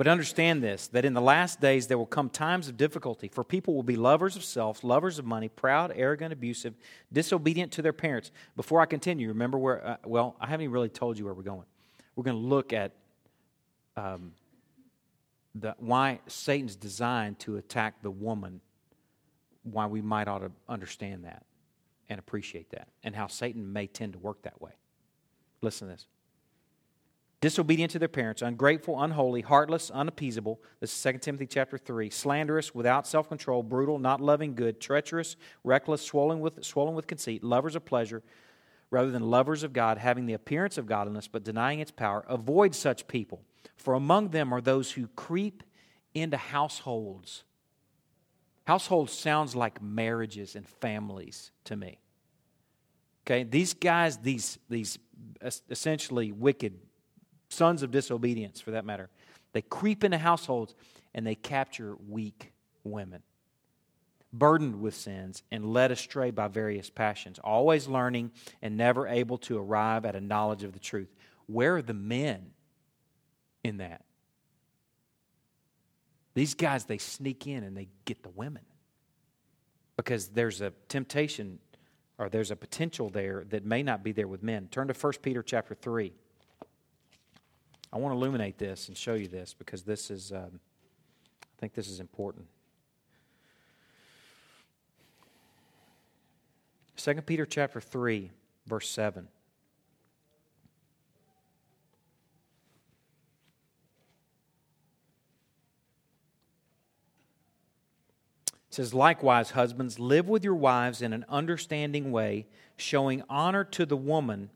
But 0.00 0.08
understand 0.08 0.62
this 0.62 0.86
that 0.88 1.04
in 1.04 1.12
the 1.12 1.20
last 1.20 1.60
days 1.60 1.86
there 1.86 1.98
will 1.98 2.06
come 2.06 2.30
times 2.30 2.68
of 2.68 2.78
difficulty, 2.78 3.28
for 3.28 3.44
people 3.44 3.74
will 3.74 3.82
be 3.82 3.96
lovers 3.96 4.34
of 4.34 4.42
self, 4.42 4.82
lovers 4.82 5.18
of 5.18 5.26
money, 5.26 5.50
proud, 5.50 5.92
arrogant, 5.94 6.32
abusive, 6.32 6.72
disobedient 7.12 7.70
to 7.72 7.82
their 7.82 7.92
parents. 7.92 8.30
Before 8.56 8.80
I 8.80 8.86
continue, 8.86 9.28
remember 9.28 9.58
where, 9.58 9.86
uh, 9.86 9.96
well, 10.06 10.36
I 10.40 10.46
haven't 10.46 10.64
even 10.64 10.72
really 10.72 10.88
told 10.88 11.18
you 11.18 11.26
where 11.26 11.34
we're 11.34 11.42
going. 11.42 11.66
We're 12.16 12.24
going 12.24 12.40
to 12.40 12.48
look 12.48 12.72
at 12.72 12.92
um, 13.94 14.32
the, 15.54 15.74
why 15.76 16.20
Satan's 16.28 16.76
designed 16.76 17.38
to 17.40 17.58
attack 17.58 18.00
the 18.00 18.10
woman, 18.10 18.62
why 19.64 19.84
we 19.84 20.00
might 20.00 20.28
ought 20.28 20.38
to 20.38 20.50
understand 20.66 21.24
that 21.24 21.44
and 22.08 22.18
appreciate 22.18 22.70
that, 22.70 22.88
and 23.04 23.14
how 23.14 23.26
Satan 23.26 23.70
may 23.70 23.86
tend 23.86 24.14
to 24.14 24.18
work 24.18 24.40
that 24.44 24.62
way. 24.62 24.72
Listen 25.60 25.88
to 25.88 25.92
this 25.92 26.06
disobedient 27.40 27.90
to 27.92 27.98
their 27.98 28.08
parents, 28.08 28.42
ungrateful, 28.42 29.02
unholy, 29.02 29.40
heartless, 29.40 29.90
unappeasable. 29.90 30.60
This 30.80 30.94
is 30.94 31.02
2 31.02 31.18
Timothy 31.18 31.46
chapter 31.46 31.78
3. 31.78 32.10
Slanderous, 32.10 32.74
without 32.74 33.06
self 33.06 33.28
control, 33.28 33.62
brutal, 33.62 33.98
not 33.98 34.20
loving 34.20 34.54
good, 34.54 34.80
treacherous, 34.80 35.36
reckless, 35.64 36.02
swollen 36.02 36.40
with, 36.40 36.62
swollen 36.64 36.94
with 36.94 37.06
conceit, 37.06 37.42
lovers 37.42 37.76
of 37.76 37.84
pleasure 37.84 38.22
rather 38.90 39.10
than 39.10 39.22
lovers 39.22 39.62
of 39.62 39.72
God, 39.72 39.98
having 39.98 40.26
the 40.26 40.32
appearance 40.34 40.76
of 40.76 40.86
godliness 40.86 41.28
but 41.28 41.44
denying 41.44 41.80
its 41.80 41.92
power. 41.92 42.24
Avoid 42.28 42.74
such 42.74 43.06
people, 43.06 43.42
for 43.76 43.94
among 43.94 44.30
them 44.30 44.52
are 44.52 44.60
those 44.60 44.92
who 44.92 45.06
creep 45.08 45.62
into 46.12 46.36
households. 46.36 47.44
Households 48.66 49.12
sounds 49.12 49.54
like 49.54 49.80
marriages 49.80 50.56
and 50.56 50.68
families 50.68 51.52
to 51.64 51.76
me. 51.76 51.98
Okay, 53.24 53.44
these 53.44 53.74
guys, 53.74 54.18
these, 54.18 54.58
these 54.68 54.98
essentially 55.70 56.32
wicked 56.32 56.78
sons 57.50 57.82
of 57.82 57.90
disobedience 57.90 58.60
for 58.60 58.70
that 58.72 58.84
matter. 58.84 59.10
They 59.52 59.62
creep 59.62 60.04
into 60.04 60.18
households 60.18 60.74
and 61.14 61.26
they 61.26 61.34
capture 61.34 61.96
weak 62.08 62.52
women, 62.84 63.22
burdened 64.32 64.80
with 64.80 64.94
sins 64.94 65.42
and 65.50 65.72
led 65.72 65.90
astray 65.90 66.30
by 66.30 66.48
various 66.48 66.88
passions, 66.88 67.38
always 67.42 67.88
learning 67.88 68.30
and 68.62 68.76
never 68.76 69.06
able 69.06 69.38
to 69.38 69.58
arrive 69.58 70.04
at 70.04 70.14
a 70.14 70.20
knowledge 70.20 70.62
of 70.62 70.72
the 70.72 70.78
truth. 70.78 71.12
Where 71.46 71.76
are 71.76 71.82
the 71.82 71.94
men 71.94 72.52
in 73.64 73.78
that? 73.78 74.04
These 76.34 76.54
guys, 76.54 76.84
they 76.84 76.98
sneak 76.98 77.48
in 77.48 77.64
and 77.64 77.76
they 77.76 77.88
get 78.04 78.22
the 78.22 78.28
women 78.30 78.62
because 79.96 80.28
there's 80.28 80.60
a 80.60 80.72
temptation 80.88 81.58
or 82.18 82.28
there's 82.28 82.52
a 82.52 82.56
potential 82.56 83.10
there 83.10 83.44
that 83.48 83.64
may 83.64 83.82
not 83.82 84.04
be 84.04 84.12
there 84.12 84.28
with 84.28 84.42
men. 84.42 84.68
Turn 84.70 84.86
to 84.86 84.94
1 84.94 85.12
Peter 85.22 85.42
chapter 85.42 85.74
3. 85.74 86.12
I 87.92 87.98
want 87.98 88.12
to 88.12 88.16
illuminate 88.16 88.56
this 88.56 88.88
and 88.88 88.96
show 88.96 89.14
you 89.14 89.26
this 89.26 89.54
because 89.54 89.82
this 89.82 90.10
is, 90.10 90.32
um, 90.32 90.60
I 91.42 91.60
think 91.60 91.74
this 91.74 91.88
is 91.88 91.98
important. 91.98 92.46
2 96.96 97.14
Peter 97.22 97.46
chapter 97.46 97.80
3, 97.80 98.30
verse 98.66 98.88
7. 98.88 99.26
It 108.46 108.74
says, 108.74 108.94
Likewise, 108.94 109.50
husbands, 109.50 109.98
live 109.98 110.28
with 110.28 110.44
your 110.44 110.54
wives 110.54 111.02
in 111.02 111.12
an 111.12 111.24
understanding 111.28 112.12
way, 112.12 112.46
showing 112.76 113.24
honor 113.28 113.64
to 113.64 113.84
the 113.84 113.96
woman 113.96 114.50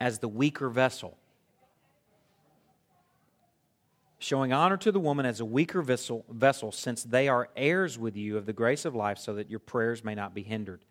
as 0.00 0.20
the 0.20 0.28
weaker 0.28 0.70
vessel 0.70 1.18
showing 4.18 4.52
honor 4.52 4.76
to 4.76 4.90
the 4.90 5.00
woman 5.00 5.24
as 5.24 5.40
a 5.40 5.44
weaker 5.44 5.82
vessel, 5.82 6.24
vessel, 6.30 6.72
since 6.72 7.04
they 7.04 7.28
are 7.28 7.48
heirs 7.56 7.98
with 7.98 8.16
you 8.16 8.36
of 8.36 8.46
the 8.46 8.52
grace 8.52 8.84
of 8.84 8.94
life, 8.94 9.18
so 9.18 9.34
that 9.34 9.48
your 9.48 9.60
prayers 9.60 10.04
may 10.04 10.14
not 10.14 10.34
be 10.34 10.42
hindered. 10.42 10.84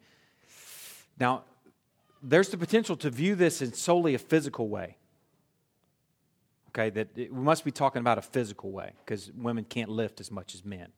Now, 1.20 1.44
there's 2.22 2.50
the 2.50 2.58
potential 2.58 2.96
to 2.98 3.10
view 3.10 3.36
this 3.36 3.62
in 3.62 3.74
solely 3.74 4.16
a 4.16 4.20
physical 4.20 4.70
way. 4.70 4.98
Okay, 6.70 6.90
that 6.92 7.18
it, 7.18 7.34
we 7.34 7.42
must 7.42 7.66
be 7.66 7.72
talking 7.72 8.00
about 8.00 8.18
a 8.18 8.22
physical 8.22 8.72
way 8.72 8.92
because 9.04 9.32
women 9.34 9.64
can't 9.64 9.90
lift 9.90 10.20
as 10.20 10.32
much 10.32 10.54
as 10.54 10.64
men, 10.64 10.90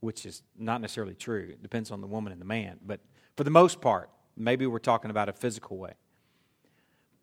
which 0.00 0.26
is 0.26 0.42
not 0.58 0.80
necessarily 0.80 1.14
true. 1.14 1.48
It 1.52 1.62
depends 1.62 1.90
on 1.90 2.00
the 2.00 2.06
woman 2.06 2.32
and 2.32 2.40
the 2.40 2.46
man. 2.46 2.78
But 2.84 3.00
for 3.36 3.44
the 3.44 3.50
most 3.50 3.80
part, 3.80 4.10
maybe 4.36 4.66
we're 4.66 4.78
talking 4.78 5.10
about 5.10 5.28
a 5.28 5.32
physical 5.32 5.78
way. 5.78 5.94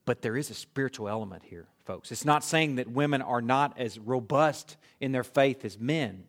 But 0.06 0.22
there 0.22 0.36
is 0.36 0.50
a 0.50 0.56
spiritual 0.56 1.08
element 1.08 1.44
here, 1.44 1.68
folks. 1.86 2.12
It's 2.12 2.26
not 2.26 2.44
saying 2.44 2.76
that 2.76 2.90
women 2.90 3.22
are 3.22 3.42
not 3.42 3.78
as 3.80 4.00
robust 4.00 4.78
in 5.00 5.12
their 5.12 5.24
faith 5.24 5.66
as 5.66 5.80
men, 5.80 6.24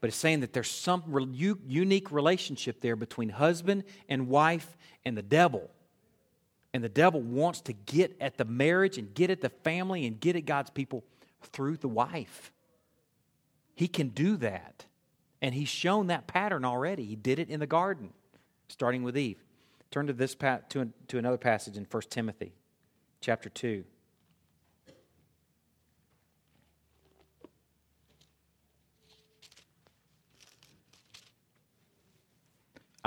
but 0.00 0.08
it's 0.08 0.16
saying 0.16 0.40
that 0.40 0.52
there's 0.52 0.70
some 0.70 1.02
unique 1.66 2.12
relationship 2.12 2.80
there 2.80 2.96
between 2.96 3.30
husband 3.30 3.84
and 4.08 4.28
wife 4.28 4.76
and 5.04 5.16
the 5.16 5.22
devil. 5.22 5.70
And 6.72 6.84
the 6.84 6.88
devil 6.88 7.20
wants 7.20 7.62
to 7.62 7.72
get 7.72 8.16
at 8.20 8.36
the 8.36 8.44
marriage 8.44 8.98
and 8.98 9.12
get 9.14 9.30
at 9.30 9.40
the 9.40 9.48
family 9.48 10.06
and 10.06 10.20
get 10.20 10.36
at 10.36 10.44
God's 10.44 10.70
people 10.70 11.02
through 11.42 11.78
the 11.78 11.88
wife. 11.88 12.52
He 13.74 13.88
can 13.88 14.08
do 14.08 14.36
that. 14.36 14.84
And 15.40 15.54
he's 15.54 15.68
shown 15.68 16.08
that 16.08 16.26
pattern 16.26 16.64
already. 16.64 17.04
He 17.04 17.16
did 17.16 17.38
it 17.38 17.48
in 17.48 17.60
the 17.60 17.66
garden, 17.66 18.12
starting 18.68 19.02
with 19.02 19.16
Eve. 19.16 19.38
Turn 19.90 20.06
to 20.08 20.12
this 20.12 20.34
to, 20.34 20.88
to 21.08 21.18
another 21.18 21.38
passage 21.38 21.76
in 21.76 21.86
1 21.90 22.02
Timothy 22.10 22.52
chapter 23.20 23.48
2. 23.48 23.84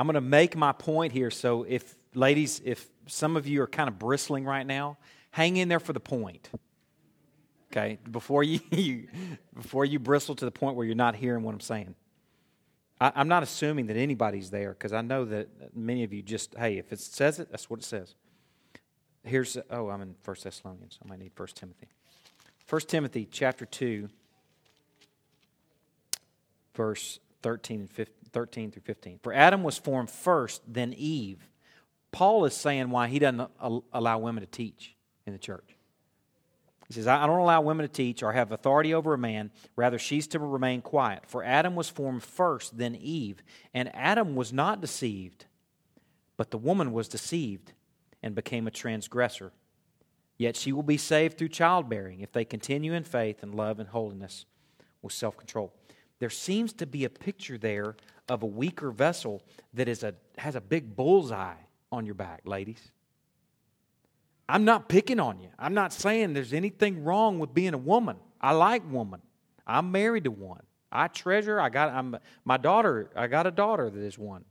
I'm 0.02 0.08
going 0.08 0.16
to 0.16 0.22
make 0.22 0.58
my 0.58 0.72
point 0.72 1.14
here. 1.14 1.30
So, 1.30 1.62
if, 1.62 1.96
ladies, 2.16 2.60
if 2.66 2.90
some 3.06 3.38
of 3.38 3.46
you 3.46 3.62
are 3.62 3.68
kind 3.68 3.88
of 3.88 4.00
bristling 4.00 4.46
right 4.46 4.66
now, 4.66 4.98
hang 5.30 5.58
in 5.58 5.68
there 5.68 5.80
for 5.80 5.94
the 5.94 6.00
point. 6.00 6.50
Okay? 7.72 8.00
Before 8.10 8.42
you, 8.44 8.62
you 8.72 9.10
before 9.54 9.86
you 9.86 10.00
bristle 10.00 10.34
to 10.34 10.44
the 10.44 10.50
point 10.50 10.76
where 10.76 10.88
you're 10.88 10.96
not 10.96 11.16
hearing 11.16 11.44
what 11.44 11.54
I'm 11.54 11.60
saying. 11.60 11.94
I, 13.00 13.12
am 13.14 13.28
not 13.28 13.44
assuming 13.44 13.86
that 13.86 13.96
anybody's 13.96 14.50
there 14.50 14.72
because 14.72 14.92
I 14.92 15.02
know 15.02 15.24
that 15.26 15.76
many 15.76 16.04
of 16.04 16.12
you 16.12 16.24
just, 16.24 16.56
hey, 16.58 16.80
if 16.80 16.92
it 16.92 17.00
says 17.00 17.38
it, 17.38 17.52
that's 17.52 17.70
what 17.70 17.82
it 17.82 17.86
says. 17.86 18.16
Here's, 19.24 19.56
oh, 19.70 19.90
I'm 19.90 20.02
in 20.02 20.16
1 20.26 20.38
Thessalonians. 20.44 20.98
I 21.06 21.10
might 21.10 21.20
need 21.20 21.34
1 21.38 21.48
Timothy. 21.54 21.90
1 22.68 22.82
Timothy 22.88 23.28
chapter 23.30 23.68
2, 23.68 24.10
verse 26.74 27.20
13, 27.42 27.82
and 27.82 27.90
15, 27.90 28.16
13 28.32 28.72
through 28.72 28.82
15. 28.84 29.20
For 29.22 29.34
Adam 29.34 29.64
was 29.64 29.78
formed 29.78 30.10
first, 30.10 30.62
then 30.68 30.94
Eve. 30.94 31.48
Paul 32.12 32.46
is 32.46 32.54
saying 32.54 32.90
why 32.90 33.08
he 33.08 33.20
doesn't 33.20 33.50
allow 33.94 34.18
women 34.20 34.42
to 34.42 34.50
teach 34.50 34.96
in 35.26 35.34
the 35.34 35.40
church. 35.40 35.76
He 36.88 36.96
says, 36.96 37.08
I 37.08 37.26
don't 37.26 37.40
allow 37.40 37.62
women 37.62 37.88
to 37.88 37.94
teach 37.94 38.22
or 38.22 38.34
have 38.34 38.52
authority 38.52 38.94
over 38.94 39.14
a 39.14 39.18
man. 39.18 39.52
Rather, 39.78 39.98
she's 39.98 40.28
to 40.28 40.40
remain 40.40 40.82
quiet. 40.82 41.24
For 41.26 41.42
Adam 41.42 41.74
was 41.74 41.88
formed 41.88 42.22
first, 42.22 42.78
then 42.78 42.96
Eve. 42.96 43.42
And 43.74 43.96
Adam 43.96 44.36
was 44.36 44.52
not 44.52 44.82
deceived, 44.82 45.46
but 46.36 46.52
the 46.52 46.58
woman 46.58 46.92
was 46.92 47.08
deceived 47.08 47.72
and 48.22 48.36
became 48.36 48.68
a 48.68 48.72
transgressor. 48.72 49.54
Yet 50.38 50.58
she 50.58 50.74
will 50.74 50.84
be 50.84 50.98
saved 50.98 51.38
through 51.38 51.50
childbearing 51.50 52.20
if 52.20 52.34
they 52.34 52.44
continue 52.44 52.92
in 52.92 53.06
faith 53.06 53.42
and 53.42 53.56
love 53.56 53.80
and 53.80 53.88
holiness 53.88 54.46
with 55.02 55.14
self 55.14 55.38
control. 55.38 55.72
There 56.22 56.30
seems 56.30 56.72
to 56.74 56.86
be 56.86 57.04
a 57.04 57.10
picture 57.10 57.58
there 57.58 57.96
of 58.30 58.44
a 58.44 58.46
weaker 58.46 58.92
vessel 58.92 59.42
that 59.74 59.88
is 59.88 60.04
a, 60.04 60.14
has 60.38 60.56
a 60.56 60.62
big 60.62 60.96
bullseye 60.96 61.56
on 61.92 62.06
your 62.06 62.14
back, 62.14 62.42
ladies. 62.46 62.92
I'm 64.48 64.64
not 64.64 64.88
picking 64.88 65.20
on 65.20 65.40
you. 65.40 65.50
I'm 65.58 65.74
not 65.74 65.92
saying 65.92 66.34
there's 66.34 66.54
anything 66.54 67.04
wrong 67.04 67.40
with 67.40 67.56
being 67.56 67.74
a 67.74 67.80
woman. 67.80 68.18
I 68.40 68.52
like 68.52 68.84
woman. 68.92 69.20
I'm 69.66 69.92
married 69.92 70.26
to 70.26 70.32
one. 70.32 70.62
I 70.92 71.08
treasure. 71.08 71.60
I 71.60 71.70
got. 71.70 71.92
I'm 71.92 72.16
my 72.46 72.58
daughter. 72.58 73.10
I 73.16 73.26
got 73.26 73.48
a 73.48 73.52
daughter 73.52 73.90
that 73.90 74.00
is 74.00 74.20
one. 74.20 74.46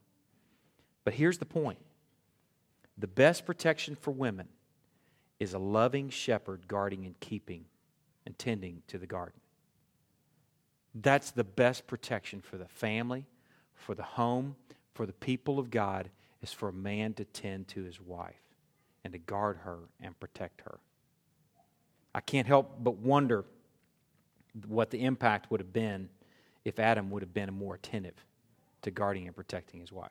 But 1.05 1.15
here's 1.15 1.39
the 1.39 1.47
point: 1.47 1.79
the 2.99 3.07
best 3.07 3.47
protection 3.47 3.95
for 3.95 4.11
women 4.11 4.49
is 5.39 5.55
a 5.55 5.59
loving 5.59 6.11
shepherd 6.11 6.67
guarding 6.67 7.05
and 7.07 7.21
keeping 7.21 7.67
and 8.27 8.37
tending 8.37 8.83
to 8.89 8.99
the 8.99 9.07
garden. 9.07 9.40
That's 10.95 11.31
the 11.31 11.45
best 11.45 11.87
protection 11.87 12.41
for 12.41 12.59
the 12.59 12.69
family, 12.69 13.27
for 13.75 13.95
the 13.95 14.03
home, 14.03 14.57
for 14.95 15.07
the 15.07 15.13
people 15.13 15.59
of 15.59 15.71
God, 15.71 16.11
is 16.43 16.53
for 16.53 16.69
a 16.69 16.73
man 16.73 17.15
to 17.15 17.25
tend 17.25 17.69
to 17.69 17.85
his 17.85 18.01
wife 18.01 18.41
and 19.05 19.13
to 19.13 19.19
guard 19.19 19.59
her 19.65 19.79
and 20.01 20.19
protect 20.19 20.63
her. 20.63 20.79
I 22.15 22.21
can't 22.21 22.47
help 22.47 22.83
but 22.83 22.97
wonder 22.97 23.45
what 24.67 24.91
the 24.91 25.05
impact 25.05 25.51
would 25.51 25.61
have 25.61 25.73
been 25.73 26.09
if 26.65 26.79
Adam 26.79 27.11
would 27.11 27.23
have 27.23 27.33
been 27.33 27.55
more 27.55 27.77
attentive 27.77 28.17
to 28.83 28.91
guarding 28.91 29.27
and 29.27 29.37
protecting 29.37 29.81
his 29.81 29.93
wife. 29.93 30.11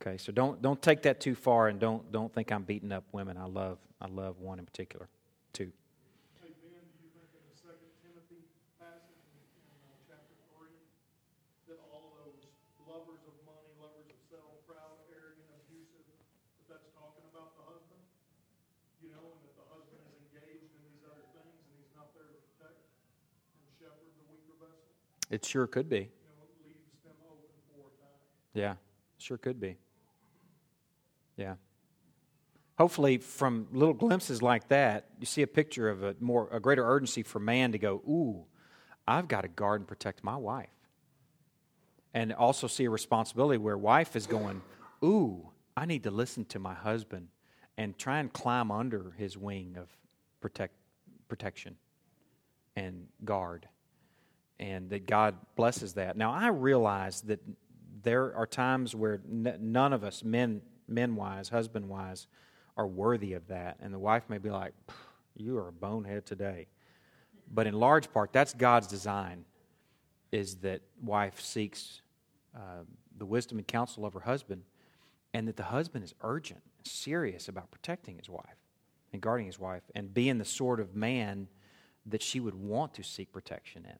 Okay, 0.00 0.18
so 0.18 0.30
don't 0.30 0.60
don't 0.62 0.80
take 0.80 1.02
that 1.02 1.20
too 1.20 1.34
far, 1.34 1.68
and 1.68 1.80
don't 1.80 2.12
don't 2.12 2.32
think 2.32 2.52
I'm 2.52 2.62
beating 2.62 2.92
up 2.92 3.04
women. 3.12 3.36
I 3.36 3.46
love 3.46 3.78
I 4.00 4.06
love 4.06 4.38
one 4.38 4.60
in 4.60 4.66
particular, 4.66 5.08
two. 5.52 5.72
Hey, 6.38 6.52
Ben, 6.62 6.84
do 6.94 7.00
you 7.00 7.10
think 7.16 7.32
in 7.32 7.42
the 7.48 7.56
second 7.56 7.90
Timothy 8.04 8.44
passage 8.76 9.24
in, 9.34 9.40
in 9.40 9.78
uh, 9.88 9.96
chapter 10.04 10.36
three, 10.52 10.76
that 11.72 11.80
all 11.88 12.12
of 12.12 12.28
those 12.28 12.44
lovers 12.84 13.24
of 13.24 13.34
money, 13.48 13.66
lovers 13.80 14.04
of 14.12 14.20
self, 14.28 14.52
proud, 14.68 15.00
arrogant, 15.08 15.48
abusive, 15.64 16.04
that 16.06 16.76
that's 16.76 16.92
talking 16.92 17.24
about 17.32 17.56
the 17.56 17.64
husband? 17.64 18.04
You 19.00 19.16
know, 19.16 19.32
and 19.32 19.40
that 19.48 19.56
the 19.56 19.66
husband 19.72 19.96
is 20.12 20.16
engaged 20.28 20.76
in 20.76 20.82
these 20.92 21.02
other 21.08 21.24
things 21.32 21.56
and 21.56 21.72
he's 21.80 21.90
not 21.96 22.12
there 22.12 22.28
to 22.28 22.36
protect 22.52 22.84
and 22.84 23.64
shepherd 23.80 24.12
the 24.20 24.28
weaker 24.28 24.60
vessel? 24.60 24.92
It 25.30 25.44
sure 25.44 25.66
could 25.66 25.88
be. 25.88 25.96
You 25.96 26.02
know, 26.04 26.08
it 26.44 26.66
leaves 26.66 27.02
them 27.04 27.14
open 27.28 27.48
for 27.68 27.80
attack. 27.80 28.20
Yeah, 28.54 28.74
sure 29.18 29.38
could 29.38 29.60
be. 29.60 29.76
Yeah. 31.36 31.56
Hopefully, 32.78 33.18
from 33.18 33.68
little 33.72 33.94
glimpses 33.94 34.42
like 34.42 34.68
that, 34.68 35.06
you 35.18 35.26
see 35.26 35.42
a 35.42 35.46
picture 35.46 35.88
of 35.88 36.02
a 36.02 36.14
more 36.20 36.48
a 36.52 36.60
greater 36.60 36.86
urgency 36.86 37.22
for 37.22 37.38
man 37.40 37.72
to 37.72 37.78
go, 37.78 38.02
"Ooh, 38.08 38.46
I've 39.08 39.28
got 39.28 39.42
to 39.42 39.48
guard 39.48 39.80
and 39.80 39.88
protect 39.88 40.22
my 40.22 40.36
wife," 40.36 40.70
and 42.12 42.32
also 42.32 42.66
see 42.66 42.84
a 42.84 42.90
responsibility 42.90 43.58
where 43.58 43.78
wife 43.78 44.14
is 44.14 44.26
going, 44.26 44.62
"Ooh, 45.02 45.52
I 45.76 45.86
need 45.86 46.02
to 46.04 46.10
listen 46.10 46.44
to 46.46 46.58
my 46.58 46.74
husband 46.74 47.28
and 47.76 47.98
try 47.98 48.20
and 48.20 48.32
climb 48.32 48.70
under 48.70 49.10
his 49.12 49.36
wing 49.36 49.76
of 49.76 49.88
protect 50.40 50.74
protection 51.28 51.78
and 52.76 53.08
guard." 53.24 53.68
And 54.58 54.90
that 54.90 55.06
God 55.06 55.36
blesses 55.54 55.94
that. 55.94 56.16
Now, 56.16 56.32
I 56.32 56.48
realize 56.48 57.20
that 57.22 57.40
there 58.02 58.34
are 58.34 58.46
times 58.46 58.94
where 58.94 59.20
n- 59.30 59.58
none 59.60 59.92
of 59.92 60.04
us, 60.04 60.22
men, 60.24 60.62
men 60.88 61.16
wise, 61.16 61.48
husband 61.48 61.88
wise, 61.88 62.26
are 62.76 62.86
worthy 62.86 63.32
of 63.32 63.48
that, 63.48 63.78
and 63.80 63.92
the 63.92 63.98
wife 63.98 64.28
may 64.28 64.38
be 64.38 64.50
like, 64.50 64.74
"You 65.34 65.56
are 65.58 65.68
a 65.68 65.72
bonehead 65.72 66.26
today," 66.26 66.68
but 67.50 67.66
in 67.66 67.74
large 67.74 68.12
part, 68.12 68.32
that's 68.32 68.54
God's 68.54 68.86
design. 68.86 69.44
Is 70.32 70.56
that 70.56 70.82
wife 71.02 71.40
seeks 71.40 72.02
uh, 72.54 72.84
the 73.16 73.26
wisdom 73.26 73.58
and 73.58 73.66
counsel 73.66 74.04
of 74.04 74.12
her 74.12 74.20
husband, 74.20 74.64
and 75.32 75.48
that 75.48 75.56
the 75.56 75.64
husband 75.64 76.04
is 76.04 76.14
urgent, 76.20 76.62
serious 76.84 77.48
about 77.48 77.70
protecting 77.70 78.18
his 78.18 78.28
wife 78.28 78.56
and 79.12 79.22
guarding 79.22 79.46
his 79.46 79.58
wife, 79.58 79.82
and 79.94 80.12
being 80.12 80.38
the 80.38 80.44
sort 80.44 80.80
of 80.80 80.94
man 80.94 81.48
that 82.04 82.22
she 82.22 82.40
would 82.40 82.54
want 82.54 82.94
to 82.94 83.02
seek 83.02 83.32
protection 83.32 83.84
in. 83.84 83.98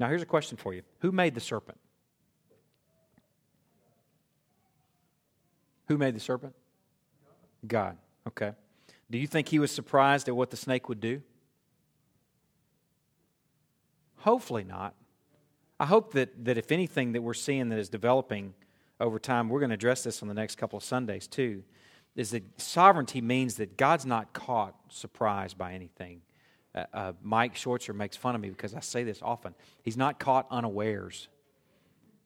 Now, 0.00 0.08
here's 0.08 0.22
a 0.22 0.26
question 0.26 0.56
for 0.56 0.72
you 0.72 0.82
Who 1.00 1.12
made 1.12 1.34
the 1.34 1.40
serpent? 1.40 1.78
Who 5.86 5.98
made 5.98 6.16
the 6.16 6.20
serpent? 6.20 6.54
God. 7.66 7.98
Okay. 8.26 8.52
Do 9.10 9.18
you 9.18 9.26
think 9.26 9.48
he 9.48 9.58
was 9.58 9.70
surprised 9.70 10.28
at 10.28 10.36
what 10.36 10.50
the 10.50 10.56
snake 10.56 10.88
would 10.88 11.00
do? 11.00 11.20
Hopefully 14.18 14.64
not. 14.64 14.94
I 15.78 15.86
hope 15.86 16.12
that, 16.12 16.44
that 16.44 16.56
if 16.56 16.70
anything 16.70 17.12
that 17.12 17.22
we're 17.22 17.34
seeing 17.34 17.68
that 17.70 17.78
is 17.78 17.88
developing 17.88 18.54
over 19.00 19.18
time, 19.18 19.48
we're 19.48 19.60
going 19.60 19.70
to 19.70 19.74
address 19.74 20.04
this 20.04 20.22
on 20.22 20.28
the 20.28 20.34
next 20.34 20.56
couple 20.56 20.76
of 20.76 20.84
Sundays 20.84 21.26
too, 21.26 21.64
is 22.14 22.30
that 22.30 22.60
sovereignty 22.60 23.20
means 23.20 23.56
that 23.56 23.76
God's 23.76 24.06
not 24.06 24.32
caught 24.32 24.74
surprised 24.88 25.58
by 25.58 25.72
anything. 25.72 26.22
Uh, 26.74 26.84
uh, 26.92 27.12
Mike 27.22 27.54
Schwartzer 27.54 27.94
makes 27.94 28.16
fun 28.16 28.34
of 28.34 28.40
me 28.40 28.50
because 28.50 28.74
I 28.74 28.80
say 28.80 29.02
this 29.02 29.20
often. 29.22 29.54
He's 29.82 29.96
not 29.96 30.18
caught 30.18 30.46
unawares. 30.50 31.28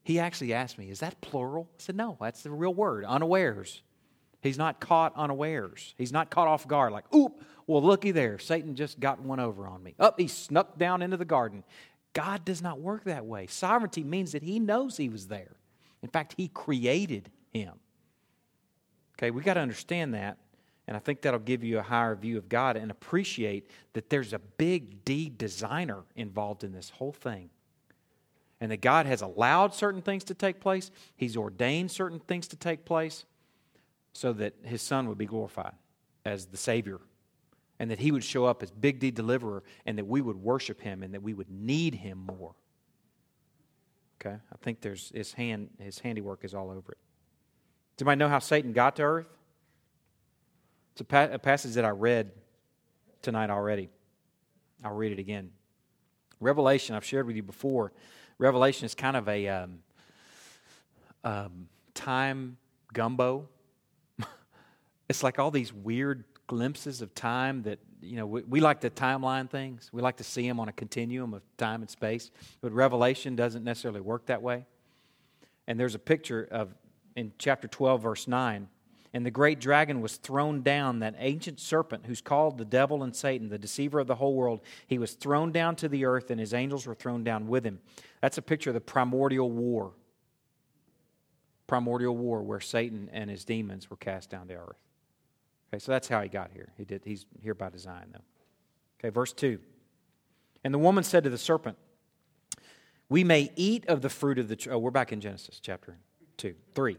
He 0.03 0.18
actually 0.18 0.53
asked 0.53 0.78
me, 0.78 0.90
Is 0.90 1.01
that 1.01 1.20
plural? 1.20 1.68
I 1.70 1.82
said, 1.82 1.97
No, 1.97 2.16
that's 2.20 2.42
the 2.42 2.51
real 2.51 2.74
word, 2.74 3.05
unawares. 3.05 3.82
He's 4.42 4.59
not 4.59 4.78
caught 4.78 5.16
unawares. 5.16 5.95
He's 5.97 6.12
not 6.12 6.30
caught 6.30 6.49
off 6.49 6.68
guard, 6.68 6.92
like, 6.92 7.12
Oop, 7.14 7.42
well, 7.66 7.82
looky 7.82 8.11
there. 8.11 8.38
Satan 8.38 8.74
just 8.76 9.01
got 9.01 9.20
one 9.20 9.40
over 9.40 9.66
on 9.66 9.82
me. 9.82 9.95
Up, 9.99 10.20
he 10.20 10.28
snuck 10.28 10.78
down 10.78 11.01
into 11.01 11.16
the 11.16 11.24
garden. 11.24 11.64
God 12.12 12.45
does 12.45 12.61
not 12.61 12.78
work 12.78 13.05
that 13.05 13.24
way. 13.24 13.47
Sovereignty 13.47 14.05
means 14.05 14.32
that 14.32 14.42
he 14.42 14.59
knows 14.59 14.99
he 14.99 15.09
was 15.09 15.28
there. 15.28 15.57
In 16.03 16.11
fact, 16.11 16.34
he 16.36 16.49
created 16.49 17.30
him. 17.53 17.72
Okay, 19.18 19.30
we 19.30 19.42
got 19.42 19.55
to 19.55 19.61
understand 19.61 20.12
that. 20.12 20.36
And 20.87 20.97
I 20.97 21.01
think 21.01 21.22
that'll 21.22 21.41
give 21.41 21.64
you 21.64 21.78
a 21.78 21.82
higher 21.82 22.14
view 22.14 22.37
of 22.37 22.49
God 22.49 22.76
and 22.76 22.91
appreciate 22.91 23.70
that 23.95 24.11
there's 24.11 24.32
a 24.32 24.39
big 24.39 25.05
D 25.05 25.32
designer 25.35 26.03
involved 26.14 26.62
in 26.62 26.72
this 26.72 26.91
whole 26.91 27.12
thing. 27.12 27.51
And 28.61 28.70
that 28.70 28.80
God 28.80 29.07
has 29.07 29.22
allowed 29.22 29.74
certain 29.74 30.03
things 30.03 30.24
to 30.24 30.35
take 30.35 30.61
place, 30.61 30.91
He's 31.16 31.37
ordained 31.37 31.91
certain 31.91 32.20
things 32.20 32.49
to 32.49 32.57
take 32.57 32.85
place 32.85 33.24
so 34.12 34.32
that 34.35 34.55
His 34.62 34.82
Son 34.82 35.09
would 35.09 35.18
be 35.18 35.26
glorified 35.26 35.74
as 36.24 36.47
the 36.47 36.57
Savior. 36.57 37.01
And 37.78 37.91
that 37.91 37.99
He 37.99 38.12
would 38.12 38.24
show 38.24 38.45
up 38.45 38.62
as 38.62 38.70
Big 38.70 39.01
D 39.01 39.11
deliverer 39.11 39.62
and 39.87 39.99
that 39.99 40.07
we 40.07 40.20
would 40.20 40.37
worship 40.37 40.80
Him 40.80 41.03
and 41.03 41.14
that 41.14 41.22
we 41.22 41.35
would 41.35 41.51
need 41.51 41.95
Him 41.95 42.26
more. 42.26 42.55
Okay? 44.20 44.37
I 44.37 44.57
think 44.61 44.82
there's 44.82 45.11
His, 45.14 45.32
hand, 45.32 45.70
his 45.78 45.99
handiwork 45.99 46.45
is 46.45 46.55
all 46.55 46.70
over 46.70 46.93
it. 46.93 46.99
Does 47.97 48.07
anybody 48.07 48.18
know 48.18 48.28
how 48.28 48.39
Satan 48.39 48.72
got 48.72 48.97
to 48.97 49.03
earth? 49.03 49.26
It's 50.95 51.01
a, 51.01 51.05
pa- 51.05 51.28
a, 51.32 51.40
passage 51.40 51.74
that 51.74 51.84
I 51.84 51.88
read 51.88 52.30
tonight 53.20 53.51
already. 53.51 53.88
I'll 54.84 54.95
read 54.95 55.11
it 55.11 55.18
again. 55.18 55.51
Revelation, 56.38 56.95
I've 56.95 57.05
shared 57.05 57.26
with 57.26 57.34
you 57.34 57.42
before. 57.42 57.90
Revelation 58.38 58.86
is 58.86 58.95
kind 58.95 59.16
of 59.16 59.28
a 59.28 59.49
um, 59.49 59.78
um, 61.24 61.68
time 61.95 62.59
gumbo. 62.92 63.49
it's 65.09 65.24
like 65.24 65.40
all 65.40 65.51
these 65.51 65.72
weird 65.72 66.22
glimpses 66.47 67.03
of 67.03 67.12
time 67.12 67.64
that, 67.64 67.80
you 68.01 68.14
know, 68.14 68.26
we, 68.26 68.42
we 68.42 68.61
like 68.61 68.80
to 68.82 68.90
timeline 68.90 69.51
things. 69.51 69.90
We 69.92 70.01
like 70.01 70.18
to 70.18 70.24
see 70.24 70.47
them 70.47 70.61
on 70.61 70.68
a 70.68 70.72
continuum 70.72 71.34
of 71.34 71.42
time 71.57 71.80
and 71.80 71.90
space. 71.90 72.30
But 72.61 72.70
Revelation 72.70 73.34
doesn't 73.34 73.64
necessarily 73.64 74.01
work 74.01 74.26
that 74.26 74.42
way. 74.42 74.64
And 75.66 75.80
there's 75.80 75.97
a 75.97 75.99
picture 75.99 76.47
of, 76.53 76.72
in 77.16 77.32
chapter 77.36 77.66
12, 77.66 78.01
verse 78.01 78.28
9, 78.28 78.68
and 79.15 79.25
the 79.25 79.31
great 79.31 79.61
dragon 79.61 80.01
was 80.01 80.17
thrown 80.17 80.62
down, 80.62 80.99
that 80.99 81.15
ancient 81.19 81.61
serpent 81.61 82.05
who's 82.07 82.21
called 82.21 82.59
the 82.59 82.65
devil 82.65 83.05
and 83.05 83.15
Satan, 83.15 83.49
the 83.49 83.59
deceiver 83.59 84.01
of 84.01 84.09
the 84.09 84.17
whole 84.17 84.35
world. 84.35 84.61
He 84.89 84.99
was 84.99 85.12
thrown 85.12 85.53
down 85.53 85.77
to 85.77 85.89
the 85.89 86.05
earth, 86.05 86.33
and 86.33 86.41
his 86.41 86.53
angels 86.53 86.85
were 86.85 86.97
thrown 86.97 87.23
down 87.23 87.47
with 87.47 87.65
him. 87.65 87.79
That's 88.21 88.39
a 88.39 88.43
picture 88.43 88.71
of 88.71 88.75
the 88.75 88.81
primordial 88.81 89.53
war. 89.53 89.93
Primordial 91.69 92.17
war 92.17 92.43
where 92.43 92.59
Satan 92.59 93.09
and 93.12 93.31
his 93.31 93.45
demons 93.45 93.89
were 93.89 93.97
cast 93.97 94.31
down 94.31 94.49
to 94.49 94.55
earth. 94.55 94.77
Okay, 95.73 95.79
so 95.79 95.93
that's 95.93 96.09
how 96.09 96.21
he 96.21 96.29
got 96.29 96.51
here. 96.53 96.73
He 96.77 96.85
did, 96.85 97.03
he's 97.05 97.25
here 97.41 97.55
by 97.55 97.71
design, 97.71 98.09
though. 98.12 98.25
Okay, 98.99 99.11
verse 99.11 99.33
2. 99.33 99.61
And 100.65 100.75
the 100.75 100.79
woman 100.79 101.05
said 101.05 101.23
to 101.23 101.31
the 101.31 101.39
serpent, 101.39 101.79
We 103.09 103.23
may 103.23 103.53
eat 103.55 103.87
of 103.87 104.03
the 104.03 104.11
fruit 104.11 104.41
of 104.41 104.49
the 104.49 104.57
tree. 104.57 104.73
Oh, 104.73 104.79
we're 104.79 104.91
back 104.91 105.12
in 105.12 105.21
Genesis 105.21 105.61
chapter 105.61 105.99
2, 106.39 106.57
3. 106.75 106.99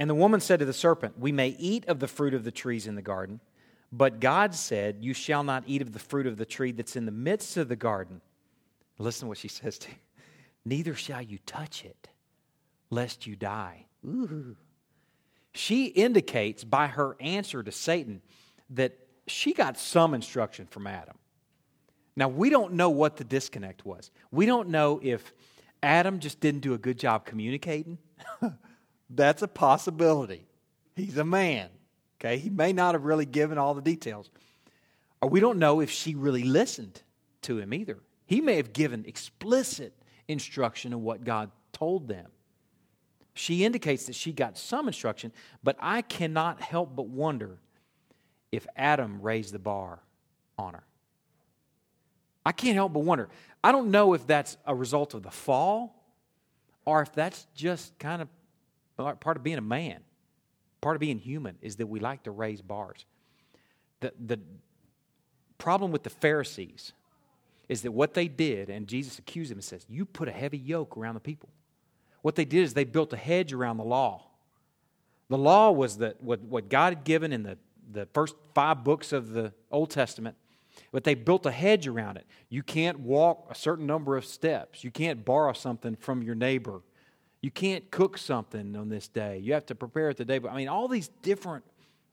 And 0.00 0.08
the 0.08 0.14
woman 0.14 0.40
said 0.40 0.60
to 0.60 0.64
the 0.64 0.72
serpent, 0.72 1.18
We 1.18 1.30
may 1.30 1.48
eat 1.58 1.86
of 1.86 2.00
the 2.00 2.08
fruit 2.08 2.32
of 2.32 2.42
the 2.42 2.50
trees 2.50 2.86
in 2.86 2.94
the 2.94 3.02
garden, 3.02 3.38
but 3.92 4.18
God 4.18 4.54
said, 4.54 4.96
You 5.00 5.12
shall 5.12 5.44
not 5.44 5.64
eat 5.66 5.82
of 5.82 5.92
the 5.92 5.98
fruit 5.98 6.26
of 6.26 6.38
the 6.38 6.46
tree 6.46 6.72
that's 6.72 6.96
in 6.96 7.04
the 7.04 7.12
midst 7.12 7.58
of 7.58 7.68
the 7.68 7.76
garden. 7.76 8.22
Listen 8.96 9.26
to 9.26 9.28
what 9.28 9.36
she 9.36 9.48
says 9.48 9.78
to 9.80 9.90
you. 9.90 9.96
Neither 10.64 10.94
shall 10.94 11.20
you 11.20 11.36
touch 11.44 11.84
it, 11.84 12.08
lest 12.88 13.26
you 13.26 13.36
die. 13.36 13.84
Ooh. 14.06 14.56
She 15.52 15.86
indicates 15.86 16.64
by 16.64 16.86
her 16.86 17.14
answer 17.20 17.62
to 17.62 17.70
Satan 17.70 18.22
that 18.70 18.96
she 19.26 19.52
got 19.52 19.78
some 19.78 20.14
instruction 20.14 20.66
from 20.66 20.86
Adam. 20.86 21.16
Now, 22.16 22.28
we 22.28 22.48
don't 22.48 22.72
know 22.72 22.88
what 22.88 23.18
the 23.18 23.24
disconnect 23.24 23.84
was. 23.84 24.10
We 24.30 24.46
don't 24.46 24.70
know 24.70 24.98
if 25.02 25.34
Adam 25.82 26.20
just 26.20 26.40
didn't 26.40 26.60
do 26.60 26.72
a 26.72 26.78
good 26.78 26.98
job 26.98 27.26
communicating. 27.26 27.98
That's 29.10 29.42
a 29.42 29.48
possibility. 29.48 30.46
He's 30.94 31.18
a 31.18 31.24
man. 31.24 31.68
Okay, 32.20 32.38
he 32.38 32.50
may 32.50 32.72
not 32.72 32.94
have 32.94 33.04
really 33.04 33.26
given 33.26 33.58
all 33.58 33.74
the 33.74 33.82
details. 33.82 34.30
Or 35.20 35.28
we 35.28 35.40
don't 35.40 35.58
know 35.58 35.80
if 35.80 35.90
she 35.90 36.14
really 36.14 36.44
listened 36.44 37.02
to 37.42 37.58
him 37.58 37.74
either. 37.74 37.98
He 38.26 38.40
may 38.40 38.56
have 38.56 38.72
given 38.72 39.04
explicit 39.06 39.92
instruction 40.28 40.92
of 40.92 41.00
what 41.00 41.24
God 41.24 41.50
told 41.72 42.08
them. 42.08 42.26
She 43.34 43.64
indicates 43.64 44.06
that 44.06 44.14
she 44.14 44.32
got 44.32 44.58
some 44.58 44.86
instruction, 44.86 45.32
but 45.62 45.76
I 45.80 46.02
cannot 46.02 46.60
help 46.60 46.94
but 46.94 47.06
wonder 47.06 47.58
if 48.52 48.66
Adam 48.76 49.20
raised 49.22 49.54
the 49.54 49.58
bar 49.58 50.00
on 50.58 50.74
her. 50.74 50.84
I 52.44 52.52
can't 52.52 52.74
help 52.74 52.92
but 52.92 53.00
wonder. 53.00 53.28
I 53.62 53.72
don't 53.72 53.90
know 53.90 54.14
if 54.14 54.26
that's 54.26 54.56
a 54.66 54.74
result 54.74 55.14
of 55.14 55.22
the 55.22 55.30
fall 55.30 56.04
or 56.84 57.02
if 57.02 57.12
that's 57.12 57.46
just 57.54 57.98
kind 57.98 58.22
of 58.22 58.28
part 59.02 59.36
of 59.36 59.42
being 59.42 59.58
a 59.58 59.62
man. 59.62 60.00
Part 60.80 60.96
of 60.96 61.00
being 61.00 61.18
human 61.18 61.56
is 61.60 61.76
that 61.76 61.86
we 61.86 62.00
like 62.00 62.22
to 62.24 62.30
raise 62.30 62.62
bars. 62.62 63.04
The, 64.00 64.12
the 64.18 64.40
problem 65.58 65.92
with 65.92 66.02
the 66.02 66.10
Pharisees 66.10 66.92
is 67.68 67.82
that 67.82 67.92
what 67.92 68.14
they 68.14 68.28
did, 68.28 68.70
and 68.70 68.88
Jesus 68.88 69.18
accused 69.18 69.50
them 69.50 69.58
and 69.58 69.64
says, 69.64 69.84
You 69.88 70.04
put 70.04 70.28
a 70.28 70.32
heavy 70.32 70.58
yoke 70.58 70.96
around 70.96 71.14
the 71.14 71.20
people. 71.20 71.50
What 72.22 72.34
they 72.34 72.44
did 72.44 72.62
is 72.64 72.74
they 72.74 72.84
built 72.84 73.12
a 73.12 73.16
hedge 73.16 73.52
around 73.52 73.76
the 73.76 73.84
law. 73.84 74.26
The 75.28 75.38
law 75.38 75.70
was 75.70 75.98
the, 75.98 76.16
what, 76.18 76.40
what 76.40 76.68
God 76.68 76.94
had 76.94 77.04
given 77.04 77.32
in 77.32 77.44
the, 77.44 77.58
the 77.92 78.06
first 78.06 78.34
five 78.54 78.82
books 78.82 79.12
of 79.12 79.30
the 79.30 79.52
Old 79.70 79.90
Testament, 79.90 80.36
but 80.90 81.04
they 81.04 81.14
built 81.14 81.46
a 81.46 81.50
hedge 81.52 81.86
around 81.86 82.16
it. 82.16 82.26
You 82.48 82.62
can't 82.62 83.00
walk 83.00 83.46
a 83.48 83.54
certain 83.54 83.86
number 83.86 84.16
of 84.16 84.24
steps, 84.24 84.82
you 84.82 84.90
can't 84.90 85.24
borrow 85.24 85.52
something 85.52 85.94
from 85.94 86.22
your 86.22 86.34
neighbor. 86.34 86.82
You 87.42 87.50
can't 87.50 87.90
cook 87.90 88.18
something 88.18 88.76
on 88.76 88.88
this 88.88 89.08
day. 89.08 89.38
You 89.38 89.54
have 89.54 89.66
to 89.66 89.74
prepare 89.74 90.10
it 90.10 90.18
the 90.18 90.24
day. 90.24 90.38
But 90.38 90.52
I 90.52 90.56
mean, 90.56 90.68
all 90.68 90.88
these 90.88 91.08
different 91.22 91.64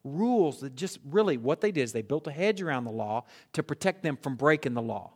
rules 0.04 0.62
that 0.62 0.76
just 0.76 1.00
really 1.10 1.38
what 1.38 1.60
they 1.60 1.72
did 1.72 1.82
is 1.82 1.92
they 1.92 2.02
built 2.02 2.28
a 2.28 2.32
hedge 2.32 2.62
around 2.62 2.86
the 2.86 2.92
law 2.92 3.26
to 3.54 3.64
protect 3.64 4.04
them 4.04 4.18
from 4.18 4.36
breaking 4.36 4.74
the 4.74 4.82
law. 4.82 5.12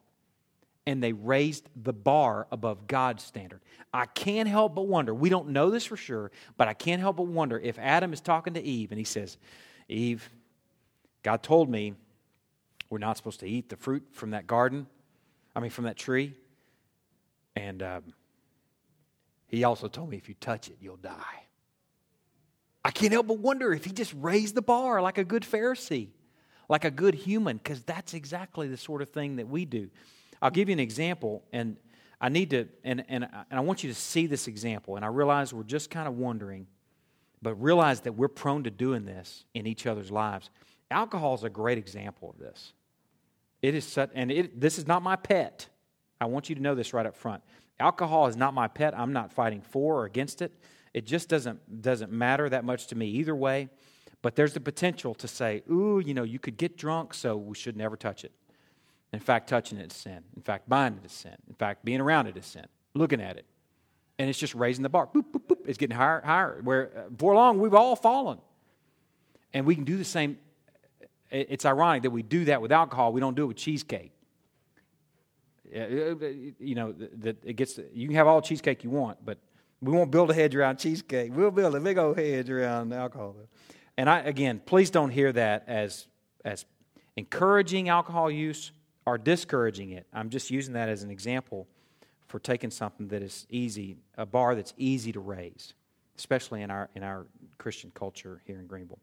And 0.85 1.01
they 1.01 1.13
raised 1.13 1.69
the 1.81 1.93
bar 1.93 2.47
above 2.51 2.87
God's 2.87 3.23
standard. 3.23 3.61
I 3.93 4.07
can't 4.07 4.49
help 4.49 4.75
but 4.75 4.87
wonder, 4.87 5.13
we 5.13 5.29
don't 5.29 5.49
know 5.49 5.69
this 5.69 5.85
for 5.85 5.95
sure, 5.95 6.31
but 6.57 6.67
I 6.67 6.73
can't 6.73 6.99
help 6.99 7.17
but 7.17 7.27
wonder 7.27 7.59
if 7.59 7.77
Adam 7.77 8.13
is 8.13 8.19
talking 8.19 8.55
to 8.55 8.61
Eve 8.61 8.91
and 8.91 8.97
he 8.97 9.05
says, 9.05 9.37
Eve, 9.87 10.27
God 11.23 11.43
told 11.43 11.69
me 11.69 11.93
we're 12.89 12.97
not 12.97 13.15
supposed 13.15 13.39
to 13.41 13.47
eat 13.47 13.69
the 13.69 13.77
fruit 13.77 14.03
from 14.11 14.31
that 14.31 14.47
garden, 14.47 14.87
I 15.55 15.59
mean, 15.59 15.69
from 15.69 15.85
that 15.85 15.97
tree. 15.97 16.33
And 17.55 17.83
um, 17.83 18.03
he 19.51 19.65
also 19.65 19.87
told 19.87 20.09
me 20.09 20.17
if 20.17 20.29
you 20.29 20.35
touch 20.35 20.69
it, 20.69 20.77
you'll 20.79 20.95
die. 20.95 21.43
I 22.83 22.91
can't 22.91 23.11
help 23.11 23.27
but 23.27 23.37
wonder 23.37 23.73
if 23.73 23.85
he 23.85 23.91
just 23.91 24.13
raised 24.17 24.55
the 24.55 24.61
bar 24.61 25.01
like 25.01 25.17
a 25.17 25.23
good 25.23 25.43
Pharisee, 25.43 26.07
like 26.69 26.85
a 26.85 26.89
good 26.89 27.13
human, 27.13 27.57
because 27.57 27.83
that's 27.83 28.13
exactly 28.13 28.67
the 28.67 28.77
sort 28.77 29.01
of 29.01 29.09
thing 29.09 29.35
that 29.35 29.47
we 29.47 29.65
do. 29.65 29.89
I'll 30.41 30.49
give 30.49 30.69
you 30.69 30.73
an 30.73 30.79
example, 30.79 31.43
and 31.51 31.77
I 32.19 32.29
need 32.29 32.49
to, 32.51 32.67
and, 32.83 33.03
and, 33.09 33.25
and 33.25 33.45
I 33.51 33.59
want 33.59 33.83
you 33.83 33.89
to 33.89 33.95
see 33.95 34.25
this 34.25 34.47
example. 34.47 34.95
And 34.95 35.05
I 35.05 35.09
realize 35.09 35.53
we're 35.53 35.63
just 35.63 35.89
kind 35.91 36.07
of 36.07 36.17
wondering, 36.17 36.65
but 37.41 37.53
realize 37.55 37.99
that 38.01 38.13
we're 38.13 38.29
prone 38.29 38.63
to 38.63 38.71
doing 38.71 39.05
this 39.05 39.43
in 39.53 39.67
each 39.67 39.85
other's 39.85 40.09
lives. 40.09 40.49
Alcohol 40.89 41.35
is 41.35 41.43
a 41.43 41.49
great 41.49 41.77
example 41.77 42.29
of 42.29 42.39
this. 42.39 42.73
It 43.61 43.75
is 43.75 43.85
such, 43.85 44.09
and 44.15 44.31
it, 44.31 44.59
this 44.59 44.79
is 44.79 44.87
not 44.87 45.03
my 45.03 45.17
pet. 45.17 45.67
I 46.21 46.25
want 46.25 46.47
you 46.49 46.55
to 46.55 46.61
know 46.61 46.75
this 46.75 46.93
right 46.93 47.05
up 47.05 47.15
front. 47.15 47.43
Alcohol 47.79 48.27
is 48.27 48.37
not 48.37 48.53
my 48.53 48.67
pet. 48.67 48.97
I'm 48.97 49.11
not 49.11 49.33
fighting 49.33 49.61
for 49.61 50.01
or 50.01 50.05
against 50.05 50.43
it. 50.43 50.53
It 50.93 51.05
just 51.05 51.27
doesn't, 51.27 51.81
doesn't 51.81 52.11
matter 52.11 52.47
that 52.47 52.63
much 52.63 52.87
to 52.87 52.95
me 52.95 53.07
either 53.07 53.35
way. 53.35 53.69
But 54.21 54.35
there's 54.35 54.53
the 54.53 54.59
potential 54.59 55.15
to 55.15 55.27
say, 55.27 55.63
ooh, 55.69 55.99
you 55.99 56.13
know, 56.13 56.21
you 56.21 56.37
could 56.37 56.57
get 56.57 56.77
drunk, 56.77 57.15
so 57.15 57.35
we 57.35 57.55
should 57.55 57.75
never 57.75 57.97
touch 57.97 58.23
it. 58.23 58.31
In 59.11 59.19
fact, 59.19 59.49
touching 59.49 59.79
it 59.79 59.91
is 59.91 59.97
sin. 59.97 60.19
In 60.35 60.43
fact, 60.43 60.69
buying 60.69 60.95
it 60.97 61.05
is 61.05 61.11
sin. 61.11 61.35
In 61.49 61.55
fact, 61.55 61.83
being 61.83 61.99
around 61.99 62.27
it 62.27 62.37
is 62.37 62.45
sin. 62.45 62.65
Looking 62.93 63.19
at 63.19 63.37
it. 63.37 63.45
And 64.19 64.29
it's 64.29 64.37
just 64.37 64.53
raising 64.53 64.83
the 64.83 64.89
bar. 64.89 65.07
Boop, 65.07 65.31
boop, 65.33 65.47
boop. 65.47 65.65
It's 65.65 65.79
getting 65.79 65.97
higher, 65.97 66.21
higher. 66.23 66.61
Where 66.63 66.91
uh, 66.95 67.09
before 67.09 67.33
long, 67.33 67.59
we've 67.59 67.73
all 67.73 67.95
fallen. 67.95 68.37
And 69.53 69.65
we 69.65 69.73
can 69.73 69.85
do 69.85 69.97
the 69.97 70.05
same. 70.05 70.37
It's 71.31 71.65
ironic 71.65 72.03
that 72.03 72.11
we 72.11 72.21
do 72.21 72.45
that 72.45 72.61
with 72.61 72.71
alcohol. 72.71 73.11
We 73.11 73.21
don't 73.21 73.35
do 73.35 73.43
it 73.43 73.47
with 73.47 73.57
cheesecake. 73.57 74.11
You 75.71 76.75
know, 76.75 76.93
that 77.19 77.37
it 77.43 77.53
gets, 77.53 77.79
you 77.93 78.07
can 78.07 78.15
have 78.15 78.27
all 78.27 78.41
cheesecake 78.41 78.83
you 78.83 78.89
want, 78.89 79.23
but 79.23 79.37
we 79.81 79.91
won't 79.91 80.11
build 80.11 80.29
a 80.29 80.33
hedge 80.33 80.55
around 80.55 80.77
cheesecake. 80.77 81.35
We'll 81.35 81.51
build 81.51 81.75
a 81.75 81.79
big 81.79 81.97
old 81.97 82.17
hedge 82.17 82.49
around 82.49 82.93
alcohol. 82.93 83.35
And 83.97 84.09
I, 84.09 84.19
again, 84.19 84.61
please 84.65 84.89
don't 84.89 85.09
hear 85.09 85.31
that 85.31 85.63
as, 85.67 86.07
as 86.43 86.65
encouraging 87.15 87.89
alcohol 87.89 88.29
use 88.29 88.71
or 89.05 89.17
discouraging 89.17 89.91
it. 89.91 90.05
I'm 90.13 90.29
just 90.29 90.51
using 90.51 90.73
that 90.73 90.89
as 90.89 91.03
an 91.03 91.09
example 91.09 91.67
for 92.27 92.39
taking 92.39 92.69
something 92.69 93.07
that 93.09 93.21
is 93.21 93.45
easy, 93.49 93.97
a 94.17 94.25
bar 94.25 94.55
that's 94.55 94.73
easy 94.77 95.11
to 95.11 95.19
raise, 95.19 95.73
especially 96.17 96.61
in 96.61 96.71
our, 96.71 96.89
in 96.95 97.03
our 97.03 97.25
Christian 97.57 97.91
culture 97.93 98.41
here 98.45 98.59
in 98.59 98.67
Greenville. 98.67 98.99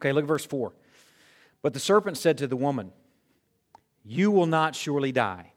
Okay, 0.00 0.12
look 0.12 0.24
at 0.24 0.28
verse 0.28 0.44
4. 0.44 0.72
But 1.62 1.72
the 1.72 1.80
serpent 1.80 2.18
said 2.18 2.36
to 2.38 2.46
the 2.46 2.56
woman, 2.56 2.92
You 4.04 4.30
will 4.30 4.46
not 4.46 4.76
surely 4.76 5.12
die. 5.12 5.52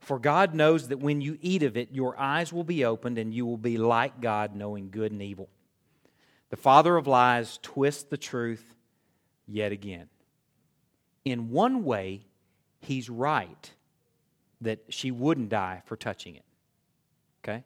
For 0.00 0.18
God 0.18 0.54
knows 0.54 0.88
that 0.88 1.00
when 1.00 1.20
you 1.20 1.36
eat 1.40 1.62
of 1.62 1.76
it, 1.76 1.90
your 1.92 2.18
eyes 2.18 2.52
will 2.52 2.64
be 2.64 2.84
opened 2.84 3.18
and 3.18 3.34
you 3.34 3.44
will 3.44 3.58
be 3.58 3.76
like 3.76 4.20
God, 4.20 4.54
knowing 4.54 4.90
good 4.90 5.12
and 5.12 5.20
evil. 5.20 5.48
The 6.50 6.56
father 6.56 6.96
of 6.96 7.06
lies 7.06 7.58
twists 7.60 8.04
the 8.04 8.16
truth 8.16 8.74
yet 9.46 9.72
again. 9.72 10.08
In 11.24 11.50
one 11.50 11.84
way, 11.84 12.26
he's 12.78 13.10
right 13.10 13.70
that 14.60 14.78
she 14.88 15.10
wouldn't 15.10 15.48
die 15.48 15.82
for 15.86 15.96
touching 15.96 16.36
it. 16.36 16.44
Okay? 17.42 17.64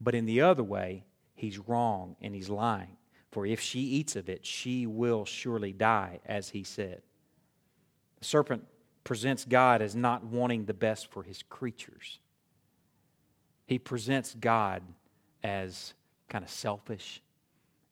But 0.00 0.14
in 0.14 0.24
the 0.24 0.40
other 0.40 0.64
way, 0.64 1.04
he's 1.34 1.58
wrong 1.58 2.16
and 2.22 2.34
he's 2.34 2.48
lying. 2.48 2.96
For 3.30 3.46
if 3.46 3.60
she 3.60 3.80
eats 3.80 4.16
of 4.16 4.28
it, 4.28 4.44
she 4.44 4.86
will 4.86 5.24
surely 5.24 5.72
die, 5.72 6.20
as 6.26 6.48
he 6.48 6.64
said. 6.64 7.02
The 8.18 8.24
serpent 8.24 8.66
presents 9.04 9.44
God 9.44 9.82
as 9.82 9.94
not 9.94 10.24
wanting 10.24 10.64
the 10.64 10.74
best 10.74 11.10
for 11.10 11.22
his 11.22 11.42
creatures. 11.42 12.18
He 13.66 13.78
presents 13.78 14.34
God 14.34 14.82
as 15.42 15.94
kind 16.28 16.44
of 16.44 16.50
selfish 16.50 17.22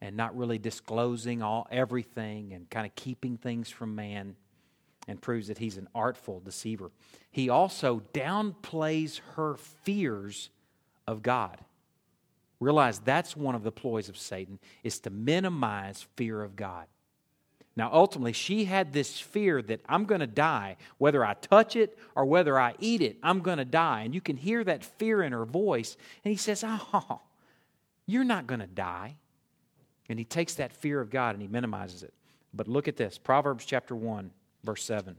and 0.00 0.16
not 0.16 0.36
really 0.36 0.58
disclosing 0.58 1.42
all 1.42 1.66
everything 1.70 2.52
and 2.52 2.68
kind 2.70 2.86
of 2.86 2.94
keeping 2.94 3.36
things 3.36 3.68
from 3.68 3.94
man 3.94 4.36
and 5.06 5.20
proves 5.20 5.48
that 5.48 5.58
he's 5.58 5.78
an 5.78 5.88
artful 5.94 6.40
deceiver. 6.40 6.90
He 7.30 7.48
also 7.48 8.02
downplays 8.12 9.20
her 9.36 9.56
fears 9.56 10.50
of 11.06 11.22
God. 11.22 11.58
Realize 12.60 12.98
that's 12.98 13.36
one 13.36 13.54
of 13.54 13.62
the 13.62 13.72
ploys 13.72 14.08
of 14.08 14.18
Satan 14.18 14.58
is 14.82 14.98
to 15.00 15.10
minimize 15.10 16.06
fear 16.16 16.42
of 16.42 16.56
God. 16.56 16.86
Now, 17.78 17.90
ultimately, 17.92 18.32
she 18.32 18.64
had 18.64 18.92
this 18.92 19.20
fear 19.20 19.62
that 19.62 19.82
I'm 19.88 20.04
going 20.04 20.20
to 20.20 20.26
die. 20.26 20.78
Whether 20.98 21.24
I 21.24 21.34
touch 21.34 21.76
it 21.76 21.96
or 22.16 22.24
whether 22.24 22.58
I 22.58 22.74
eat 22.80 23.00
it, 23.00 23.18
I'm 23.22 23.38
going 23.38 23.58
to 23.58 23.64
die. 23.64 24.00
And 24.00 24.12
you 24.12 24.20
can 24.20 24.36
hear 24.36 24.64
that 24.64 24.84
fear 24.84 25.22
in 25.22 25.30
her 25.30 25.44
voice. 25.44 25.96
And 26.24 26.32
he 26.32 26.36
says, 26.36 26.64
Oh, 26.66 27.20
you're 28.04 28.24
not 28.24 28.48
going 28.48 28.58
to 28.58 28.66
die. 28.66 29.14
And 30.08 30.18
he 30.18 30.24
takes 30.24 30.54
that 30.54 30.72
fear 30.72 31.00
of 31.00 31.08
God 31.08 31.36
and 31.36 31.40
he 31.40 31.46
minimizes 31.46 32.02
it. 32.02 32.12
But 32.52 32.66
look 32.66 32.88
at 32.88 32.96
this 32.96 33.16
Proverbs 33.16 33.64
chapter 33.64 33.94
1, 33.94 34.32
verse 34.64 34.82
7. 34.82 35.14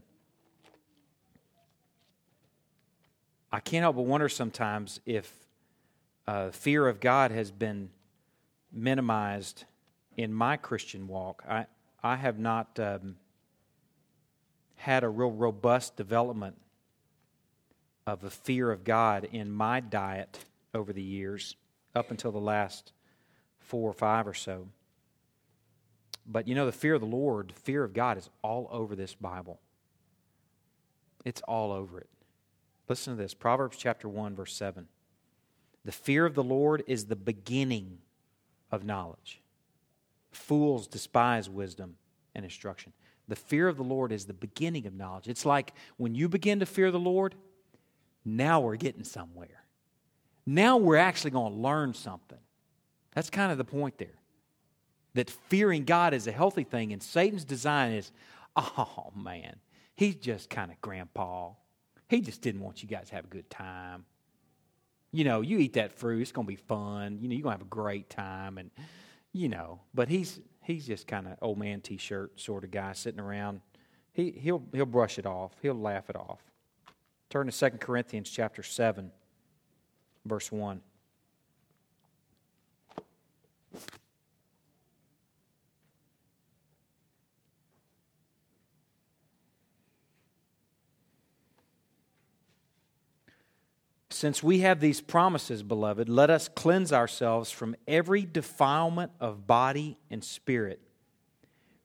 I 3.50 3.60
can't 3.60 3.80
help 3.80 3.96
but 3.96 4.02
wonder 4.02 4.28
sometimes 4.28 5.00
if 5.06 5.32
uh, 6.26 6.50
fear 6.50 6.86
of 6.86 7.00
God 7.00 7.30
has 7.30 7.50
been 7.50 7.88
minimized 8.70 9.64
in 10.18 10.30
my 10.30 10.58
Christian 10.58 11.08
walk. 11.08 11.42
I, 11.48 11.64
I 12.02 12.16
have 12.16 12.38
not 12.38 12.78
um, 12.78 13.16
had 14.76 15.04
a 15.04 15.08
real 15.08 15.30
robust 15.30 15.96
development 15.96 16.56
of 18.06 18.24
a 18.24 18.30
fear 18.30 18.70
of 18.70 18.84
God 18.84 19.28
in 19.30 19.50
my 19.50 19.80
diet 19.80 20.38
over 20.74 20.92
the 20.92 21.02
years, 21.02 21.56
up 21.94 22.10
until 22.10 22.32
the 22.32 22.38
last 22.38 22.92
four 23.58 23.90
or 23.90 23.92
five 23.92 24.26
or 24.26 24.34
so. 24.34 24.68
But 26.26 26.48
you 26.48 26.54
know, 26.54 26.66
the 26.66 26.72
fear 26.72 26.94
of 26.94 27.00
the 27.00 27.06
Lord, 27.06 27.52
fear 27.52 27.84
of 27.84 27.92
God 27.92 28.16
is 28.16 28.30
all 28.42 28.68
over 28.70 28.96
this 28.96 29.14
Bible. 29.14 29.60
It's 31.24 31.42
all 31.42 31.72
over 31.72 32.00
it. 32.00 32.08
Listen 32.88 33.16
to 33.16 33.22
this 33.22 33.34
Proverbs 33.34 33.76
chapter 33.76 34.08
1, 34.08 34.34
verse 34.34 34.54
7. 34.54 34.88
The 35.84 35.92
fear 35.92 36.26
of 36.26 36.34
the 36.34 36.42
Lord 36.42 36.82
is 36.86 37.06
the 37.06 37.16
beginning 37.16 37.98
of 38.70 38.84
knowledge. 38.84 39.40
Fools 40.30 40.86
despise 40.86 41.50
wisdom 41.50 41.96
and 42.34 42.44
instruction. 42.44 42.92
The 43.28 43.36
fear 43.36 43.68
of 43.68 43.76
the 43.76 43.84
Lord 43.84 44.12
is 44.12 44.24
the 44.24 44.32
beginning 44.32 44.86
of 44.86 44.94
knowledge. 44.94 45.28
It's 45.28 45.46
like 45.46 45.72
when 45.96 46.14
you 46.14 46.28
begin 46.28 46.60
to 46.60 46.66
fear 46.66 46.90
the 46.90 46.98
Lord, 46.98 47.34
now 48.24 48.60
we're 48.60 48.76
getting 48.76 49.04
somewhere. 49.04 49.64
Now 50.46 50.76
we're 50.76 50.96
actually 50.96 51.30
going 51.30 51.52
to 51.52 51.58
learn 51.58 51.94
something. 51.94 52.38
That's 53.14 53.30
kind 53.30 53.52
of 53.52 53.58
the 53.58 53.64
point 53.64 53.98
there. 53.98 54.18
That 55.14 55.30
fearing 55.30 55.84
God 55.84 56.14
is 56.14 56.26
a 56.26 56.32
healthy 56.32 56.64
thing, 56.64 56.92
and 56.92 57.02
Satan's 57.02 57.44
design 57.44 57.92
is, 57.92 58.12
oh 58.56 59.12
man, 59.16 59.56
he's 59.96 60.16
just 60.16 60.50
kind 60.50 60.70
of 60.70 60.80
grandpa. 60.80 61.50
He 62.08 62.20
just 62.20 62.42
didn't 62.42 62.60
want 62.62 62.82
you 62.82 62.88
guys 62.88 63.08
to 63.08 63.16
have 63.16 63.24
a 63.24 63.28
good 63.28 63.50
time. 63.50 64.04
You 65.12 65.24
know, 65.24 65.40
you 65.40 65.58
eat 65.58 65.72
that 65.74 65.92
fruit, 65.92 66.22
it's 66.22 66.32
going 66.32 66.46
to 66.46 66.50
be 66.50 66.56
fun. 66.56 67.18
You 67.20 67.28
know, 67.28 67.34
you're 67.34 67.42
going 67.42 67.56
to 67.56 67.58
have 67.58 67.66
a 67.66 67.70
great 67.70 68.08
time. 68.10 68.58
And, 68.58 68.70
you 69.32 69.48
know, 69.48 69.80
but 69.94 70.08
he's 70.08 70.40
he's 70.62 70.86
just 70.86 71.06
kind 71.06 71.26
of 71.26 71.36
old 71.40 71.58
man 71.58 71.80
t-shirt 71.80 72.38
sort 72.38 72.64
of 72.64 72.70
guy 72.70 72.92
sitting 72.92 73.20
around. 73.20 73.60
He, 74.12 74.32
he'll, 74.32 74.62
he'll 74.72 74.86
brush 74.86 75.18
it 75.18 75.26
off. 75.26 75.52
He'll 75.62 75.74
laugh 75.74 76.10
it 76.10 76.16
off. 76.16 76.40
Turn 77.28 77.48
to 77.48 77.70
2 77.70 77.78
Corinthians 77.78 78.28
chapter 78.28 78.62
7, 78.62 79.10
verse 80.24 80.50
1. 80.50 80.80
Since 94.20 94.42
we 94.42 94.58
have 94.58 94.80
these 94.80 95.00
promises, 95.00 95.62
beloved, 95.62 96.06
let 96.10 96.28
us 96.28 96.46
cleanse 96.46 96.92
ourselves 96.92 97.50
from 97.50 97.74
every 97.88 98.26
defilement 98.26 99.12
of 99.18 99.46
body 99.46 99.96
and 100.10 100.22
spirit, 100.22 100.78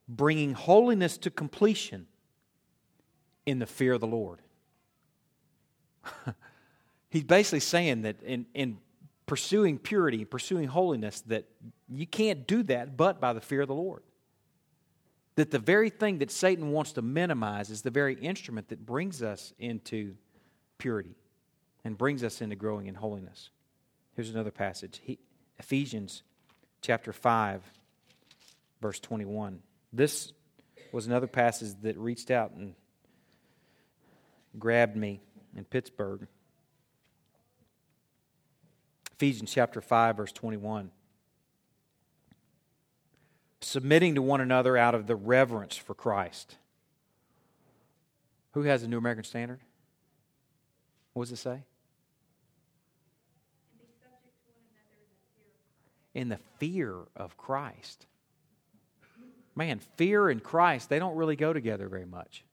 bringing 0.09 0.53
holiness 0.53 1.17
to 1.19 1.29
completion 1.29 2.07
in 3.45 3.59
the 3.59 3.65
fear 3.65 3.93
of 3.93 4.01
the 4.01 4.07
Lord. 4.07 4.41
He's 7.09 7.23
basically 7.23 7.61
saying 7.61 8.01
that 8.01 8.21
in, 8.21 8.47
in 8.53 8.79
pursuing 9.27 9.77
purity, 9.77 10.25
pursuing 10.25 10.67
holiness, 10.67 11.21
that 11.27 11.45
you 11.87 12.05
can't 12.05 12.45
do 12.45 12.63
that 12.63 12.97
but 12.97 13.21
by 13.21 13.31
the 13.31 13.39
fear 13.39 13.61
of 13.61 13.69
the 13.69 13.75
Lord. 13.75 14.03
That 15.35 15.51
the 15.51 15.59
very 15.59 15.89
thing 15.89 16.17
that 16.17 16.31
Satan 16.31 16.71
wants 16.71 16.91
to 16.91 17.01
minimize 17.01 17.69
is 17.69 17.81
the 17.81 17.91
very 17.91 18.15
instrument 18.15 18.67
that 18.67 18.85
brings 18.85 19.23
us 19.23 19.53
into 19.57 20.15
purity 20.77 21.15
and 21.85 21.97
brings 21.97 22.23
us 22.23 22.41
into 22.41 22.55
growing 22.55 22.87
in 22.87 22.95
holiness. 22.95 23.51
Here's 24.15 24.31
another 24.31 24.51
passage 24.51 24.99
he, 25.03 25.19
Ephesians 25.59 26.23
chapter 26.81 27.13
5, 27.13 27.61
verse 28.81 28.99
21. 28.99 29.61
This 29.93 30.33
was 30.91 31.07
another 31.07 31.27
passage 31.27 31.75
that 31.83 31.97
reached 31.97 32.31
out 32.31 32.51
and 32.51 32.73
grabbed 34.57 34.97
me 34.97 35.21
in 35.55 35.63
Pittsburgh. 35.63 36.27
Ephesians 39.13 39.53
chapter 39.53 39.79
5, 39.79 40.17
verse 40.17 40.31
21. 40.31 40.91
Submitting 43.61 44.15
to 44.15 44.21
one 44.21 44.41
another 44.41 44.75
out 44.75 44.95
of 44.95 45.07
the 45.07 45.15
reverence 45.15 45.77
for 45.77 45.93
Christ. 45.93 46.57
Who 48.51 48.63
has 48.63 48.83
a 48.83 48.87
New 48.87 48.97
American 48.97 49.23
Standard? 49.23 49.59
What 51.13 51.23
does 51.23 51.31
it 51.31 51.37
say? 51.37 51.61
In 56.15 56.29
the 56.29 56.39
fear 56.57 56.95
of 57.15 57.37
Christ. 57.37 58.07
Man, 59.55 59.79
fear 59.97 60.29
and 60.29 60.41
Christ, 60.41 60.89
they 60.89 60.97
don't 60.97 61.15
really 61.15 61.35
go 61.35 61.53
together 61.53 61.87
very 61.87 62.05
much. 62.05 62.43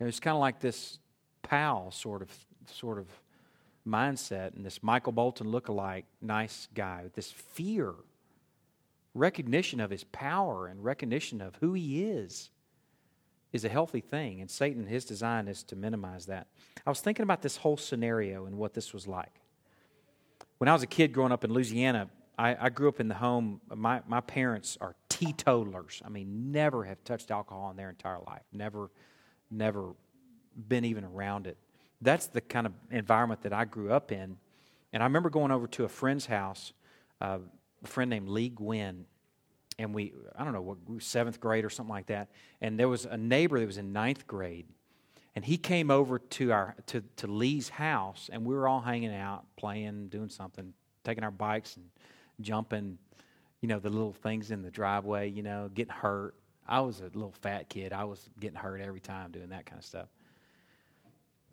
it's 0.00 0.20
kind 0.20 0.34
of 0.34 0.40
like 0.40 0.60
this 0.60 0.98
pal 1.42 1.90
sort 1.90 2.20
of 2.20 2.30
sort 2.66 2.98
of 2.98 3.06
mindset 3.86 4.54
and 4.56 4.64
this 4.64 4.82
Michael 4.82 5.12
Bolton 5.12 5.48
look-alike 5.48 6.06
nice 6.20 6.68
guy 6.74 7.04
this 7.14 7.30
fear, 7.30 7.94
recognition 9.14 9.80
of 9.80 9.90
his 9.90 10.04
power 10.04 10.66
and 10.66 10.82
recognition 10.84 11.40
of 11.40 11.56
who 11.56 11.74
he 11.74 12.04
is 12.04 12.50
is 13.52 13.64
a 13.64 13.68
healthy 13.68 14.00
thing. 14.00 14.40
And 14.40 14.50
Satan, 14.50 14.86
his 14.86 15.04
design 15.04 15.46
is 15.46 15.62
to 15.64 15.76
minimize 15.76 16.26
that. 16.26 16.48
I 16.84 16.90
was 16.90 17.00
thinking 17.00 17.22
about 17.22 17.42
this 17.42 17.58
whole 17.58 17.76
scenario 17.76 18.46
and 18.46 18.56
what 18.56 18.74
this 18.74 18.92
was 18.92 19.06
like. 19.06 19.40
When 20.58 20.68
I 20.68 20.72
was 20.72 20.82
a 20.82 20.88
kid 20.88 21.12
growing 21.12 21.30
up 21.30 21.44
in 21.44 21.52
Louisiana, 21.52 22.08
I, 22.38 22.56
I, 22.66 22.68
grew 22.68 22.88
up 22.88 23.00
in 23.00 23.08
the 23.08 23.14
home. 23.14 23.60
My, 23.74 24.00
my 24.06 24.20
parents 24.20 24.76
are 24.80 24.96
teetotalers. 25.08 26.02
I 26.04 26.08
mean, 26.08 26.52
never 26.52 26.84
have 26.84 27.02
touched 27.04 27.30
alcohol 27.30 27.70
in 27.70 27.76
their 27.76 27.90
entire 27.90 28.18
life. 28.26 28.42
Never, 28.52 28.90
never 29.50 29.94
been 30.68 30.84
even 30.84 31.04
around 31.04 31.46
it. 31.46 31.56
That's 32.00 32.26
the 32.26 32.40
kind 32.40 32.66
of 32.66 32.72
environment 32.90 33.42
that 33.42 33.52
I 33.52 33.64
grew 33.64 33.92
up 33.92 34.10
in. 34.10 34.36
And 34.92 35.02
I 35.02 35.06
remember 35.06 35.30
going 35.30 35.50
over 35.50 35.66
to 35.68 35.84
a 35.84 35.88
friend's 35.88 36.26
house, 36.26 36.72
uh, 37.20 37.38
a 37.82 37.86
friend 37.86 38.10
named 38.10 38.28
Lee 38.28 38.48
Gwynn, 38.48 39.06
and 39.78 39.94
we, 39.94 40.12
I 40.36 40.44
don't 40.44 40.52
know, 40.52 40.62
what, 40.62 40.78
seventh 41.02 41.40
grade 41.40 41.64
or 41.64 41.70
something 41.70 41.92
like 41.92 42.06
that. 42.06 42.30
And 42.60 42.78
there 42.78 42.88
was 42.88 43.04
a 43.04 43.16
neighbor 43.16 43.58
that 43.58 43.66
was 43.66 43.78
in 43.78 43.92
ninth 43.92 44.26
grade, 44.26 44.66
and 45.34 45.44
he 45.44 45.56
came 45.56 45.90
over 45.90 46.18
to 46.18 46.52
our 46.52 46.76
to, 46.86 47.02
to 47.16 47.26
Lee's 47.26 47.68
house, 47.68 48.30
and 48.32 48.44
we 48.44 48.54
were 48.54 48.68
all 48.68 48.80
hanging 48.80 49.14
out, 49.14 49.44
playing, 49.56 50.08
doing 50.08 50.28
something, 50.28 50.72
taking 51.02 51.24
our 51.24 51.32
bikes 51.32 51.76
and 51.76 51.86
jumping, 52.40 52.98
you 53.60 53.68
know, 53.68 53.78
the 53.78 53.90
little 53.90 54.12
things 54.12 54.50
in 54.50 54.62
the 54.62 54.70
driveway, 54.70 55.30
you 55.30 55.42
know, 55.42 55.70
getting 55.72 55.94
hurt. 55.94 56.34
I 56.66 56.80
was 56.80 57.00
a 57.00 57.04
little 57.04 57.34
fat 57.42 57.68
kid. 57.68 57.92
I 57.92 58.04
was 58.04 58.28
getting 58.40 58.56
hurt 58.56 58.80
every 58.80 59.00
time 59.00 59.30
doing 59.30 59.50
that 59.50 59.66
kind 59.66 59.78
of 59.78 59.84
stuff. 59.84 60.08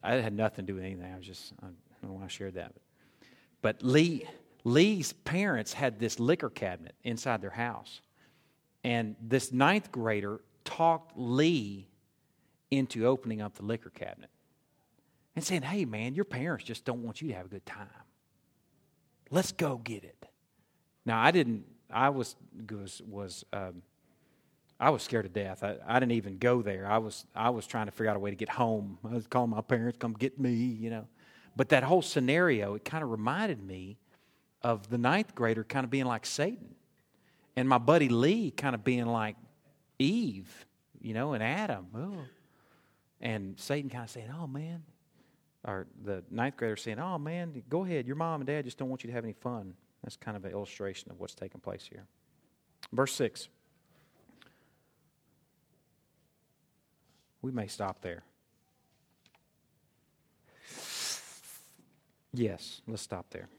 I 0.04 0.16
had 0.16 0.34
nothing 0.34 0.66
to 0.66 0.72
do 0.72 0.76
with 0.76 0.84
anything. 0.84 1.12
I 1.12 1.18
was 1.18 1.26
just, 1.26 1.54
I 1.62 1.68
don't 2.02 2.14
want 2.14 2.28
to 2.28 2.34
share 2.34 2.52
that. 2.52 2.74
But 3.62 3.84
Lee, 3.84 4.26
Lee's 4.64 5.14
parents 5.14 5.74
had 5.74 6.00
this 6.00 6.20
liquor 6.20 6.50
cabinet 6.50 6.96
inside 7.04 7.42
their 7.42 7.52
house. 7.52 8.02
And 8.84 9.16
this 9.22 9.52
ninth 9.52 9.92
grader 9.92 10.42
talked 10.64 11.14
Lee 11.16 11.88
into 12.72 13.06
opening 13.06 13.42
up 13.42 13.56
the 13.56 13.64
liquor 13.64 13.92
cabinet 13.92 14.30
and 15.36 15.46
saying, 15.46 15.62
Hey, 15.62 15.86
man, 15.86 16.16
your 16.16 16.26
parents 16.26 16.64
just 16.64 16.86
don't 16.86 17.04
want 17.04 17.22
you 17.22 17.28
to 17.30 17.34
have 17.36 17.46
a 17.46 17.50
good 17.50 17.66
time. 17.66 17.88
Let's 19.30 19.52
go 19.52 19.78
get 19.78 20.04
it. 20.04 20.26
Now, 21.06 21.22
I 21.22 21.32
didn't, 21.32 21.66
I 21.89 22.10
was, 22.10 22.36
was, 22.70 23.02
was 23.08 23.45
um, 23.54 23.82
I 24.82 24.89
was 24.89 25.04
scared 25.04 25.26
to 25.26 25.30
death. 25.30 25.64
I, 25.64 25.78
I 25.86 25.99
didn't 25.99 26.14
even 26.14 26.39
go 26.39 26.64
there. 26.64 26.88
I 26.88 26.97
was, 26.97 27.26
I 27.36 27.52
was 27.52 27.68
trying 27.68 27.86
to 27.86 27.91
figure 27.91 28.10
out 28.10 28.16
a 28.16 28.20
way 28.20 28.32
to 28.32 28.36
get 28.36 28.49
home. 28.49 28.97
I 29.08 29.14
was 29.14 29.28
calling 29.28 29.52
my 29.52 29.62
parents, 29.62 29.99
come 29.99 30.14
get 30.14 30.39
me, 30.39 30.54
you 30.54 30.89
know. 30.89 31.08
But 31.56 31.70
that 31.70 31.84
whole 31.84 32.02
scenario, 32.02 32.74
it 32.74 32.84
kind 32.84 33.04
of 33.04 33.12
reminded 33.12 33.64
me 33.64 33.99
of 34.64 34.89
the 34.89 34.97
ninth 34.97 35.36
grader 35.36 35.64
kind 35.64 35.84
of 35.84 35.91
being 35.91 36.06
like 36.06 36.26
Satan. 36.26 36.74
And 37.56 37.70
my 37.70 37.78
buddy 37.78 38.10
Lee 38.10 38.49
kind 38.49 38.74
of 38.74 38.84
being 38.84 39.06
like 39.06 39.36
Eve, 39.99 40.66
you 40.99 41.14
know, 41.14 41.34
and 41.34 41.43
Adam. 41.43 41.86
Oh. 41.95 42.24
And 43.20 43.60
Satan 43.60 43.89
kind 43.89 44.06
of 44.06 44.10
saying, 44.10 44.34
oh, 44.36 44.47
man. 44.47 44.84
Or 45.64 45.86
the 46.04 46.24
ninth 46.32 46.58
grader 46.58 46.76
saying, 46.76 46.97
oh, 46.97 47.20
man, 47.20 47.62
go 47.70 47.84
ahead. 47.86 48.08
Your 48.08 48.16
mom 48.16 48.41
and 48.41 48.47
dad 48.47 48.66
just 48.66 48.80
don't 48.80 48.89
want 48.89 49.04
you 49.04 49.10
to 49.10 49.14
have 49.14 49.24
any 49.24 49.34
fun. 49.34 49.76
That's 50.04 50.16
kind 50.16 50.36
of 50.36 50.45
an 50.45 50.52
illustration 50.52 51.12
of 51.12 51.20
what's 51.20 51.36
taking 51.36 51.62
place 51.62 51.88
here. 51.89 52.06
Verse 52.91 53.14
6. 53.14 53.49
We 57.41 57.52
may 57.52 57.68
stop 57.68 58.02
there. 58.02 58.24
Yes, 62.34 62.82
let's 62.88 63.02
stop 63.02 63.30
there. 63.32 63.49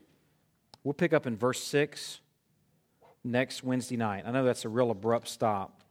We'll 0.83 0.95
pick 0.95 1.13
up 1.13 1.27
in 1.27 1.37
verse 1.37 1.63
6 1.63 2.21
next 3.23 3.63
Wednesday 3.63 3.97
night. 3.97 4.25
I 4.27 4.31
know 4.31 4.45
that's 4.45 4.65
a 4.65 4.69
real 4.69 4.91
abrupt 4.91 5.29
stop. 5.29 5.83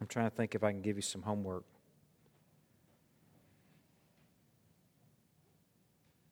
I'm 0.00 0.06
trying 0.06 0.28
to 0.28 0.34
think 0.34 0.54
if 0.54 0.64
I 0.64 0.72
can 0.72 0.82
give 0.82 0.96
you 0.96 1.02
some 1.02 1.22
homework. 1.22 1.64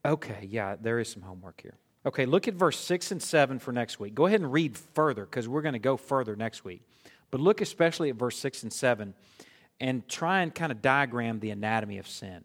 Okay, 0.04 0.46
yeah, 0.50 0.76
there 0.80 0.98
is 0.98 1.10
some 1.10 1.22
homework 1.22 1.60
here. 1.62 1.76
Okay, 2.06 2.26
look 2.26 2.48
at 2.48 2.54
verse 2.54 2.78
6 2.78 3.12
and 3.12 3.22
7 3.22 3.58
for 3.58 3.72
next 3.72 3.98
week. 3.98 4.14
Go 4.14 4.26
ahead 4.26 4.40
and 4.40 4.52
read 4.52 4.76
further 4.76 5.24
because 5.24 5.48
we're 5.48 5.62
going 5.62 5.72
to 5.72 5.78
go 5.78 5.96
further 5.96 6.36
next 6.36 6.64
week. 6.64 6.82
But 7.30 7.40
look 7.40 7.60
especially 7.60 8.10
at 8.10 8.16
verse 8.16 8.36
6 8.38 8.64
and 8.64 8.72
7 8.72 9.14
and 9.80 10.08
try 10.08 10.42
and 10.42 10.54
kind 10.54 10.70
of 10.70 10.82
diagram 10.82 11.40
the 11.40 11.50
anatomy 11.50 11.98
of 11.98 12.06
sin. 12.06 12.44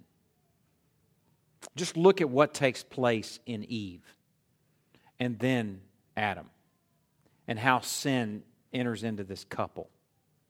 Just 1.75 1.97
look 1.97 2.21
at 2.21 2.29
what 2.29 2.53
takes 2.53 2.83
place 2.83 3.39
in 3.45 3.65
Eve 3.65 4.01
and 5.19 5.37
then 5.39 5.81
Adam 6.15 6.49
and 7.47 7.59
how 7.59 7.81
sin 7.81 8.43
enters 8.71 9.03
into 9.03 9.23
this 9.23 9.43
couple 9.43 9.89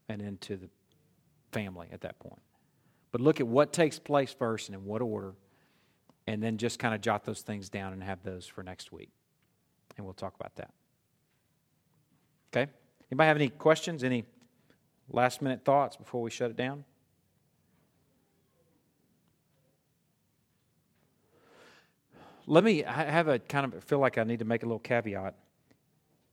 and 0.07 0.21
into 0.21 0.55
the 0.55 0.69
family 1.51 1.87
at 1.91 2.01
that 2.01 2.19
point. 2.19 2.41
But 3.11 3.21
look 3.21 3.39
at 3.39 3.47
what 3.47 3.73
takes 3.73 3.97
place 3.97 4.31
first 4.31 4.69
and 4.69 4.75
in 4.75 4.85
what 4.85 5.01
order 5.01 5.33
and 6.29 6.43
then 6.43 6.57
just 6.59 6.77
kind 6.77 6.93
of 6.93 7.01
jot 7.01 7.25
those 7.25 7.41
things 7.41 7.69
down 7.69 7.91
and 7.91 8.03
have 8.03 8.21
those 8.21 8.45
for 8.45 8.61
next 8.61 8.91
week. 8.91 9.09
And 9.97 10.05
we'll 10.05 10.13
talk 10.13 10.35
about 10.35 10.55
that. 10.57 10.71
Okay? 12.53 12.71
Anybody 13.11 13.27
have 13.27 13.37
any 13.37 13.49
questions? 13.49 14.03
Any 14.03 14.25
last 15.09 15.41
minute 15.41 15.65
thoughts 15.65 15.95
before 15.95 16.21
we 16.21 16.29
shut 16.29 16.51
it 16.51 16.55
down? 16.55 16.85
Let 22.45 22.63
me 22.63 22.85
I 22.85 23.05
have 23.05 23.27
a 23.27 23.39
kind 23.39 23.73
of 23.73 23.83
feel 23.83 23.99
like 23.99 24.19
I 24.19 24.23
need 24.23 24.39
to 24.39 24.45
make 24.45 24.61
a 24.61 24.67
little 24.67 24.77
caveat. 24.77 25.33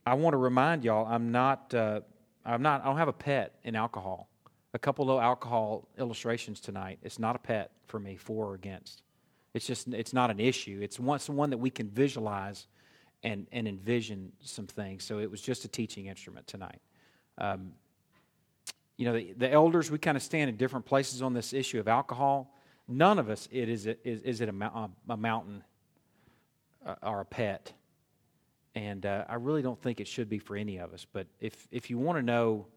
I 0.05 0.13
want 0.13 0.33
to 0.33 0.37
remind 0.37 0.83
y'all 0.83 1.07
I'm 1.07 1.31
not 1.31 1.73
uh, 1.73 2.01
I'm 2.45 2.61
not 2.61 2.81
I 2.81 2.85
don't 2.85 2.97
have 2.97 3.07
a 3.07 3.13
pet 3.13 3.55
in 3.63 3.75
alcohol. 3.75 4.29
A 4.75 4.79
couple 4.79 5.09
of 5.09 5.19
alcohol 5.23 5.87
illustrations 5.97 6.59
tonight. 6.59 6.99
It's 7.01 7.17
not 7.17 7.35
a 7.35 7.39
pet 7.39 7.71
for 7.87 7.99
me, 7.99 8.15
for 8.15 8.51
or 8.51 8.53
against. 8.53 9.01
It's 9.53 9.65
just 9.65 9.87
it's 9.87 10.13
not 10.13 10.29
an 10.29 10.39
issue. 10.39 10.79
It's 10.81 10.99
one, 10.99 11.15
it's 11.15 11.29
one 11.29 11.49
that 11.49 11.57
we 11.57 11.69
can 11.69 11.89
visualize 11.89 12.67
and, 13.23 13.47
and 13.51 13.67
envision 13.67 14.31
some 14.41 14.67
things. 14.67 15.03
So 15.03 15.19
it 15.19 15.29
was 15.29 15.41
just 15.41 15.65
a 15.65 15.67
teaching 15.67 16.05
instrument 16.07 16.47
tonight. 16.47 16.79
Um, 17.37 17.73
you 18.97 19.05
know, 19.05 19.13
the, 19.13 19.33
the 19.37 19.51
elders, 19.51 19.91
we 19.91 19.97
kind 19.97 20.17
of 20.17 20.23
stand 20.23 20.49
in 20.49 20.57
different 20.57 20.85
places 20.85 21.21
on 21.21 21.33
this 21.33 21.53
issue 21.53 21.79
of 21.79 21.87
alcohol. 21.87 22.53
None 22.87 23.19
of 23.19 23.29
us 23.29 23.47
it 23.51 23.69
is 23.69 23.85
it 23.85 23.99
is, 24.03 24.21
is 24.21 24.41
it 24.41 24.49
a, 24.49 24.89
a 25.09 25.17
mountain 25.17 25.63
uh, 26.85 26.95
or 27.03 27.19
a 27.21 27.25
pet, 27.25 27.73
and 28.75 29.05
uh, 29.05 29.25
I 29.27 29.35
really 29.35 29.61
don't 29.61 29.79
think 29.81 29.99
it 29.99 30.07
should 30.07 30.29
be 30.29 30.39
for 30.39 30.55
any 30.55 30.77
of 30.77 30.93
us. 30.93 31.05
But 31.11 31.27
if 31.39 31.67
if 31.69 31.89
you 31.89 31.97
want 31.97 32.17
to 32.17 32.23
know, 32.23 32.67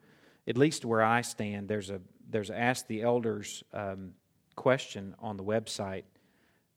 at 0.48 0.58
least 0.58 0.84
where 0.84 1.00
I 1.02 1.22
stand, 1.22 1.68
there's 1.68 1.90
a 1.90 2.00
there's 2.28 2.50
a 2.50 2.58
ask 2.58 2.86
the 2.88 3.02
elders 3.02 3.62
um, 3.72 4.14
question 4.56 5.14
on 5.20 5.36
the 5.36 5.44
website. 5.44 6.04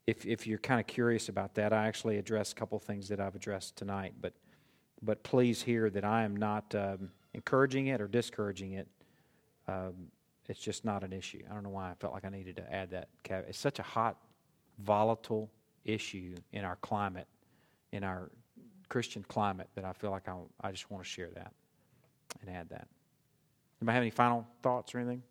If 0.06 0.26
if 0.26 0.46
you're 0.46 0.58
kind 0.58 0.80
of 0.80 0.86
curious 0.86 1.28
about 1.28 1.54
that, 1.54 1.72
I 1.72 1.86
actually 1.86 2.18
address 2.18 2.52
a 2.52 2.54
couple 2.54 2.78
things 2.78 3.08
that 3.08 3.20
I've 3.20 3.34
addressed 3.34 3.76
tonight. 3.76 4.14
But 4.20 4.34
but 5.02 5.22
please 5.22 5.62
hear 5.62 5.90
that 5.90 6.04
I 6.04 6.24
am 6.24 6.36
not 6.36 6.74
um, 6.74 7.10
encouraging 7.32 7.88
it 7.88 8.00
or 8.00 8.08
discouraging 8.08 8.72
it. 8.72 8.88
Um, 9.68 10.08
it's 10.48 10.60
just 10.60 10.84
not 10.84 11.04
an 11.04 11.12
issue. 11.12 11.42
I 11.50 11.54
don't 11.54 11.62
know 11.62 11.70
why 11.70 11.90
I 11.90 11.94
felt 11.94 12.12
like 12.12 12.24
I 12.24 12.28
needed 12.28 12.56
to 12.56 12.72
add 12.72 12.90
that. 12.90 13.08
It's 13.48 13.58
such 13.58 13.78
a 13.78 13.82
hot, 13.82 14.18
volatile 14.78 15.50
issue 15.84 16.34
in 16.52 16.64
our 16.64 16.76
climate, 16.76 17.26
in 17.92 18.04
our 18.04 18.30
Christian 18.88 19.24
climate, 19.26 19.68
that 19.74 19.84
I 19.84 19.92
feel 19.92 20.10
like 20.10 20.28
I, 20.28 20.36
I 20.60 20.70
just 20.70 20.90
want 20.90 21.02
to 21.02 21.08
share 21.08 21.30
that 21.34 21.52
and 22.40 22.54
add 22.54 22.68
that. 22.70 22.88
Anybody 23.80 23.94
have 23.94 24.02
any 24.02 24.10
final 24.10 24.46
thoughts 24.62 24.94
or 24.94 24.98
anything? 24.98 25.22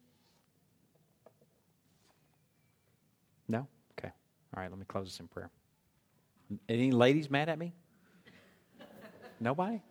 No? 3.48 3.68
Okay. 3.98 4.12
All 4.56 4.62
right, 4.62 4.70
let 4.70 4.78
me 4.78 4.86
close 4.88 5.08
this 5.08 5.20
in 5.20 5.28
prayer. 5.28 5.50
Any 6.70 6.92
ladies 6.92 7.30
mad 7.30 7.50
at 7.50 7.58
me? 7.58 7.74
Nobody? 9.40 9.82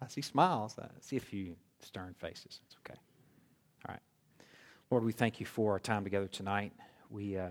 I 0.00 0.08
see 0.08 0.20
smiles. 0.22 0.76
I 0.80 0.88
see 1.00 1.16
a 1.16 1.20
few 1.20 1.54
stern 1.80 2.14
faces. 2.18 2.60
It's 2.66 2.76
okay. 2.84 2.98
All 3.86 3.94
right. 3.94 4.02
Lord, 4.90 5.04
we 5.04 5.12
thank 5.12 5.38
you 5.38 5.46
for 5.46 5.72
our 5.72 5.78
time 5.78 6.02
together 6.02 6.26
tonight. 6.26 6.72
We, 7.08 7.36
uh, 7.36 7.50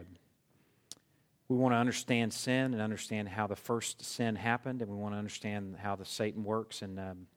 we 1.47 1.55
want 1.55 1.73
to 1.73 1.77
understand 1.77 2.33
sin 2.33 2.73
and 2.73 2.81
understand 2.81 3.29
how 3.29 3.47
the 3.47 3.55
first 3.55 4.03
sin 4.03 4.35
happened, 4.35 4.81
and 4.81 4.91
we 4.91 4.97
want 4.97 5.13
to 5.13 5.17
understand 5.17 5.77
how 5.81 5.95
the 5.95 6.05
Satan 6.05 6.43
works, 6.43 6.81
and 6.81 6.99
um, 6.99 7.27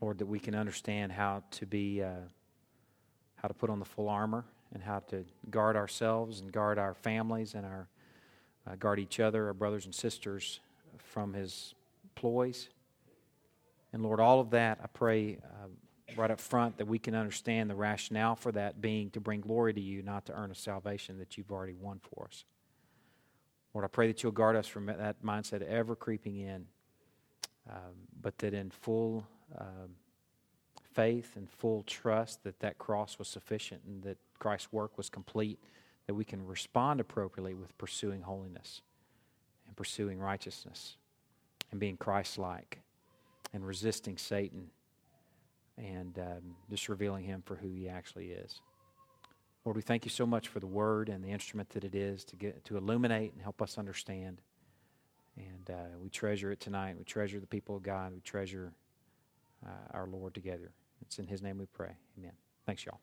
Lord, 0.00 0.18
that 0.18 0.26
we 0.26 0.40
can 0.40 0.54
understand 0.56 1.12
how 1.12 1.44
to 1.52 1.66
be, 1.66 2.02
uh, 2.02 2.10
how 3.36 3.48
to 3.48 3.54
put 3.54 3.70
on 3.70 3.78
the 3.78 3.84
full 3.84 4.08
armor, 4.08 4.44
and 4.76 4.84
how 4.84 4.98
to 4.98 5.24
guard 5.48 5.74
ourselves 5.74 6.40
and 6.40 6.52
guard 6.52 6.78
our 6.78 6.92
families 6.92 7.54
and 7.54 7.64
our 7.64 7.88
uh, 8.66 8.74
guard 8.76 8.98
each 8.98 9.20
other, 9.20 9.46
our 9.46 9.54
brothers 9.54 9.86
and 9.86 9.94
sisters, 9.94 10.60
from 10.98 11.32
his 11.32 11.74
ploys. 12.14 12.68
And 13.94 14.02
Lord, 14.02 14.20
all 14.20 14.38
of 14.38 14.50
that, 14.50 14.78
I 14.84 14.86
pray 14.88 15.38
uh, 15.42 15.68
right 16.14 16.30
up 16.30 16.42
front 16.42 16.76
that 16.76 16.86
we 16.86 16.98
can 16.98 17.14
understand 17.14 17.70
the 17.70 17.74
rationale 17.74 18.36
for 18.36 18.52
that 18.52 18.82
being 18.82 19.08
to 19.12 19.20
bring 19.20 19.40
glory 19.40 19.72
to 19.72 19.80
you, 19.80 20.02
not 20.02 20.26
to 20.26 20.34
earn 20.34 20.50
a 20.50 20.54
salvation 20.54 21.16
that 21.20 21.38
you've 21.38 21.50
already 21.50 21.72
won 21.72 21.98
for 21.98 22.26
us. 22.26 22.44
Lord, 23.72 23.86
I 23.86 23.88
pray 23.88 24.08
that 24.08 24.22
you'll 24.22 24.32
guard 24.32 24.56
us 24.56 24.66
from 24.66 24.86
that 24.86 25.24
mindset 25.24 25.62
ever 25.62 25.96
creeping 25.96 26.36
in, 26.36 26.66
um, 27.70 27.94
but 28.20 28.36
that 28.38 28.52
in 28.52 28.68
full 28.68 29.26
um, 29.56 29.96
faith 30.92 31.32
and 31.34 31.48
full 31.48 31.82
trust 31.84 32.44
that 32.44 32.60
that 32.60 32.76
cross 32.76 33.18
was 33.18 33.28
sufficient 33.28 33.80
and 33.86 34.02
that 34.02 34.18
Christ's 34.38 34.72
work 34.72 34.96
was 34.96 35.08
complete, 35.08 35.58
that 36.06 36.14
we 36.14 36.24
can 36.24 36.46
respond 36.46 37.00
appropriately 37.00 37.54
with 37.54 37.76
pursuing 37.78 38.22
holiness 38.22 38.82
and 39.66 39.76
pursuing 39.76 40.18
righteousness 40.18 40.96
and 41.70 41.80
being 41.80 41.96
Christ 41.96 42.38
like 42.38 42.80
and 43.52 43.66
resisting 43.66 44.16
Satan 44.16 44.70
and 45.76 46.18
um, 46.18 46.56
just 46.70 46.88
revealing 46.88 47.24
him 47.24 47.42
for 47.44 47.56
who 47.56 47.68
he 47.68 47.88
actually 47.88 48.28
is. 48.28 48.60
Lord, 49.64 49.76
we 49.76 49.82
thank 49.82 50.04
you 50.04 50.10
so 50.10 50.26
much 50.26 50.48
for 50.48 50.60
the 50.60 50.66
word 50.66 51.08
and 51.08 51.24
the 51.24 51.30
instrument 51.30 51.70
that 51.70 51.84
it 51.84 51.94
is 51.94 52.24
to 52.26 52.36
get 52.36 52.64
to 52.66 52.76
illuminate 52.76 53.32
and 53.32 53.42
help 53.42 53.60
us 53.60 53.78
understand. 53.78 54.40
And 55.36 55.70
uh, 55.70 55.98
we 56.00 56.08
treasure 56.08 56.52
it 56.52 56.60
tonight. 56.60 56.96
We 56.96 57.04
treasure 57.04 57.40
the 57.40 57.46
people 57.46 57.76
of 57.76 57.82
God. 57.82 58.14
We 58.14 58.20
treasure 58.20 58.72
uh, 59.66 59.70
our 59.92 60.06
Lord 60.06 60.34
together. 60.34 60.70
It's 61.02 61.18
in 61.18 61.26
His 61.26 61.42
name 61.42 61.58
we 61.58 61.66
pray. 61.66 61.96
Amen. 62.16 62.32
Thanks, 62.64 62.86
y'all. 62.86 63.00